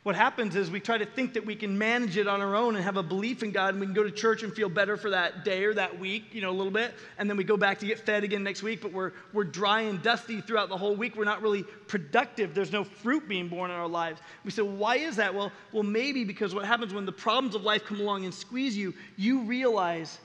What 0.05 0.15
happens 0.15 0.55
is 0.55 0.69
we 0.69 0.79
try 0.79 0.99
to 0.99 1.05
think 1.05 1.33
that 1.33 1.47
we 1.47 1.55
can 1.55 1.79
manage 1.79 2.15
it 2.15 2.27
on 2.27 2.39
our 2.39 2.55
own 2.55 2.75
and 2.75 2.83
have 2.85 2.95
a 2.95 3.01
belief 3.01 3.41
in 3.41 3.49
God, 3.49 3.73
and 3.73 3.79
we 3.79 3.87
can 3.87 3.95
go 3.95 4.03
to 4.03 4.11
church 4.11 4.43
and 4.43 4.53
feel 4.53 4.69
better 4.69 4.97
for 4.97 5.09
that 5.09 5.43
day 5.43 5.63
or 5.63 5.73
that 5.73 5.97
week, 5.97 6.25
you 6.31 6.41
know, 6.41 6.51
a 6.51 6.53
little 6.53 6.71
bit, 6.71 6.93
and 7.17 7.27
then 7.27 7.37
we 7.37 7.43
go 7.43 7.57
back 7.57 7.79
to 7.79 7.87
get 7.87 7.97
fed 7.97 8.23
again 8.23 8.43
next 8.43 8.61
week, 8.61 8.83
but 8.83 8.93
we're, 8.93 9.13
we're 9.33 9.43
dry 9.43 9.81
and 9.81 10.03
dusty 10.03 10.41
throughout 10.41 10.69
the 10.69 10.77
whole 10.77 10.95
week. 10.95 11.15
We're 11.15 11.25
not 11.25 11.41
really 11.41 11.63
productive. 11.87 12.53
There's 12.53 12.71
no 12.71 12.83
fruit 12.83 13.27
being 13.27 13.47
born 13.47 13.71
in 13.71 13.77
our 13.77 13.87
lives. 13.87 14.21
We 14.43 14.51
say, 14.51 14.61
well, 14.61 14.75
why 14.75 14.97
is 14.97 15.15
that? 15.15 15.33
Well, 15.33 15.51
well, 15.71 15.81
maybe 15.81 16.23
because 16.23 16.53
what 16.53 16.65
happens 16.65 16.93
when 16.93 17.07
the 17.07 17.11
problems 17.11 17.55
of 17.55 17.63
life 17.63 17.83
come 17.83 17.99
along 17.99 18.25
and 18.25 18.33
squeeze 18.33 18.77
you, 18.77 18.93
you 19.17 19.39
realize 19.41 20.19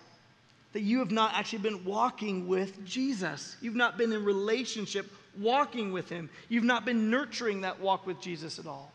that 0.75 0.83
you 0.83 0.99
have 0.99 1.11
not 1.11 1.33
actually 1.33 1.61
been 1.61 1.83
walking 1.87 2.47
with 2.47 2.85
Jesus. 2.85 3.57
You've 3.63 3.77
not 3.77 3.97
been 3.97 4.13
in 4.13 4.27
relationship 4.27 5.11
walking 5.39 5.91
with 5.91 6.11
Him. 6.11 6.29
You've 6.51 6.65
not 6.65 6.85
been 6.85 7.09
nurturing 7.09 7.63
that 7.63 7.81
walk 7.81 8.07
with 8.07 8.21
Jesus 8.21 8.59
at 8.59 8.67
all. 8.67 8.93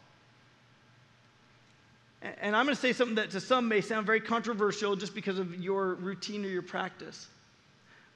And 2.41 2.55
I'm 2.55 2.65
going 2.65 2.75
to 2.75 2.81
say 2.81 2.93
something 2.93 3.15
that 3.15 3.31
to 3.31 3.39
some 3.39 3.67
may 3.67 3.81
sound 3.81 4.05
very 4.05 4.19
controversial 4.19 4.95
just 4.95 5.13
because 5.13 5.37
of 5.37 5.61
your 5.61 5.95
routine 5.95 6.43
or 6.43 6.49
your 6.49 6.61
practice. 6.61 7.27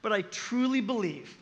But 0.02 0.12
I 0.12 0.22
truly 0.22 0.80
believe, 0.80 1.36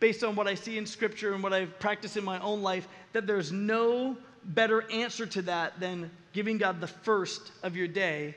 based 0.00 0.22
on 0.22 0.34
what 0.34 0.46
I 0.46 0.54
see 0.54 0.76
in 0.76 0.84
Scripture 0.84 1.34
and 1.34 1.42
what 1.42 1.52
I've 1.52 1.78
practiced 1.78 2.16
in 2.16 2.24
my 2.24 2.38
own 2.40 2.62
life, 2.62 2.86
that 3.12 3.26
there's 3.26 3.52
no 3.52 4.16
better 4.44 4.90
answer 4.90 5.24
to 5.26 5.42
that 5.42 5.78
than 5.80 6.10
giving 6.32 6.58
God 6.58 6.80
the 6.80 6.86
first 6.86 7.52
of 7.62 7.76
your 7.76 7.88
day 7.88 8.34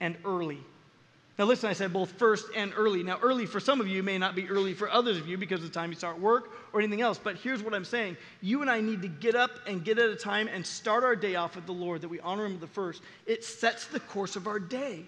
and 0.00 0.16
early. 0.24 0.60
Now, 1.38 1.46
listen, 1.46 1.70
I 1.70 1.72
said 1.72 1.94
both 1.94 2.12
first 2.12 2.46
and 2.54 2.72
early. 2.76 3.02
Now, 3.02 3.18
early 3.22 3.46
for 3.46 3.58
some 3.58 3.80
of 3.80 3.88
you 3.88 4.02
may 4.02 4.18
not 4.18 4.34
be 4.34 4.48
early 4.48 4.74
for 4.74 4.90
others 4.90 5.16
of 5.16 5.26
you 5.26 5.38
because 5.38 5.60
of 5.62 5.72
the 5.72 5.74
time 5.74 5.90
you 5.90 5.96
start 5.96 6.20
work 6.20 6.50
or 6.72 6.80
anything 6.80 7.00
else. 7.00 7.18
But 7.18 7.36
here's 7.36 7.62
what 7.62 7.72
I'm 7.72 7.86
saying 7.86 8.18
you 8.42 8.60
and 8.60 8.70
I 8.70 8.80
need 8.80 9.00
to 9.02 9.08
get 9.08 9.34
up 9.34 9.52
and 9.66 9.82
get 9.82 9.98
at 9.98 10.10
a 10.10 10.16
time 10.16 10.48
and 10.48 10.64
start 10.64 11.04
our 11.04 11.16
day 11.16 11.36
off 11.36 11.56
with 11.56 11.64
the 11.64 11.72
Lord, 11.72 12.02
that 12.02 12.08
we 12.08 12.20
honor 12.20 12.44
Him 12.44 12.52
with 12.52 12.60
the 12.60 12.66
first. 12.66 13.02
It 13.26 13.44
sets 13.44 13.86
the 13.86 14.00
course 14.00 14.36
of 14.36 14.46
our 14.46 14.58
day. 14.58 15.04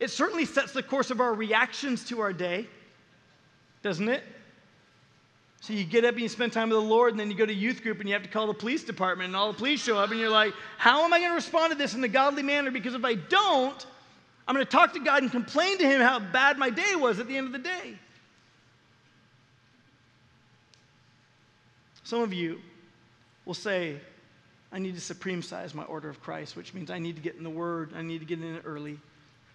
It 0.00 0.10
certainly 0.10 0.44
sets 0.44 0.72
the 0.72 0.82
course 0.82 1.10
of 1.10 1.20
our 1.20 1.34
reactions 1.34 2.04
to 2.06 2.20
our 2.20 2.32
day, 2.32 2.66
doesn't 3.82 4.08
it? 4.08 4.22
So 5.60 5.72
you 5.72 5.84
get 5.84 6.04
up 6.04 6.12
and 6.12 6.22
you 6.22 6.28
spend 6.28 6.52
time 6.52 6.68
with 6.68 6.78
the 6.78 6.84
Lord, 6.84 7.12
and 7.12 7.20
then 7.20 7.30
you 7.30 7.36
go 7.36 7.46
to 7.46 7.54
youth 7.54 7.82
group 7.82 7.98
and 7.98 8.08
you 8.08 8.14
have 8.14 8.22
to 8.22 8.28
call 8.28 8.46
the 8.46 8.54
police 8.54 8.84
department, 8.84 9.28
and 9.28 9.36
all 9.36 9.52
the 9.52 9.58
police 9.58 9.82
show 9.82 9.98
up, 9.98 10.10
and 10.10 10.18
you're 10.18 10.30
like, 10.30 10.54
how 10.78 11.04
am 11.04 11.12
I 11.12 11.18
going 11.18 11.30
to 11.30 11.34
respond 11.34 11.72
to 11.72 11.78
this 11.78 11.94
in 11.94 12.02
a 12.04 12.08
godly 12.08 12.42
manner? 12.42 12.70
Because 12.70 12.94
if 12.94 13.04
I 13.04 13.14
don't, 13.14 13.86
I'm 14.48 14.54
going 14.54 14.64
to 14.64 14.72
talk 14.72 14.94
to 14.94 15.00
God 15.00 15.22
and 15.22 15.30
complain 15.30 15.76
to 15.78 15.86
Him 15.86 16.00
how 16.00 16.18
bad 16.18 16.56
my 16.56 16.70
day 16.70 16.96
was 16.96 17.20
at 17.20 17.28
the 17.28 17.36
end 17.36 17.46
of 17.46 17.52
the 17.52 17.58
day. 17.58 17.98
Some 22.02 22.22
of 22.22 22.32
you 22.32 22.58
will 23.44 23.52
say, 23.52 24.00
I 24.72 24.78
need 24.78 24.94
to 24.94 25.00
supreme 25.02 25.42
size 25.42 25.74
my 25.74 25.82
order 25.84 26.08
of 26.08 26.22
Christ, 26.22 26.56
which 26.56 26.72
means 26.72 26.90
I 26.90 26.98
need 26.98 27.16
to 27.16 27.22
get 27.22 27.36
in 27.36 27.44
the 27.44 27.50
Word, 27.50 27.92
I 27.94 28.00
need 28.00 28.20
to 28.20 28.24
get 28.24 28.40
in 28.40 28.54
it 28.54 28.62
early. 28.64 28.98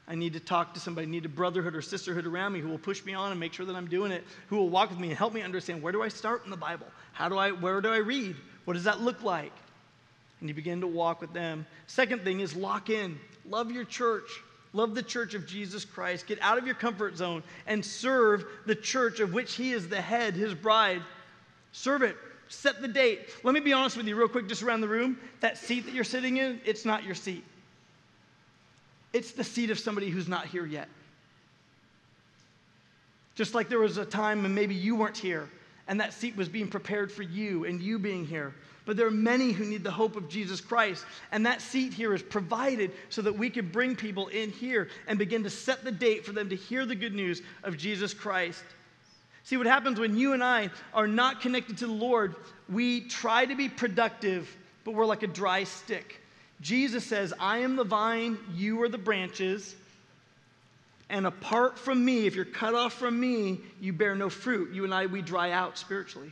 I 0.08 0.13
need 0.13 0.34
to 0.34 0.39
talk 0.39 0.75
to 0.75 0.79
somebody, 0.79 1.08
I 1.08 1.10
need 1.10 1.25
a 1.25 1.29
brotherhood 1.29 1.75
or 1.75 1.82
sisterhood 1.82 2.27
around 2.27 2.53
me 2.53 2.60
who 2.60 2.67
will 2.67 2.77
push 2.77 3.03
me 3.03 3.15
on 3.15 3.32
and 3.32 3.39
make 3.39 3.53
sure 3.53 3.65
that 3.65 3.75
I'm 3.75 3.88
doing 3.88 4.12
it, 4.12 4.23
who 4.49 4.58
will 4.58 4.69
walk 4.69 4.91
with 4.91 4.99
me 4.99 5.08
and 5.08 5.17
help 5.17 5.34
me 5.34 5.41
understand 5.41 5.82
where 5.82 5.93
do 5.93 6.03
I 6.03 6.10
start 6.10 6.43
in 6.45 6.51
the 6.51 6.58
Bible? 6.58 6.86
How 7.13 7.29
do 7.29 7.38
I, 7.38 7.51
where 7.51 7.82
do 7.82 7.89
I 7.89 7.97
read? 7.97 8.36
What 8.65 8.73
does 8.75 8.84
that 8.84 9.01
look 9.01 9.23
like? 9.23 9.53
And 10.39 10.49
you 10.49 10.53
begin 10.53 10.82
to 10.82 10.88
walk 10.88 11.21
with 11.21 11.34
them. 11.34 11.65
Second 11.88 12.23
thing 12.23 12.41
is 12.41 12.56
lock 12.56 12.89
in. 12.89 13.17
Love 13.49 13.71
your 13.71 13.86
church. 13.86 14.29
Love 14.73 14.95
the 14.95 15.03
church 15.03 15.36
of 15.36 15.45
Jesus 15.45 15.86
Christ. 15.86 16.25
Get 16.25 16.41
out 16.41 16.57
of 16.57 16.65
your 16.65 16.75
comfort 16.75 17.15
zone 17.15 17.43
and 17.67 17.86
serve 17.86 18.45
the 18.65 18.75
church 18.75 19.19
of 19.19 19.33
which 19.33 19.53
he 19.53 19.71
is 19.71 19.88
the 19.88 20.01
head, 20.01 20.33
his 20.33 20.53
bride. 20.53 21.01
Serve 21.71 22.01
it. 22.01 22.17
Set 22.47 22.81
the 22.81 22.88
date. 22.88 23.29
Let 23.43 23.53
me 23.53 23.59
be 23.59 23.73
honest 23.73 23.97
with 23.97 24.07
you, 24.07 24.15
real 24.15 24.27
quick, 24.27 24.47
just 24.47 24.63
around 24.63 24.81
the 24.81 24.88
room. 24.88 25.17
That 25.39 25.57
seat 25.57 25.86
that 25.86 25.93
you're 25.93 26.03
sitting 26.03 26.38
in, 26.38 26.59
it's 26.65 26.86
not 26.86 27.03
your 27.03 27.15
seat, 27.15 27.43
it's 29.13 29.31
the 29.31 29.43
seat 29.43 29.69
of 29.69 29.79
somebody 29.79 30.09
who's 30.09 30.27
not 30.27 30.47
here 30.47 30.65
yet. 30.65 30.89
Just 33.36 33.55
like 33.55 33.69
there 33.69 33.79
was 33.79 33.97
a 33.97 34.05
time 34.05 34.43
when 34.43 34.53
maybe 34.53 34.75
you 34.75 34.95
weren't 34.95 35.17
here 35.17 35.49
and 35.88 35.99
that 35.99 36.13
seat 36.13 36.36
was 36.36 36.47
being 36.47 36.67
prepared 36.67 37.12
for 37.12 37.23
you 37.23 37.65
and 37.65 37.81
you 37.81 37.99
being 37.99 38.25
here. 38.25 38.53
But 38.86 38.98
there 38.98 39.08
are 39.08 39.12
many 39.12 39.52
who 39.52 39.65
need 39.65 39.84
the 39.84 39.91
hope 39.91 40.15
of 40.15 40.28
Jesus 40.28 40.60
Christ. 40.60 41.06
And 41.32 41.46
that 41.46 41.62
seat 41.62 41.93
here 41.93 42.13
is 42.13 42.22
provided 42.22 42.91
so 43.10 43.22
that 43.22 43.38
we 43.38 43.50
can 43.50 43.69
bring 43.69 43.96
people 43.96 44.28
in 44.28 44.52
here 44.52 44.89
and 45.08 45.17
begin 45.17 45.43
to 45.43 45.50
set 45.50 45.84
the 45.84 45.91
date 45.91 46.26
for 46.26 46.34
them 46.34 46.50
to 46.50 46.56
hear 46.56 46.86
the 46.86 46.96
good 46.96 47.13
news 47.13 47.41
of 47.63 47.78
Jesus 47.78 48.13
Christ. 48.13 48.63
See, 49.46 49.58
what 49.58 49.67
happens 49.67 50.00
when 50.00 50.17
you 50.17 50.34
and 50.34 50.43
I 50.43 50.69
are 50.93 51.08
not 51.08 51.41
connected 51.41 51.78
to 51.80 51.88
the 51.88 51.93
Lord, 51.93 52.36
we 52.69 53.02
try 53.02 53.46
to 53.46 53.56
be 53.56 53.69
productive, 53.69 54.54
but 54.84 54.93
we're 54.93 55.06
like 55.06 55.24
a 55.24 55.28
dry 55.28 55.63
stick. 55.63 56.22
Jesus 56.62 57.06
says, 57.06 57.34
I 57.39 57.60
am 57.60 57.76
the 57.76 57.84
vine, 57.84 58.38
you 58.54 58.82
are 58.84 58.89
the 58.89 58.98
branches. 58.98 59.76
And 61.10 61.28
apart 61.28 61.78
from 61.78 62.04
me, 62.04 62.26
if 62.26 62.36
you're 62.36 62.46
cut 62.46 62.74
off 62.74 62.93
from 62.93 63.19
me, 63.19 63.60
you 63.82 63.93
bear 63.93 64.15
no 64.15 64.30
fruit. 64.30 64.74
You 64.74 64.86
and 64.86 64.93
I, 64.93 65.06
we 65.06 65.22
dry 65.22 65.52
out 65.52 65.78
spiritually. 65.78 66.32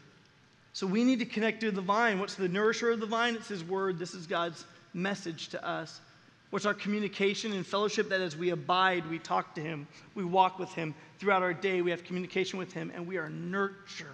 So 0.74 0.88
we 0.88 1.04
need 1.04 1.20
to 1.20 1.26
connect 1.26 1.62
to 1.62 1.72
the 1.72 1.82
vine. 1.82 2.20
What's 2.20 2.36
the 2.36 2.48
nourisher 2.48 2.92
of 2.92 3.00
the 3.00 3.06
vine? 3.06 3.36
It's 3.36 3.50
His 3.50 3.64
word. 3.64 4.00
This 4.00 4.14
is 4.14 4.26
God's 4.26 4.66
message 4.94 5.50
to 5.50 5.66
us. 5.68 6.00
What's 6.50 6.66
our 6.66 6.74
communication 6.74 7.54
and 7.54 7.66
fellowship? 7.66 8.10
That 8.10 8.22
as 8.22 8.36
we 8.36 8.50
abide, 8.50 9.10
we 9.10 9.20
talk 9.20 9.56
to 9.56 9.62
Him, 9.62 9.88
we 10.16 10.24
walk 10.24 10.60
with 10.60 10.70
Him 10.74 10.94
throughout 11.18 11.42
our 11.42 11.54
day, 11.54 11.82
we 11.82 11.92
have 11.92 12.04
communication 12.04 12.60
with 12.60 12.74
Him, 12.74 12.92
and 12.94 13.08
we 13.08 13.18
are 13.18 13.30
nurtured. 13.30 14.08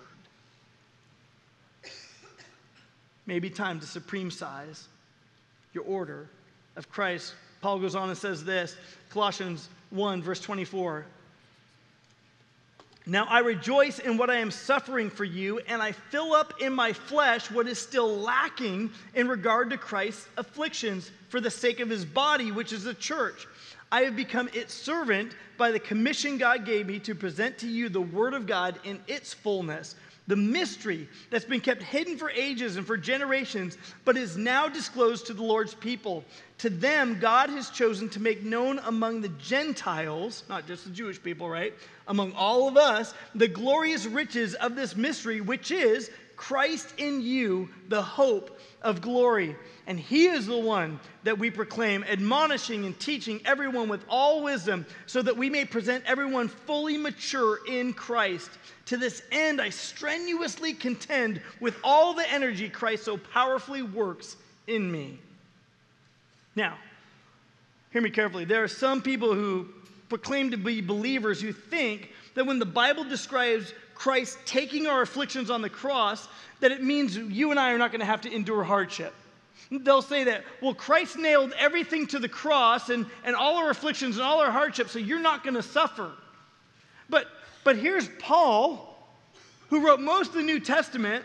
Maybe 3.25 3.49
time 3.49 3.79
to 3.79 3.85
supreme 3.85 4.31
size 4.31 4.87
your 5.73 5.83
order 5.83 6.29
of 6.75 6.89
Christ. 6.89 7.33
Paul 7.61 7.79
goes 7.79 7.95
on 7.95 8.09
and 8.09 8.17
says 8.17 8.45
this 8.45 8.75
Colossians 9.09 9.69
1, 9.89 10.21
verse 10.21 10.39
24. 10.39 11.05
Now 13.09 13.25
I 13.29 13.39
rejoice 13.39 13.99
in 13.99 14.17
what 14.17 14.29
I 14.29 14.35
am 14.35 14.51
suffering 14.51 15.09
for 15.09 15.23
you, 15.23 15.59
and 15.59 15.81
I 15.81 15.93
fill 15.93 16.33
up 16.33 16.61
in 16.61 16.73
my 16.73 16.91
flesh 16.91 17.49
what 17.49 17.65
is 17.65 17.79
still 17.79 18.17
lacking 18.17 18.91
in 19.15 19.29
regard 19.29 19.69
to 19.69 19.77
Christ's 19.77 20.27
afflictions 20.35 21.09
for 21.29 21.39
the 21.39 21.49
sake 21.49 21.79
of 21.79 21.89
his 21.89 22.03
body, 22.03 22.51
which 22.51 22.73
is 22.73 22.83
the 22.83 22.93
church. 22.93 23.47
I 23.93 24.01
have 24.01 24.17
become 24.17 24.49
its 24.53 24.73
servant 24.73 25.31
by 25.57 25.71
the 25.71 25.79
commission 25.79 26.37
God 26.37 26.65
gave 26.65 26.85
me 26.85 26.99
to 26.99 27.15
present 27.15 27.57
to 27.59 27.67
you 27.67 27.87
the 27.87 28.01
word 28.01 28.33
of 28.33 28.45
God 28.45 28.77
in 28.83 28.99
its 29.07 29.33
fullness 29.33 29.95
the 30.27 30.35
mystery 30.35 31.07
that's 31.29 31.45
been 31.45 31.61
kept 31.61 31.81
hidden 31.81 32.17
for 32.17 32.29
ages 32.29 32.75
and 32.75 32.85
for 32.85 32.97
generations, 32.97 33.77
but 34.03 34.17
is 34.17 34.37
now 34.37 34.67
disclosed 34.67 35.25
to 35.27 35.33
the 35.33 35.43
Lord's 35.43 35.73
people. 35.73 36.23
To 36.59 36.71
them, 36.71 37.19
God 37.19 37.51
has 37.51 37.69
chosen 37.69 38.09
to 38.09 38.19
make 38.19 38.43
known 38.43 38.79
among 38.79 39.21
the 39.21 39.29
Gentiles, 39.29 40.43
not 40.49 40.65
just 40.65 40.85
the 40.85 40.89
Jewish 40.89 41.21
people, 41.21 41.47
right? 41.47 41.73
Among 42.07 42.33
all 42.33 42.67
of 42.67 42.77
us, 42.77 43.13
the 43.35 43.47
glorious 43.47 44.07
riches 44.07 44.55
of 44.55 44.75
this 44.75 44.95
mystery, 44.95 45.39
which 45.39 45.69
is 45.69 46.09
Christ 46.35 46.93
in 46.97 47.21
you, 47.21 47.69
the 47.89 48.01
hope 48.01 48.59
of 48.81 49.01
glory. 49.01 49.55
And 49.85 49.99
he 49.99 50.27
is 50.27 50.47
the 50.47 50.57
one 50.57 50.99
that 51.23 51.37
we 51.37 51.51
proclaim, 51.51 52.03
admonishing 52.03 52.85
and 52.85 52.99
teaching 52.99 53.39
everyone 53.45 53.87
with 53.87 54.03
all 54.09 54.43
wisdom, 54.43 54.85
so 55.05 55.21
that 55.21 55.37
we 55.37 55.51
may 55.51 55.63
present 55.63 56.03
everyone 56.07 56.47
fully 56.47 56.97
mature 56.97 57.59
in 57.67 57.93
Christ. 57.93 58.49
To 58.87 58.97
this 58.97 59.21
end, 59.31 59.61
I 59.61 59.69
strenuously 59.69 60.73
contend 60.73 61.39
with 61.59 61.77
all 61.83 62.13
the 62.13 62.29
energy 62.31 62.67
Christ 62.67 63.03
so 63.03 63.17
powerfully 63.17 63.83
works 63.83 64.37
in 64.65 64.91
me. 64.91 65.19
Now, 66.57 66.75
hear 67.91 68.01
me 68.01 68.09
carefully. 68.09 68.43
There 68.43 68.63
are 68.63 68.67
some 68.67 69.03
people 69.03 69.31
who 69.31 69.67
proclaim 70.09 70.49
to 70.49 70.57
be 70.57 70.81
believers 70.81 71.39
who 71.39 71.53
think 71.53 72.11
that 72.33 72.47
when 72.47 72.57
the 72.57 72.65
Bible 72.65 73.03
describes 73.03 73.75
Christ 73.93 74.39
taking 74.47 74.87
our 74.87 75.03
afflictions 75.03 75.51
on 75.51 75.61
the 75.61 75.69
cross, 75.69 76.27
that 76.61 76.71
it 76.71 76.81
means 76.81 77.15
you 77.15 77.51
and 77.51 77.59
I 77.59 77.73
are 77.73 77.77
not 77.77 77.91
going 77.91 77.99
to 77.99 78.07
have 78.07 78.21
to 78.21 78.33
endure 78.33 78.63
hardship. 78.63 79.13
They'll 79.69 80.01
say 80.01 80.23
that, 80.23 80.45
well, 80.59 80.73
Christ 80.73 81.15
nailed 81.15 81.53
everything 81.59 82.07
to 82.07 82.17
the 82.17 82.29
cross 82.29 82.89
and, 82.89 83.05
and 83.23 83.35
all 83.35 83.57
our 83.57 83.69
afflictions 83.69 84.17
and 84.17 84.25
all 84.25 84.39
our 84.39 84.49
hardships, 84.49 84.93
so 84.93 84.97
you're 84.97 85.19
not 85.19 85.43
going 85.43 85.53
to 85.53 85.63
suffer. 85.63 86.11
But, 87.07 87.27
but 87.63 87.75
here's 87.77 88.09
Paul, 88.17 88.97
who 89.69 89.85
wrote 89.85 89.99
most 89.99 90.29
of 90.29 90.35
the 90.37 90.41
New 90.41 90.59
Testament. 90.59 91.23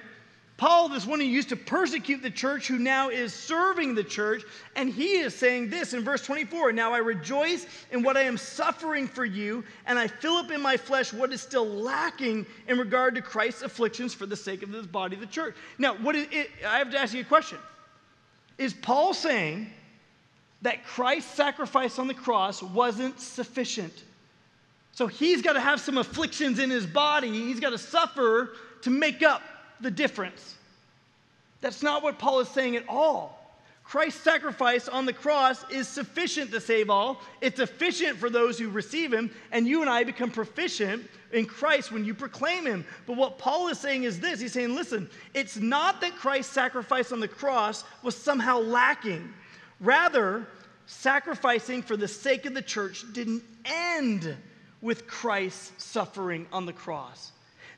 Paul 0.63 0.93
is 0.93 1.09
one 1.09 1.19
who 1.19 1.27
used 1.27 1.49
to 1.49 1.57
persecute 1.57 2.23
the 2.23 2.31
church, 2.31 2.69
who 2.69 2.79
now 2.79 3.09
is 3.09 3.35
serving 3.35 3.97
the 3.97 4.05
church. 4.05 4.45
And 4.77 4.89
he 4.89 5.15
is 5.15 5.35
saying 5.35 5.71
this 5.71 5.93
in 5.93 6.05
verse 6.05 6.25
24 6.25 6.71
Now 6.71 6.93
I 6.93 6.99
rejoice 6.99 7.67
in 7.91 8.05
what 8.05 8.17
I 8.17 8.23
am 8.23 8.39
suffering 8.39 9.09
for 9.09 9.25
you, 9.25 9.65
and 9.87 9.99
I 9.99 10.07
fill 10.07 10.35
up 10.35 10.53
in 10.53 10.63
my 10.63 10.77
flesh 10.77 11.13
what 11.13 11.33
is 11.33 11.41
still 11.41 11.67
lacking 11.67 12.47
in 12.69 12.79
regard 12.79 13.17
to 13.17 13.23
Christ's 13.23 13.63
afflictions 13.63 14.15
for 14.15 14.25
the 14.25 14.37
sake 14.37 14.63
of 14.63 14.71
this 14.71 14.87
body, 14.87 15.17
the 15.17 15.27
church. 15.27 15.57
Now, 15.79 15.97
what 15.97 16.15
is 16.15 16.29
it? 16.31 16.49
I 16.65 16.79
have 16.79 16.93
to 16.93 16.99
ask 17.01 17.13
you 17.13 17.23
a 17.23 17.25
question. 17.25 17.59
Is 18.57 18.73
Paul 18.73 19.15
saying 19.15 19.69
that 20.61 20.87
Christ's 20.87 21.35
sacrifice 21.35 21.99
on 21.99 22.07
the 22.07 22.15
cross 22.15 22.63
wasn't 22.63 23.19
sufficient? 23.19 24.05
So 24.93 25.09
he's 25.09 25.43
got 25.43 25.55
to 25.55 25.61
have 25.61 25.81
some 25.81 25.99
afflictions 25.99 26.61
in 26.61 26.71
his 26.71 26.87
body, 26.87 27.33
he's 27.33 27.59
got 27.59 27.71
to 27.71 27.79
suffer 27.79 28.53
to 28.83 28.91
make 28.91 29.25
up 29.25 29.43
the 29.83 29.91
difference. 29.91 30.57
That's 31.61 31.83
not 31.83 32.03
what 32.03 32.19
Paul 32.19 32.41
is 32.41 32.49
saying 32.49 32.77
at 32.77 32.89
all. 32.89 33.39
Christ's 33.85 34.23
sacrifice 34.23 34.89
on 34.89 35.07
the 35.07 35.13
cross 35.13 35.69
is 35.71 35.87
sufficient 35.89 36.51
to 36.53 36.61
save 36.61 36.89
all. 36.89 37.21
It's 37.41 37.61
efficient 37.61 38.17
for 38.17 38.31
those 38.31 38.59
who 38.59 38.71
receive 38.71 39.13
him, 39.13 39.31
and 39.51 39.67
you 39.67 39.81
and 39.81 39.91
I 39.91 40.05
become 40.05 40.31
proficient 40.31 41.09
in 41.33 41.47
Christ 41.47 41.93
when 41.93 42.05
you 42.05 42.15
proclaim 42.15 42.65
him. 42.65 42.85
But 43.07 43.17
what 43.17 43.39
Paul 43.39 43.69
is 43.69 43.79
saying 43.79 44.05
is 44.05 44.21
this 44.21 44.41
He's 44.41 44.53
saying, 44.53 44.75
listen, 44.75 45.11
it's 45.35 45.57
not 45.57 46.01
that 46.01 46.15
Christ's 46.17 46.53
sacrifice 46.53 47.13
on 47.13 47.21
the 47.21 47.29
cross 47.29 47.85
was 48.03 48.17
somehow 48.17 48.61
lacking. 48.61 49.33
Rather, 49.81 50.47
sacrificing 50.87 51.83
for 51.83 51.97
the 51.97 52.09
sake 52.09 52.47
of 52.47 52.55
the 52.55 52.63
church 52.63 53.05
didn't 53.13 53.43
end 53.65 54.37
with 54.81 55.07
Christ's 55.07 55.73
suffering 55.85 56.47
on 56.53 56.67
the 56.67 56.73
cross. 56.73 57.33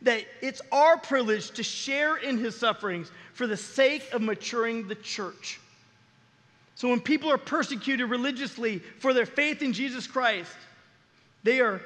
That 0.05 0.25
it's 0.41 0.63
our 0.73 0.97
privilege 0.97 1.51
to 1.53 1.63
share 1.63 2.17
in 2.17 2.39
his 2.39 2.57
sufferings 2.57 3.11
for 3.35 3.47
the 3.47 3.57
sake 3.57 4.13
of 4.13 4.23
maturing 4.23 4.89
the 4.89 4.95
church. 4.95 5.61
So 6.77 6.89
when 6.89 7.01
people 7.01 7.31
are 7.31 7.39
persecuted 7.39 8.09
religiously 8.09 8.79
for 8.99 9.13
their 9.13 9.27
faith 9.27 9.63
in 9.63 9.73
Jesus 9.73 10.07
Christ, 10.07 10.53
they 11.43 11.61
are 11.61 11.81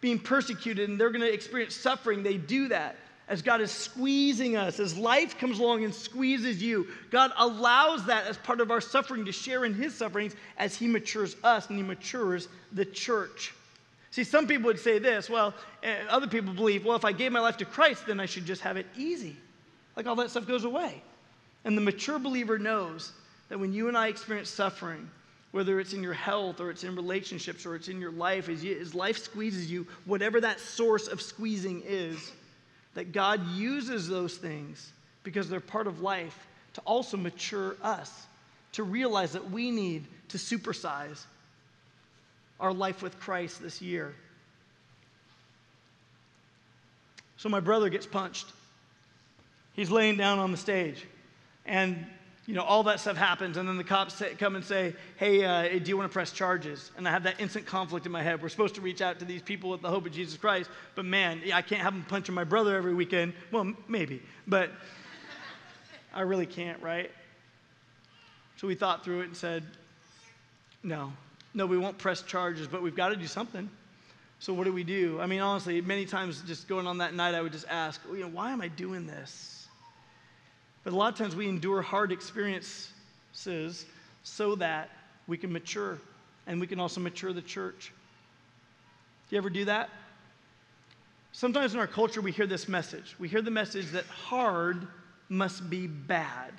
being 0.00 0.18
persecuted 0.18 0.88
and 0.88 1.00
they're 1.00 1.10
going 1.10 1.22
to 1.22 1.32
experience 1.32 1.76
suffering. 1.76 2.22
They 2.22 2.36
do 2.36 2.68
that 2.68 2.96
as 3.28 3.40
God 3.40 3.60
is 3.60 3.70
squeezing 3.70 4.56
us, 4.56 4.80
as 4.80 4.98
life 4.98 5.38
comes 5.38 5.58
along 5.58 5.84
and 5.84 5.94
squeezes 5.94 6.62
you. 6.62 6.88
God 7.10 7.30
allows 7.38 8.04
that 8.06 8.26
as 8.26 8.36
part 8.36 8.60
of 8.60 8.70
our 8.70 8.80
suffering 8.80 9.24
to 9.24 9.32
share 9.32 9.64
in 9.64 9.74
His 9.74 9.94
sufferings 9.94 10.34
as 10.58 10.76
He 10.76 10.86
matures 10.86 11.36
us 11.42 11.68
and 11.68 11.78
He 11.78 11.84
matures 11.84 12.48
the 12.72 12.84
church. 12.84 13.54
See, 14.12 14.24
some 14.24 14.46
people 14.46 14.66
would 14.66 14.78
say 14.78 14.98
this, 14.98 15.30
well, 15.30 15.54
eh, 15.82 15.96
other 16.10 16.26
people 16.26 16.52
believe, 16.52 16.84
well, 16.84 16.96
if 16.96 17.04
I 17.04 17.12
gave 17.12 17.32
my 17.32 17.40
life 17.40 17.56
to 17.56 17.64
Christ, 17.64 18.06
then 18.06 18.20
I 18.20 18.26
should 18.26 18.44
just 18.44 18.60
have 18.60 18.76
it 18.76 18.86
easy. 18.94 19.36
Like 19.96 20.06
all 20.06 20.16
that 20.16 20.30
stuff 20.30 20.46
goes 20.46 20.64
away. 20.64 21.02
And 21.64 21.76
the 21.78 21.80
mature 21.80 22.18
believer 22.18 22.58
knows 22.58 23.12
that 23.48 23.58
when 23.58 23.72
you 23.72 23.88
and 23.88 23.96
I 23.96 24.08
experience 24.08 24.50
suffering, 24.50 25.08
whether 25.52 25.80
it's 25.80 25.94
in 25.94 26.02
your 26.02 26.12
health 26.12 26.60
or 26.60 26.70
it's 26.70 26.84
in 26.84 26.94
relationships 26.94 27.64
or 27.64 27.74
it's 27.74 27.88
in 27.88 28.02
your 28.02 28.12
life, 28.12 28.50
as, 28.50 28.62
you, 28.62 28.78
as 28.78 28.94
life 28.94 29.16
squeezes 29.16 29.70
you, 29.70 29.86
whatever 30.04 30.42
that 30.42 30.60
source 30.60 31.08
of 31.08 31.22
squeezing 31.22 31.82
is, 31.86 32.32
that 32.92 33.12
God 33.12 33.46
uses 33.52 34.08
those 34.08 34.36
things 34.36 34.92
because 35.22 35.48
they're 35.48 35.58
part 35.58 35.86
of 35.86 36.02
life 36.02 36.46
to 36.74 36.82
also 36.82 37.16
mature 37.16 37.76
us, 37.82 38.26
to 38.72 38.82
realize 38.82 39.32
that 39.32 39.50
we 39.50 39.70
need 39.70 40.04
to 40.28 40.36
supersize 40.36 41.24
our 42.60 42.72
life 42.72 43.02
with 43.02 43.18
Christ 43.20 43.62
this 43.62 43.82
year. 43.82 44.14
So 47.36 47.48
my 47.48 47.60
brother 47.60 47.88
gets 47.88 48.06
punched. 48.06 48.46
He's 49.74 49.90
laying 49.90 50.16
down 50.16 50.38
on 50.38 50.52
the 50.52 50.56
stage. 50.56 51.04
And 51.66 52.06
you 52.46 52.54
know, 52.54 52.62
all 52.62 52.82
that 52.84 52.98
stuff 52.98 53.16
happens, 53.16 53.56
and 53.56 53.68
then 53.68 53.76
the 53.76 53.84
cops 53.84 54.14
say, 54.14 54.34
come 54.34 54.56
and 54.56 54.64
say, 54.64 54.94
hey, 55.16 55.44
uh, 55.44 55.78
do 55.78 55.88
you 55.88 55.96
want 55.96 56.10
to 56.10 56.12
press 56.12 56.32
charges? 56.32 56.90
And 56.96 57.06
I 57.06 57.12
have 57.12 57.22
that 57.22 57.40
instant 57.40 57.66
conflict 57.66 58.04
in 58.04 58.10
my 58.10 58.22
head. 58.22 58.42
We're 58.42 58.48
supposed 58.48 58.74
to 58.74 58.80
reach 58.80 59.00
out 59.00 59.20
to 59.20 59.24
these 59.24 59.42
people 59.42 59.70
with 59.70 59.80
the 59.80 59.88
hope 59.88 60.06
of 60.06 60.12
Jesus 60.12 60.36
Christ, 60.36 60.68
but 60.96 61.04
man, 61.04 61.40
I 61.54 61.62
can't 61.62 61.80
have 61.80 61.94
them 61.94 62.04
punching 62.08 62.34
my 62.34 62.42
brother 62.42 62.76
every 62.76 62.94
weekend. 62.94 63.34
Well, 63.52 63.72
maybe, 63.86 64.22
but 64.46 64.70
I 66.14 66.22
really 66.22 66.46
can't, 66.46 66.82
right? 66.82 67.12
So 68.56 68.66
we 68.66 68.74
thought 68.74 69.04
through 69.04 69.20
it 69.20 69.26
and 69.26 69.36
said, 69.36 69.62
no, 70.82 71.12
no, 71.54 71.66
we 71.66 71.76
won't 71.76 71.98
press 71.98 72.22
charges, 72.22 72.66
but 72.66 72.82
we've 72.82 72.96
got 72.96 73.10
to 73.10 73.16
do 73.16 73.26
something. 73.26 73.68
So 74.38 74.52
what 74.52 74.64
do 74.64 74.72
we 74.72 74.84
do? 74.84 75.20
I 75.20 75.26
mean, 75.26 75.40
honestly, 75.40 75.80
many 75.80 76.04
times 76.04 76.42
just 76.46 76.66
going 76.66 76.86
on 76.86 76.98
that 76.98 77.14
night, 77.14 77.34
I 77.34 77.40
would 77.40 77.52
just 77.52 77.68
ask, 77.68 78.00
well, 78.06 78.16
you 78.16 78.22
know, 78.22 78.30
why 78.30 78.52
am 78.52 78.60
I 78.60 78.68
doing 78.68 79.06
this? 79.06 79.68
But 80.82 80.92
a 80.92 80.96
lot 80.96 81.12
of 81.12 81.18
times 81.18 81.36
we 81.36 81.48
endure 81.48 81.80
hard 81.80 82.10
experiences 82.10 83.86
so 84.24 84.54
that 84.56 84.90
we 85.28 85.36
can 85.36 85.52
mature 85.52 86.00
and 86.46 86.60
we 86.60 86.66
can 86.66 86.80
also 86.80 87.00
mature 87.00 87.32
the 87.32 87.42
church. 87.42 87.92
Do 89.28 89.36
you 89.36 89.38
ever 89.38 89.50
do 89.50 89.66
that? 89.66 89.90
Sometimes 91.30 91.74
in 91.74 91.80
our 91.80 91.86
culture 91.86 92.20
we 92.20 92.32
hear 92.32 92.46
this 92.46 92.68
message. 92.68 93.14
We 93.18 93.28
hear 93.28 93.42
the 93.42 93.50
message 93.50 93.92
that 93.92 94.06
hard 94.06 94.88
must 95.28 95.70
be 95.70 95.86
bad. 95.86 96.52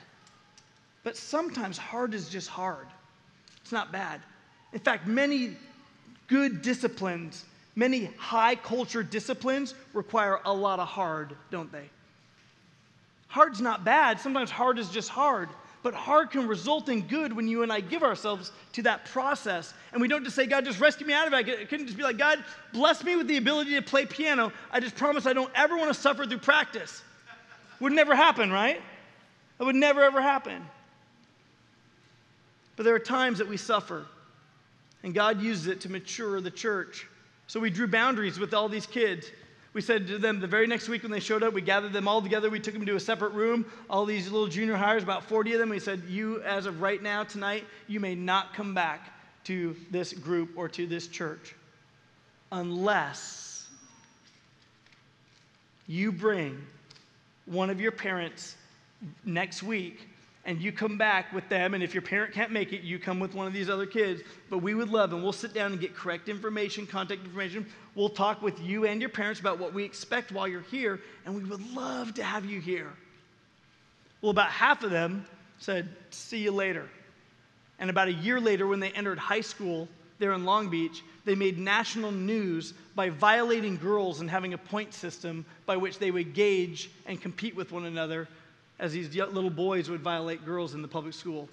But 1.04 1.18
sometimes 1.18 1.78
hard 1.78 2.14
is 2.14 2.30
just 2.30 2.48
hard. 2.48 2.88
It's 3.62 3.74
not 3.74 3.92
bad. 3.92 4.22
In 4.74 4.80
fact, 4.80 5.08
many 5.08 5.56
good 6.28 6.62
disciplines, 6.62 7.46
many 7.76 8.06
high 8.18 8.56
culture 8.56 9.04
disciplines 9.04 9.76
require 9.94 10.40
a 10.46 10.54
lot 10.54 10.80
of 10.80 10.88
hard, 10.88 11.36
don't 11.52 11.72
they? 11.72 11.90
Hard's 13.28 13.62
not 13.62 13.84
bad. 13.84 14.20
Sometimes 14.20 14.52
hard 14.52 14.78
is 14.78 14.90
just 14.90 15.10
hard. 15.10 15.50
But 15.84 15.94
hard 15.94 16.32
can 16.32 16.48
result 16.48 16.88
in 16.88 17.02
good 17.02 17.34
when 17.34 17.48
you 17.48 17.62
and 17.62 17.72
I 17.72 17.82
give 17.82 18.04
ourselves 18.04 18.52
to 18.72 18.84
that 18.84 19.06
process. 19.06 19.74
And 19.92 20.02
we 20.02 20.08
don't 20.08 20.24
just 20.24 20.36
say, 20.36 20.46
God, 20.46 20.64
just 20.64 20.80
rescue 20.80 21.06
me 21.06 21.14
out 21.14 21.28
of 21.28 21.34
it. 21.34 21.38
I 21.38 21.66
couldn't 21.66 21.88
just 21.88 21.98
be 21.98 22.04
like, 22.04 22.18
God, 22.18 22.44
bless 22.72 23.04
me 23.04 23.16
with 23.18 23.28
the 23.28 23.38
ability 23.38 23.76
to 23.76 23.82
play 23.82 24.06
piano. 24.06 24.54
I 24.72 24.80
just 24.80 24.96
promise 24.96 25.26
I 25.26 25.34
don't 25.34 25.52
ever 25.56 25.76
want 25.76 25.94
to 25.94 26.00
suffer 26.00 26.26
through 26.26 26.38
practice. 26.38 27.04
Would 27.82 27.92
never 27.92 28.16
happen, 28.16 28.50
right? 28.50 28.82
It 29.60 29.64
would 29.64 29.76
never, 29.76 30.04
ever 30.04 30.22
happen. 30.22 30.66
But 32.76 32.84
there 32.84 32.96
are 32.96 33.00
times 33.00 33.40
that 33.40 33.48
we 33.48 33.58
suffer. 33.58 34.06
And 35.04 35.14
God 35.14 35.42
uses 35.42 35.68
it 35.68 35.82
to 35.82 35.92
mature 35.92 36.40
the 36.42 36.52
church. 36.52 37.08
So 37.48 37.60
we 37.60 37.70
drew 37.70 37.88
boundaries 37.88 38.40
with 38.40 38.54
all 38.54 38.70
these 38.70 38.86
kids. 38.86 39.30
We 39.74 39.82
said 39.82 40.08
to 40.08 40.18
them 40.18 40.40
the 40.40 40.48
very 40.48 40.68
next 40.68 40.88
week 40.88 41.04
when 41.04 41.12
they 41.12 41.20
showed 41.20 41.44
up, 41.44 41.54
we 41.54 41.62
gathered 41.62 41.94
them 41.94 42.08
all 42.08 42.22
together. 42.22 42.50
We 42.50 42.60
took 42.60 42.74
them 42.74 42.86
to 42.86 42.96
a 42.96 43.00
separate 43.00 43.34
room, 43.34 43.66
all 43.90 44.06
these 44.06 44.32
little 44.32 44.48
junior 44.48 44.76
hires, 44.76 45.04
about 45.04 45.24
40 45.24 45.54
of 45.54 45.60
them. 45.60 45.70
We 45.70 45.80
said, 45.80 46.04
You, 46.08 46.42
as 46.44 46.66
of 46.66 46.82
right 46.82 47.02
now, 47.02 47.24
tonight, 47.24 47.66
you 47.88 48.00
may 48.00 48.16
not 48.16 48.54
come 48.54 48.74
back 48.74 49.12
to 49.46 49.76
this 49.92 50.14
group 50.14 50.52
or 50.56 50.70
to 50.70 50.88
this 50.88 51.08
church 51.08 51.56
unless 52.52 53.68
you 55.88 56.12
bring 56.12 56.62
one 57.46 57.70
of 57.70 57.82
your 57.82 57.92
parents 57.92 58.56
next 59.26 59.64
week 59.64 60.08
and 60.46 60.62
you 60.62 60.72
come 60.72 60.98
back 60.98 61.32
with 61.32 61.48
them. 61.50 61.74
And 61.74 61.84
if 61.84 61.94
your 61.94 62.02
parent 62.02 62.34
can't 62.34 62.52
make 62.52 62.74
it, 62.74 62.82
you 62.82 63.00
come 63.00 63.20
with 63.20 63.34
one 63.34 63.48
of 63.48 63.54
these 63.54 63.70
other 63.70 63.86
kids. 63.86 64.22
But 64.50 64.60
we 64.60 64.74
would 64.76 64.90
love, 64.90 65.14
and 65.14 65.24
we'll 65.24 65.32
sit 65.32 65.54
down 65.54 65.72
and 65.72 65.80
get 65.80 65.96
correct 65.96 66.28
information, 66.28 66.86
contact 66.86 67.24
information. 67.24 67.66
We'll 67.96 68.10
talk 68.10 68.42
with 68.42 68.60
you 68.60 68.86
and 68.86 69.00
your 69.00 69.10
parents 69.10 69.40
about 69.40 69.60
what 69.60 69.74
we 69.74 69.84
expect 69.84 70.32
while 70.32 70.48
you're 70.48 70.62
here, 70.62 71.00
and 71.26 71.36
we 71.36 71.44
would 71.50 71.74
love 71.74 72.14
to 72.16 72.24
have 72.24 72.46
you 72.46 72.60
here. 72.60 72.92
Well, 74.22 74.32
about 74.32 74.50
half 74.50 74.84
of 74.84 74.92
them 74.92 75.26
said, 75.60 75.90
See 76.10 76.40
you 76.40 76.52
later. 76.52 76.90
And 77.80 77.90
about 77.90 78.08
a 78.08 78.14
year 78.14 78.40
later, 78.40 78.68
when 78.68 78.80
they 78.80 78.92
entered 78.92 79.20
high 79.20 79.42
school 79.42 79.88
there 80.20 80.34
in 80.34 80.46
Long 80.46 80.70
Beach, 80.70 81.04
they 81.26 81.36
made 81.36 81.58
national 81.58 82.12
news 82.12 82.74
by 82.96 83.10
violating 83.10 83.78
girls 83.78 84.20
and 84.22 84.30
having 84.30 84.54
a 84.54 84.58
point 84.58 84.94
system 84.94 85.46
by 85.66 85.78
which 85.78 86.00
they 86.00 86.12
would 86.12 86.34
gauge 86.34 86.90
and 87.06 87.22
compete 87.22 87.56
with 87.56 87.72
one 87.72 87.86
another 87.86 88.28
as 88.80 88.94
these 88.94 89.14
little 89.16 89.50
boys 89.50 89.90
would 89.90 90.02
violate 90.02 90.46
girls 90.46 90.74
in 90.74 90.82
the 90.82 90.88
public 90.88 91.14
school. 91.14 91.48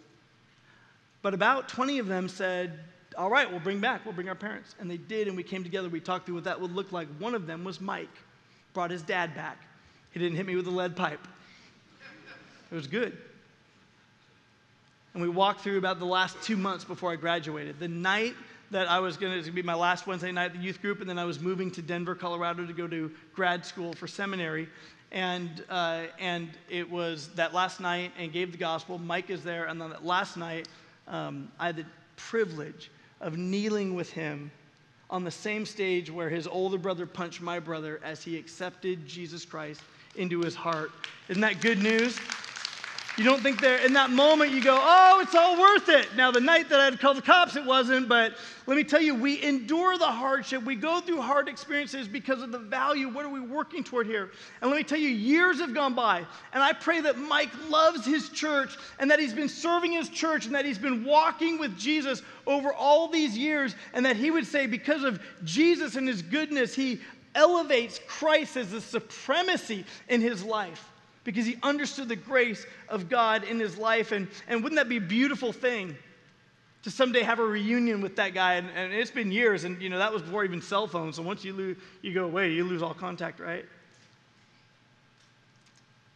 But 1.23 1.35
about 1.35 1.69
20 1.69 1.99
of 1.99 2.07
them 2.07 2.29
said, 2.29 2.81
All 3.17 3.31
right, 3.31 3.51
we'll 3.51 3.61
bring 3.61 3.81
back, 3.81 4.05
we'll 4.05 4.15
bring 4.15 4.29
our 4.29 4.35
parents. 4.35 4.75
And 4.81 4.91
they 4.91 4.97
did, 4.97 5.29
and 5.29 5.37
we 5.37 5.43
came 5.43 5.63
together, 5.63 5.89
we 5.89 6.01
talked 6.01 6.27
through 6.27 6.37
what 6.37 6.45
that 6.45 6.61
would 6.61 6.75
look 6.75 6.93
like. 6.93 7.09
One 7.19 7.35
of 7.35 7.47
them 7.47 7.65
was 7.65 7.81
Mike, 7.81 8.09
brought 8.73 8.91
his 8.91 9.03
dad 9.03 9.35
back. 9.35 9.59
He 10.13 10.19
didn't 10.19 10.37
hit 10.37 10.47
me 10.47 10.57
with 10.57 10.67
a 10.67 10.71
lead 10.71 10.97
pipe, 10.97 11.27
it 12.71 12.75
was 12.75 12.87
good. 12.87 13.17
And 15.13 15.23
we 15.23 15.29
walked 15.29 15.63
through 15.63 15.79
about 15.79 15.99
the 15.99 16.07
last 16.07 16.41
two 16.43 16.57
months 16.57 16.85
before 16.85 17.11
I 17.11 17.17
graduated. 17.17 17.81
The 17.81 17.89
night 17.89 18.35
that 18.71 18.89
I 18.89 19.01
was 19.01 19.17
going 19.17 19.43
to 19.43 19.51
be 19.51 19.63
my 19.63 19.75
last 19.75 20.07
Wednesday 20.07 20.31
night 20.31 20.47
at 20.47 20.53
the 20.53 20.61
youth 20.61 20.81
group, 20.81 21.01
and 21.01 21.11
then 21.11 21.19
I 21.19 21.25
was 21.25 21.41
moving 21.41 21.71
to 21.73 21.83
Denver, 21.83 22.15
Colorado 22.15 22.65
to 22.65 22.73
go 22.73 22.87
to 22.87 23.11
grad 23.35 23.67
school 23.67 23.93
for 23.93 24.07
seminary. 24.07 24.69
And, 25.13 25.65
uh, 25.69 26.05
and 26.19 26.51
it 26.69 26.89
was 26.89 27.29
that 27.35 27.53
last 27.53 27.81
night 27.81 28.13
and 28.19 28.33
gave 28.33 28.53
the 28.53 28.59
gospel. 28.59 28.99
Mike 28.99 29.31
is 29.31 29.43
there. 29.43 29.67
And 29.67 29.81
then 29.81 29.91
that 29.91 30.05
last 30.05 30.37
night, 30.37 30.69
um, 31.09 31.51
I 31.59 31.67
had 31.67 31.77
the 31.77 31.87
privilege 32.17 32.91
of 33.21 33.37
kneeling 33.37 33.95
with 33.95 34.11
him 34.11 34.51
on 35.11 35.25
the 35.25 35.31
same 35.31 35.67
stage 35.67 36.11
where 36.11 36.31
his 36.31 36.47
older 36.47 36.79
brother 36.79 37.07
punched 37.07 37.41
my 37.41 37.59
brother 37.59 38.01
as 38.05 38.23
he 38.23 38.37
accepted 38.39 39.07
Jesus 39.07 39.45
Christ 39.45 39.81
into 40.15 40.41
his 40.41 40.55
heart. 40.55 40.93
Isn't 41.29 41.41
that 41.43 41.61
good 41.61 41.83
news? 41.83 42.19
You 43.21 43.27
don't 43.27 43.43
think 43.43 43.61
there, 43.61 43.77
in 43.85 43.93
that 43.93 44.09
moment, 44.09 44.53
you 44.53 44.63
go, 44.63 44.79
oh, 44.81 45.21
it's 45.21 45.35
all 45.35 45.61
worth 45.61 45.91
it. 45.91 46.17
Now, 46.17 46.31
the 46.31 46.41
night 46.41 46.71
that 46.71 46.81
I 46.81 46.85
had 46.85 46.95
to 46.95 46.99
call 46.99 47.13
the 47.13 47.21
cops, 47.21 47.55
it 47.55 47.67
wasn't, 47.67 48.09
but 48.09 48.33
let 48.67 48.79
me 48.79 48.83
tell 48.83 49.03
you, 49.03 49.15
we 49.15 49.43
endure 49.43 49.99
the 49.99 50.07
hardship. 50.07 50.63
We 50.63 50.75
go 50.75 51.03
through 51.03 51.21
hard 51.21 51.47
experiences 51.47 52.09
because 52.09 52.41
of 52.41 52.51
the 52.51 52.59
value. 52.59 53.11
What 53.11 53.27
are 53.27 53.29
we 53.29 53.41
working 53.41 53.85
toward 53.85 54.07
here? 54.07 54.31
And 54.63 54.71
let 54.71 54.79
me 54.79 54.85
tell 54.85 54.99
you, 54.99 55.11
years 55.11 55.61
have 55.61 55.75
gone 55.75 55.93
by, 55.93 56.25
and 56.55 56.63
I 56.63 56.73
pray 56.73 57.03
that 57.03 57.19
Mike 57.19 57.51
loves 57.69 58.07
his 58.07 58.31
church 58.31 58.79
and 58.99 59.11
that 59.11 59.21
he's 59.21 59.35
been 59.35 59.51
serving 59.51 59.93
his 59.93 60.09
church 60.09 60.47
and 60.47 60.55
that 60.55 60.65
he's 60.65 60.79
been 60.79 61.05
walking 61.05 61.59
with 61.59 61.77
Jesus 61.77 62.23
over 62.47 62.73
all 62.73 63.07
these 63.07 63.37
years, 63.37 63.75
and 63.93 64.07
that 64.07 64.17
he 64.17 64.31
would 64.31 64.47
say, 64.47 64.67
because 64.67 65.05
of 65.05 65.21
Jesus 65.45 65.97
and 65.97 66.09
his 66.09 66.23
goodness, 66.23 66.75
he 66.75 67.03
elevates 67.35 68.01
Christ 68.07 68.57
as 68.57 68.71
the 68.71 68.81
supremacy 68.81 69.85
in 70.09 70.23
his 70.23 70.43
life 70.43 70.87
because 71.31 71.47
he 71.47 71.57
understood 71.63 72.09
the 72.09 72.17
grace 72.17 72.67
of 72.89 73.09
God 73.09 73.45
in 73.45 73.61
his 73.61 73.79
life. 73.79 74.11
And, 74.11 74.27
and 74.49 74.65
wouldn't 74.65 74.81
that 74.81 74.89
be 74.89 74.97
a 74.97 75.01
beautiful 75.01 75.53
thing 75.53 75.97
to 76.83 76.91
someday 76.91 77.23
have 77.23 77.39
a 77.39 77.45
reunion 77.45 78.01
with 78.01 78.17
that 78.17 78.35
guy? 78.35 78.55
And, 78.55 78.69
and 78.75 78.93
it's 78.93 79.13
been 79.13 79.31
years, 79.31 79.63
and 79.63 79.81
you 79.81 79.91
know, 79.91 79.99
that 79.99 80.13
was 80.13 80.23
before 80.23 80.45
even 80.45 80.61
cell 80.61 80.89
phones. 80.89 81.15
So 81.17 81.23
once 81.23 81.45
you, 81.45 81.77
you 82.03 82.13
go 82.13 82.25
away, 82.25 82.51
you 82.53 82.65
lose 82.65 82.83
all 82.83 82.95
contact, 82.95 83.39
right? 83.39 83.65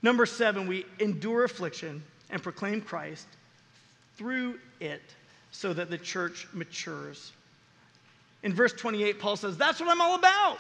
Number 0.03 0.27
seven, 0.27 0.67
we 0.67 0.85
endure 0.99 1.45
affliction 1.45 2.03
and 2.31 2.43
proclaim 2.43 2.81
Christ 2.81 3.29
through 4.17 4.59
it 4.81 5.03
so 5.53 5.73
that 5.73 5.91
the 5.91 5.99
church 5.99 6.49
matures. 6.53 7.31
In 8.43 8.53
verse 8.53 8.73
28, 8.73 9.21
Paul 9.21 9.37
says, 9.37 9.57
That's 9.57 9.79
what 9.79 9.89
I'm 9.89 10.01
all 10.01 10.17
about. 10.17 10.59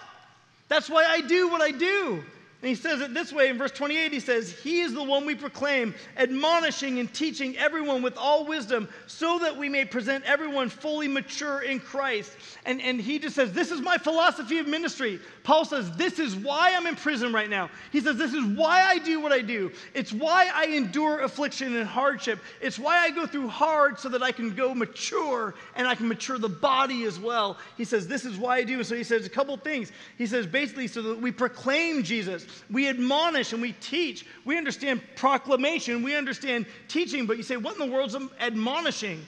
That's 0.68 0.88
why 0.88 1.06
I 1.06 1.22
do 1.22 1.48
what 1.48 1.60
I 1.60 1.72
do. 1.72 2.22
And 2.64 2.70
he 2.70 2.76
says 2.76 3.02
it 3.02 3.12
this 3.12 3.30
way 3.30 3.50
in 3.50 3.58
verse 3.58 3.72
28 3.72 4.10
he 4.10 4.20
says, 4.20 4.50
He 4.50 4.80
is 4.80 4.94
the 4.94 5.02
one 5.02 5.26
we 5.26 5.34
proclaim, 5.34 5.94
admonishing 6.16 6.98
and 6.98 7.12
teaching 7.12 7.58
everyone 7.58 8.00
with 8.00 8.16
all 8.16 8.46
wisdom, 8.46 8.88
so 9.06 9.38
that 9.40 9.58
we 9.58 9.68
may 9.68 9.84
present 9.84 10.24
everyone 10.24 10.70
fully 10.70 11.06
mature 11.06 11.60
in 11.60 11.78
Christ. 11.78 12.34
And, 12.64 12.80
and 12.80 12.98
he 12.98 13.18
just 13.18 13.36
says, 13.36 13.52
This 13.52 13.70
is 13.70 13.82
my 13.82 13.98
philosophy 13.98 14.56
of 14.60 14.66
ministry. 14.66 15.20
Paul 15.44 15.64
says, 15.64 15.90
This 15.92 16.18
is 16.18 16.34
why 16.34 16.74
I'm 16.74 16.86
in 16.86 16.96
prison 16.96 17.32
right 17.32 17.48
now. 17.48 17.70
He 17.92 18.00
says, 18.00 18.16
This 18.16 18.34
is 18.34 18.44
why 18.44 18.82
I 18.82 18.98
do 18.98 19.20
what 19.20 19.30
I 19.30 19.42
do. 19.42 19.70
It's 19.94 20.12
why 20.12 20.50
I 20.52 20.66
endure 20.66 21.20
affliction 21.20 21.76
and 21.76 21.86
hardship. 21.86 22.40
It's 22.60 22.78
why 22.78 22.98
I 22.98 23.10
go 23.10 23.26
through 23.26 23.48
hard 23.48 24.00
so 24.00 24.08
that 24.08 24.22
I 24.22 24.32
can 24.32 24.54
go 24.54 24.74
mature 24.74 25.54
and 25.76 25.86
I 25.86 25.94
can 25.94 26.08
mature 26.08 26.38
the 26.38 26.48
body 26.48 27.04
as 27.04 27.20
well. 27.20 27.58
He 27.76 27.84
says, 27.84 28.08
This 28.08 28.24
is 28.24 28.38
why 28.38 28.56
I 28.56 28.64
do. 28.64 28.78
And 28.78 28.86
So 28.86 28.96
he 28.96 29.04
says 29.04 29.26
a 29.26 29.30
couple 29.30 29.56
things. 29.58 29.92
He 30.18 30.26
says, 30.26 30.46
basically, 30.46 30.88
so 30.88 31.02
that 31.02 31.20
we 31.20 31.30
proclaim 31.30 32.02
Jesus 32.02 32.46
we 32.70 32.88
admonish 32.88 33.52
and 33.52 33.60
we 33.60 33.72
teach. 33.72 34.26
We 34.44 34.58
understand 34.58 35.02
proclamation, 35.16 36.02
we 36.02 36.16
understand 36.16 36.66
teaching, 36.88 37.26
but 37.26 37.36
you 37.36 37.42
say, 37.42 37.56
what 37.56 37.74
in 37.74 37.86
the 37.86 37.94
world's 37.94 38.16
admonishing? 38.40 39.24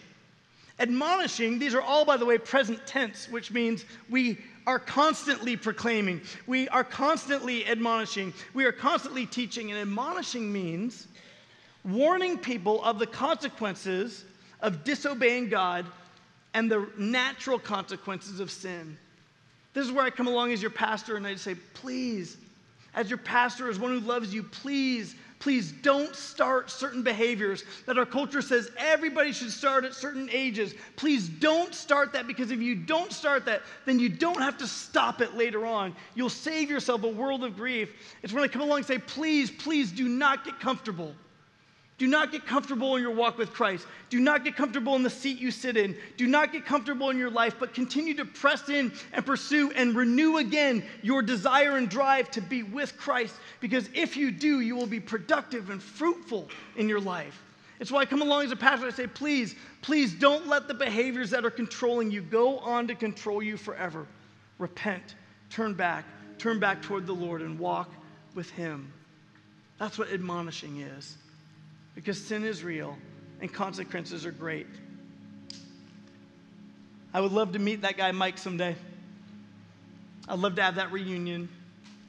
Admonishing, 0.78 1.58
these 1.58 1.74
are 1.74 1.80
all, 1.80 2.04
by 2.04 2.16
the 2.16 2.26
way, 2.26 2.38
present 2.38 2.84
tense, 2.86 3.28
which 3.30 3.50
means 3.50 3.84
we 4.10 4.38
are 4.66 4.78
constantly 4.78 5.56
proclaiming, 5.56 6.20
we 6.46 6.68
are 6.68 6.84
constantly 6.84 7.66
admonishing, 7.66 8.34
we 8.52 8.64
are 8.64 8.72
constantly 8.72 9.26
teaching. 9.26 9.70
And 9.70 9.80
admonishing 9.80 10.52
means 10.52 11.06
warning 11.84 12.38
people 12.38 12.82
of 12.84 12.98
the 12.98 13.06
consequences 13.06 14.24
of 14.60 14.82
disobeying 14.84 15.48
God 15.48 15.86
and 16.54 16.70
the 16.70 16.88
natural 16.98 17.58
consequences 17.58 18.40
of 18.40 18.50
sin. 18.50 18.96
This 19.74 19.84
is 19.84 19.92
where 19.92 20.04
I 20.04 20.10
come 20.10 20.26
along 20.26 20.52
as 20.52 20.62
your 20.62 20.70
pastor 20.70 21.16
and 21.16 21.26
I 21.26 21.34
say, 21.36 21.54
please, 21.74 22.38
as 22.94 23.10
your 23.10 23.18
pastor, 23.18 23.68
as 23.68 23.78
one 23.78 23.92
who 23.92 24.00
loves 24.00 24.32
you, 24.32 24.42
please, 24.42 25.14
please 25.38 25.72
don't 25.72 26.14
start 26.14 26.70
certain 26.70 27.02
behaviors 27.02 27.64
that 27.86 27.98
our 27.98 28.06
culture 28.06 28.42
says 28.42 28.70
everybody 28.78 29.32
should 29.32 29.50
start 29.50 29.84
at 29.84 29.94
certain 29.94 30.28
ages. 30.32 30.74
Please 30.96 31.28
don't 31.28 31.74
start 31.74 32.12
that 32.12 32.26
because 32.26 32.50
if 32.50 32.60
you 32.60 32.74
don't 32.74 33.12
start 33.12 33.44
that, 33.44 33.62
then 33.84 33.98
you 33.98 34.08
don't 34.08 34.40
have 34.40 34.56
to 34.58 34.66
stop 34.66 35.20
it 35.20 35.34
later 35.34 35.66
on. 35.66 35.94
You'll 36.14 36.30
save 36.30 36.70
yourself 36.70 37.02
a 37.02 37.08
world 37.08 37.44
of 37.44 37.56
grief. 37.56 37.90
It's 38.22 38.32
when 38.32 38.44
I 38.44 38.48
come 38.48 38.62
along 38.62 38.78
and 38.78 38.86
say, 38.86 38.98
please, 38.98 39.50
please 39.50 39.92
do 39.92 40.08
not 40.08 40.44
get 40.44 40.58
comfortable. 40.58 41.14
Do 41.98 42.06
not 42.06 42.30
get 42.30 42.44
comfortable 42.44 42.96
in 42.96 43.02
your 43.02 43.14
walk 43.14 43.38
with 43.38 43.54
Christ. 43.54 43.86
Do 44.10 44.20
not 44.20 44.44
get 44.44 44.54
comfortable 44.54 44.96
in 44.96 45.02
the 45.02 45.08
seat 45.08 45.38
you 45.38 45.50
sit 45.50 45.78
in. 45.78 45.96
Do 46.18 46.26
not 46.26 46.52
get 46.52 46.66
comfortable 46.66 47.08
in 47.08 47.16
your 47.16 47.30
life, 47.30 47.54
but 47.58 47.72
continue 47.72 48.12
to 48.14 48.26
press 48.26 48.68
in 48.68 48.92
and 49.14 49.24
pursue 49.24 49.70
and 49.70 49.96
renew 49.96 50.36
again 50.36 50.84
your 51.02 51.22
desire 51.22 51.78
and 51.78 51.88
drive 51.88 52.30
to 52.32 52.42
be 52.42 52.62
with 52.62 52.98
Christ. 52.98 53.36
Because 53.60 53.88
if 53.94 54.14
you 54.14 54.30
do, 54.30 54.60
you 54.60 54.76
will 54.76 54.86
be 54.86 55.00
productive 55.00 55.70
and 55.70 55.82
fruitful 55.82 56.50
in 56.76 56.86
your 56.86 57.00
life. 57.00 57.42
It's 57.80 57.90
why 57.90 58.00
I 58.00 58.04
come 58.04 58.20
along 58.20 58.44
as 58.44 58.52
a 58.52 58.56
pastor. 58.56 58.86
I 58.86 58.90
say, 58.90 59.06
please, 59.06 59.54
please 59.80 60.12
don't 60.12 60.46
let 60.48 60.68
the 60.68 60.74
behaviors 60.74 61.30
that 61.30 61.46
are 61.46 61.50
controlling 61.50 62.10
you 62.10 62.20
go 62.20 62.58
on 62.58 62.88
to 62.88 62.94
control 62.94 63.42
you 63.42 63.56
forever. 63.56 64.06
Repent, 64.58 65.14
turn 65.48 65.72
back, 65.72 66.04
turn 66.36 66.58
back 66.58 66.82
toward 66.82 67.06
the 67.06 67.14
Lord, 67.14 67.40
and 67.40 67.58
walk 67.58 67.90
with 68.34 68.50
Him. 68.50 68.92
That's 69.78 69.98
what 69.98 70.10
admonishing 70.10 70.80
is 70.80 71.16
because 71.96 72.22
sin 72.22 72.44
is 72.44 72.62
real 72.62 72.96
and 73.40 73.52
consequences 73.52 74.24
are 74.24 74.30
great. 74.30 74.68
I 77.12 77.20
would 77.20 77.32
love 77.32 77.54
to 77.54 77.58
meet 77.58 77.80
that 77.80 77.96
guy, 77.96 78.12
Mike, 78.12 78.38
someday. 78.38 78.76
I'd 80.28 80.38
love 80.38 80.54
to 80.56 80.62
have 80.62 80.76
that 80.76 80.92
reunion 80.92 81.48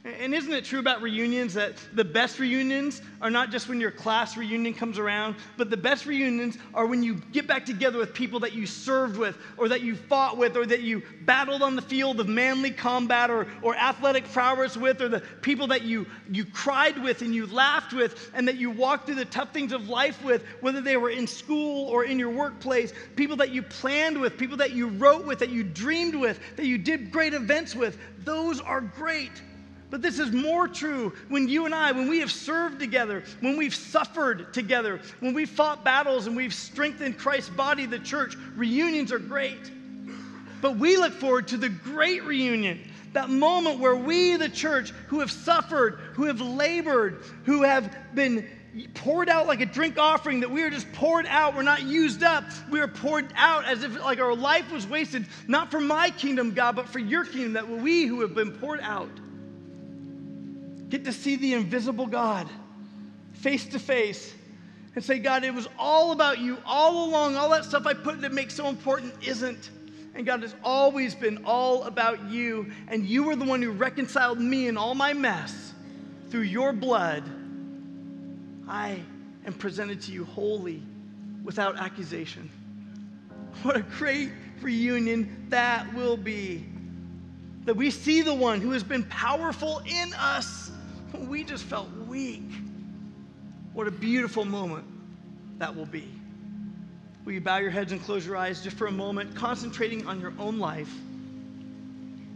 And 0.07 0.33
isn't 0.33 0.53
it 0.53 0.63
true 0.63 0.79
about 0.79 1.01
reunions 1.01 1.55
that 1.55 1.75
the 1.93 2.05
best 2.05 2.39
reunions 2.39 3.01
are 3.21 3.29
not 3.29 3.51
just 3.51 3.67
when 3.67 3.81
your 3.81 3.91
class 3.91 4.37
reunion 4.37 4.73
comes 4.73 4.97
around, 4.97 5.35
but 5.57 5.69
the 5.69 5.75
best 5.75 6.05
reunions 6.05 6.57
are 6.73 6.85
when 6.85 7.03
you 7.03 7.15
get 7.15 7.45
back 7.45 7.65
together 7.65 7.99
with 7.99 8.13
people 8.13 8.39
that 8.39 8.53
you 8.53 8.65
served 8.65 9.17
with, 9.17 9.37
or 9.57 9.67
that 9.67 9.81
you 9.81 9.97
fought 9.97 10.37
with, 10.37 10.55
or 10.55 10.65
that 10.65 10.79
you 10.79 11.03
battled 11.23 11.61
on 11.61 11.75
the 11.75 11.81
field 11.81 12.21
of 12.21 12.29
manly 12.29 12.71
combat 12.71 13.29
or, 13.29 13.47
or 13.61 13.75
athletic 13.75 14.23
prowess 14.31 14.77
with, 14.77 15.01
or 15.01 15.09
the 15.09 15.19
people 15.41 15.67
that 15.67 15.81
you, 15.81 16.05
you 16.31 16.45
cried 16.45 17.03
with 17.03 17.21
and 17.21 17.35
you 17.35 17.45
laughed 17.45 17.91
with, 17.91 18.31
and 18.33 18.47
that 18.47 18.55
you 18.55 18.71
walked 18.71 19.07
through 19.07 19.15
the 19.15 19.25
tough 19.25 19.51
things 19.51 19.73
of 19.73 19.89
life 19.89 20.23
with, 20.23 20.45
whether 20.61 20.79
they 20.79 20.95
were 20.95 21.09
in 21.09 21.27
school 21.27 21.89
or 21.89 22.05
in 22.05 22.17
your 22.17 22.31
workplace, 22.31 22.93
people 23.17 23.35
that 23.35 23.49
you 23.49 23.61
planned 23.61 24.17
with, 24.21 24.37
people 24.37 24.57
that 24.57 24.71
you 24.71 24.87
wrote 24.87 25.25
with, 25.25 25.39
that 25.39 25.49
you 25.49 25.63
dreamed 25.63 26.15
with, 26.15 26.39
that 26.55 26.65
you 26.65 26.77
did 26.77 27.11
great 27.11 27.33
events 27.33 27.75
with. 27.75 27.97
Those 28.19 28.61
are 28.61 28.79
great. 28.79 29.31
But 29.89 30.01
this 30.01 30.19
is 30.19 30.31
more 30.31 30.67
true 30.67 31.13
when 31.29 31.47
you 31.47 31.65
and 31.65 31.73
I, 31.73 31.93
when 31.93 32.09
we 32.09 32.19
have 32.19 32.31
served 32.31 32.79
together, 32.79 33.23
when 33.39 33.57
we've 33.57 33.75
suffered 33.75 34.53
together, 34.53 34.99
when 35.21 35.33
we've 35.33 35.49
fought 35.49 35.85
battles 35.85 36.27
and 36.27 36.35
we've 36.35 36.53
strengthened 36.53 37.17
Christ's 37.17 37.49
body, 37.51 37.85
the 37.85 37.99
church. 37.99 38.35
Reunions 38.55 39.13
are 39.13 39.19
great. 39.19 39.71
But 40.61 40.77
we 40.77 40.97
look 40.97 41.13
forward 41.13 41.47
to 41.49 41.57
the 41.57 41.69
great 41.69 42.25
reunion, 42.25 42.79
that 43.13 43.29
moment 43.29 43.79
where 43.79 43.95
we, 43.95 44.35
the 44.35 44.49
church, 44.49 44.91
who 45.07 45.21
have 45.21 45.31
suffered, 45.31 45.99
who 46.13 46.25
have 46.25 46.41
labored, 46.41 47.23
who 47.45 47.63
have 47.63 47.95
been 48.13 48.45
poured 48.93 49.29
out 49.29 49.47
like 49.47 49.61
a 49.61 49.65
drink 49.65 49.97
offering, 49.97 50.41
that 50.41 50.51
we 50.51 50.63
are 50.63 50.69
just 50.69 50.91
poured 50.91 51.25
out. 51.27 51.55
We're 51.55 51.61
not 51.61 51.83
used 51.83 52.23
up. 52.23 52.43
We 52.69 52.81
are 52.81 52.87
poured 52.87 53.31
out 53.37 53.65
as 53.65 53.83
if 53.83 53.97
like 54.03 54.19
our 54.19 54.35
life 54.35 54.69
was 54.69 54.85
wasted, 54.85 55.27
not 55.47 55.71
for 55.71 55.79
my 55.79 56.09
kingdom, 56.09 56.53
God, 56.53 56.75
but 56.75 56.89
for 56.89 56.99
your 56.99 57.23
kingdom, 57.23 57.53
that 57.53 57.69
we 57.69 58.05
who 58.05 58.21
have 58.21 58.35
been 58.35 58.51
poured 58.51 58.81
out 58.83 59.09
get 60.89 61.05
to 61.05 61.13
see 61.13 61.35
the 61.35 61.53
invisible 61.53 62.07
God 62.07 62.47
face 63.33 63.65
to 63.65 63.79
face 63.79 64.33
and 64.95 65.03
say, 65.03 65.19
God, 65.19 65.43
it 65.43 65.53
was 65.53 65.67
all 65.77 66.11
about 66.11 66.39
you 66.39 66.57
all 66.65 67.07
along. 67.07 67.35
All 67.35 67.49
that 67.51 67.65
stuff 67.65 67.85
I 67.85 67.93
put 67.93 68.21
to 68.21 68.29
make 68.29 68.49
so 68.49 68.67
important 68.67 69.13
isn't. 69.21 69.69
And 70.15 70.25
God, 70.25 70.41
has 70.41 70.55
always 70.63 71.13
been 71.13 71.43
all 71.45 71.83
about 71.83 72.31
you. 72.31 72.71
And 72.87 73.05
you 73.05 73.23
were 73.23 73.35
the 73.35 73.45
one 73.45 73.61
who 73.61 73.71
reconciled 73.71 74.39
me 74.39 74.67
and 74.67 74.75
all 74.75 74.95
my 74.95 75.13
mess 75.13 75.73
through 76.31 76.41
your 76.41 76.73
blood. 76.73 77.23
I 78.67 78.99
am 79.45 79.53
presented 79.53 80.01
to 80.03 80.11
you 80.11 80.25
wholly, 80.25 80.81
without 81.43 81.77
accusation. 81.77 82.49
What 83.61 83.77
a 83.77 83.81
great 83.81 84.31
reunion 84.61 85.45
that 85.49 85.93
will 85.93 86.17
be. 86.17 86.65
That 87.65 87.75
we 87.75 87.91
see 87.91 88.23
the 88.23 88.33
one 88.33 88.61
who 88.61 88.71
has 88.71 88.83
been 88.83 89.03
powerful 89.03 89.83
in 89.85 90.13
us 90.15 90.66
we 91.13 91.43
just 91.43 91.63
felt 91.63 91.89
weak. 92.07 92.51
What 93.73 93.87
a 93.87 93.91
beautiful 93.91 94.45
moment 94.45 94.85
that 95.59 95.75
will 95.75 95.85
be. 95.85 96.11
Will 97.25 97.33
you 97.33 97.41
bow 97.41 97.57
your 97.57 97.69
heads 97.69 97.91
and 97.91 98.01
close 98.03 98.25
your 98.25 98.37
eyes 98.37 98.61
just 98.61 98.77
for 98.77 98.87
a 98.87 98.91
moment, 98.91 99.35
concentrating 99.35 100.07
on 100.07 100.21
your 100.21 100.33
own 100.39 100.59
life? 100.59 100.91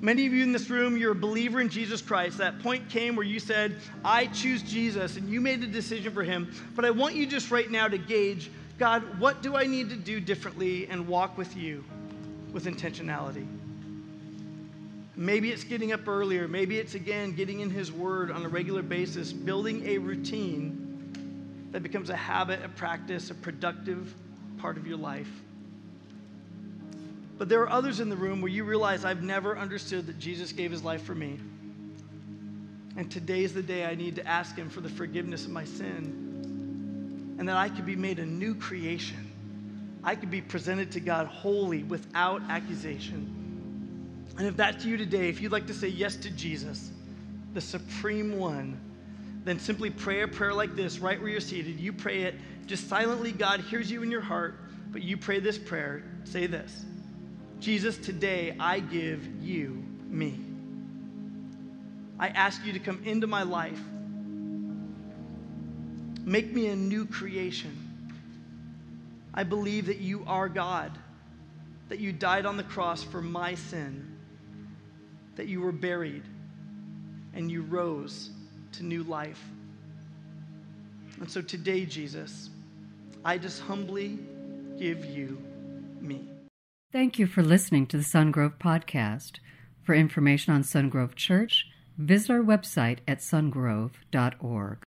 Many 0.01 0.25
of 0.25 0.33
you 0.33 0.43
in 0.43 0.51
this 0.51 0.69
room, 0.69 0.97
you're 0.97 1.11
a 1.11 1.15
believer 1.15 1.61
in 1.61 1.69
Jesus 1.69 2.01
Christ. 2.01 2.39
That 2.39 2.59
point 2.59 2.89
came 2.89 3.15
where 3.15 3.25
you 3.25 3.39
said, 3.39 3.75
I 4.03 4.25
choose 4.25 4.63
Jesus, 4.63 5.15
and 5.15 5.29
you 5.29 5.39
made 5.39 5.63
a 5.63 5.67
decision 5.67 6.11
for 6.11 6.23
him. 6.23 6.51
But 6.75 6.85
I 6.85 6.89
want 6.89 7.15
you 7.15 7.27
just 7.27 7.51
right 7.51 7.69
now 7.69 7.87
to 7.87 7.97
gauge 7.97 8.49
God, 8.81 9.19
what 9.19 9.43
do 9.43 9.55
I 9.55 9.67
need 9.67 9.91
to 9.91 9.95
do 9.95 10.19
differently 10.19 10.87
and 10.87 11.07
walk 11.07 11.37
with 11.37 11.55
you 11.55 11.83
with 12.51 12.65
intentionality? 12.65 13.47
Maybe 15.15 15.51
it's 15.51 15.63
getting 15.63 15.91
up 15.91 16.07
earlier. 16.07 16.47
Maybe 16.47 16.79
it's 16.79 16.95
again 16.95 17.33
getting 17.33 17.59
in 17.59 17.69
His 17.69 17.91
Word 17.91 18.31
on 18.31 18.45
a 18.45 18.47
regular 18.47 18.81
basis, 18.81 19.33
building 19.33 19.85
a 19.87 19.97
routine 19.97 21.69
that 21.71 21.83
becomes 21.83 22.09
a 22.09 22.15
habit, 22.15 22.63
a 22.63 22.69
practice, 22.69 23.29
a 23.29 23.35
productive 23.35 24.13
part 24.57 24.77
of 24.77 24.87
your 24.87 24.97
life. 24.97 25.29
But 27.37 27.49
there 27.49 27.61
are 27.61 27.69
others 27.69 27.99
in 27.99 28.09
the 28.09 28.15
room 28.15 28.41
where 28.41 28.51
you 28.51 28.63
realize 28.63 29.03
I've 29.03 29.23
never 29.23 29.57
understood 29.57 30.05
that 30.07 30.19
Jesus 30.19 30.51
gave 30.51 30.71
His 30.71 30.83
life 30.83 31.03
for 31.03 31.15
me. 31.15 31.39
And 32.97 33.09
today's 33.09 33.53
the 33.53 33.63
day 33.63 33.85
I 33.85 33.95
need 33.95 34.15
to 34.17 34.27
ask 34.27 34.55
Him 34.55 34.69
for 34.69 34.81
the 34.81 34.89
forgiveness 34.89 35.45
of 35.45 35.51
my 35.51 35.65
sin 35.65 37.35
and 37.39 37.49
that 37.49 37.57
I 37.57 37.69
could 37.69 37.87
be 37.87 37.95
made 37.95 38.19
a 38.19 38.25
new 38.25 38.53
creation. 38.53 39.31
I 40.03 40.15
could 40.15 40.29
be 40.29 40.41
presented 40.41 40.91
to 40.91 40.99
God 40.99 41.25
wholly 41.25 41.81
without 41.81 42.43
accusation. 42.49 43.40
And 44.41 44.49
if 44.49 44.57
that's 44.57 44.83
you 44.83 44.97
today, 44.97 45.29
if 45.29 45.39
you'd 45.39 45.51
like 45.51 45.67
to 45.67 45.73
say 45.73 45.87
yes 45.87 46.15
to 46.15 46.31
Jesus, 46.31 46.89
the 47.53 47.61
supreme 47.61 48.39
one, 48.39 48.75
then 49.43 49.59
simply 49.59 49.91
pray 49.91 50.23
a 50.23 50.27
prayer 50.27 50.51
like 50.51 50.75
this 50.75 50.97
right 50.97 51.21
where 51.21 51.29
you're 51.29 51.39
seated. 51.39 51.79
You 51.79 51.93
pray 51.93 52.23
it 52.23 52.33
just 52.65 52.89
silently. 52.89 53.33
God 53.33 53.59
hears 53.59 53.91
you 53.91 54.01
in 54.01 54.09
your 54.09 54.21
heart, 54.21 54.55
but 54.91 55.03
you 55.03 55.15
pray 55.15 55.39
this 55.39 55.59
prayer. 55.59 56.01
Say 56.23 56.47
this 56.47 56.87
Jesus, 57.59 57.99
today 57.99 58.55
I 58.59 58.79
give 58.79 59.43
you 59.43 59.85
me. 60.09 60.39
I 62.17 62.29
ask 62.29 62.65
you 62.65 62.73
to 62.73 62.79
come 62.79 62.99
into 63.03 63.27
my 63.27 63.43
life. 63.43 63.79
Make 66.25 66.51
me 66.51 66.65
a 66.69 66.75
new 66.75 67.05
creation. 67.05 67.77
I 69.35 69.43
believe 69.43 69.85
that 69.85 69.99
you 69.99 70.23
are 70.25 70.49
God, 70.49 70.91
that 71.89 71.99
you 71.99 72.11
died 72.11 72.47
on 72.47 72.57
the 72.57 72.63
cross 72.63 73.03
for 73.03 73.21
my 73.21 73.53
sin 73.53 74.10
that 75.41 75.47
you 75.47 75.59
were 75.59 75.71
buried 75.71 76.21
and 77.33 77.49
you 77.51 77.63
rose 77.63 78.29
to 78.71 78.83
new 78.83 79.01
life. 79.01 79.43
And 81.19 81.27
so 81.27 81.41
today, 81.41 81.83
Jesus, 81.83 82.51
I 83.25 83.39
just 83.39 83.59
humbly 83.59 84.19
give 84.77 85.03
you 85.03 85.41
me. 85.99 86.27
Thank 86.91 87.17
you 87.17 87.25
for 87.25 87.41
listening 87.41 87.87
to 87.87 87.97
the 87.97 88.03
Sungrove 88.03 88.59
Podcast. 88.59 89.39
For 89.81 89.95
information 89.95 90.53
on 90.53 90.61
Sungrove 90.61 91.15
Church, 91.15 91.65
visit 91.97 92.29
our 92.29 92.43
website 92.43 92.99
at 93.07 93.17
sungrove.org. 93.17 94.83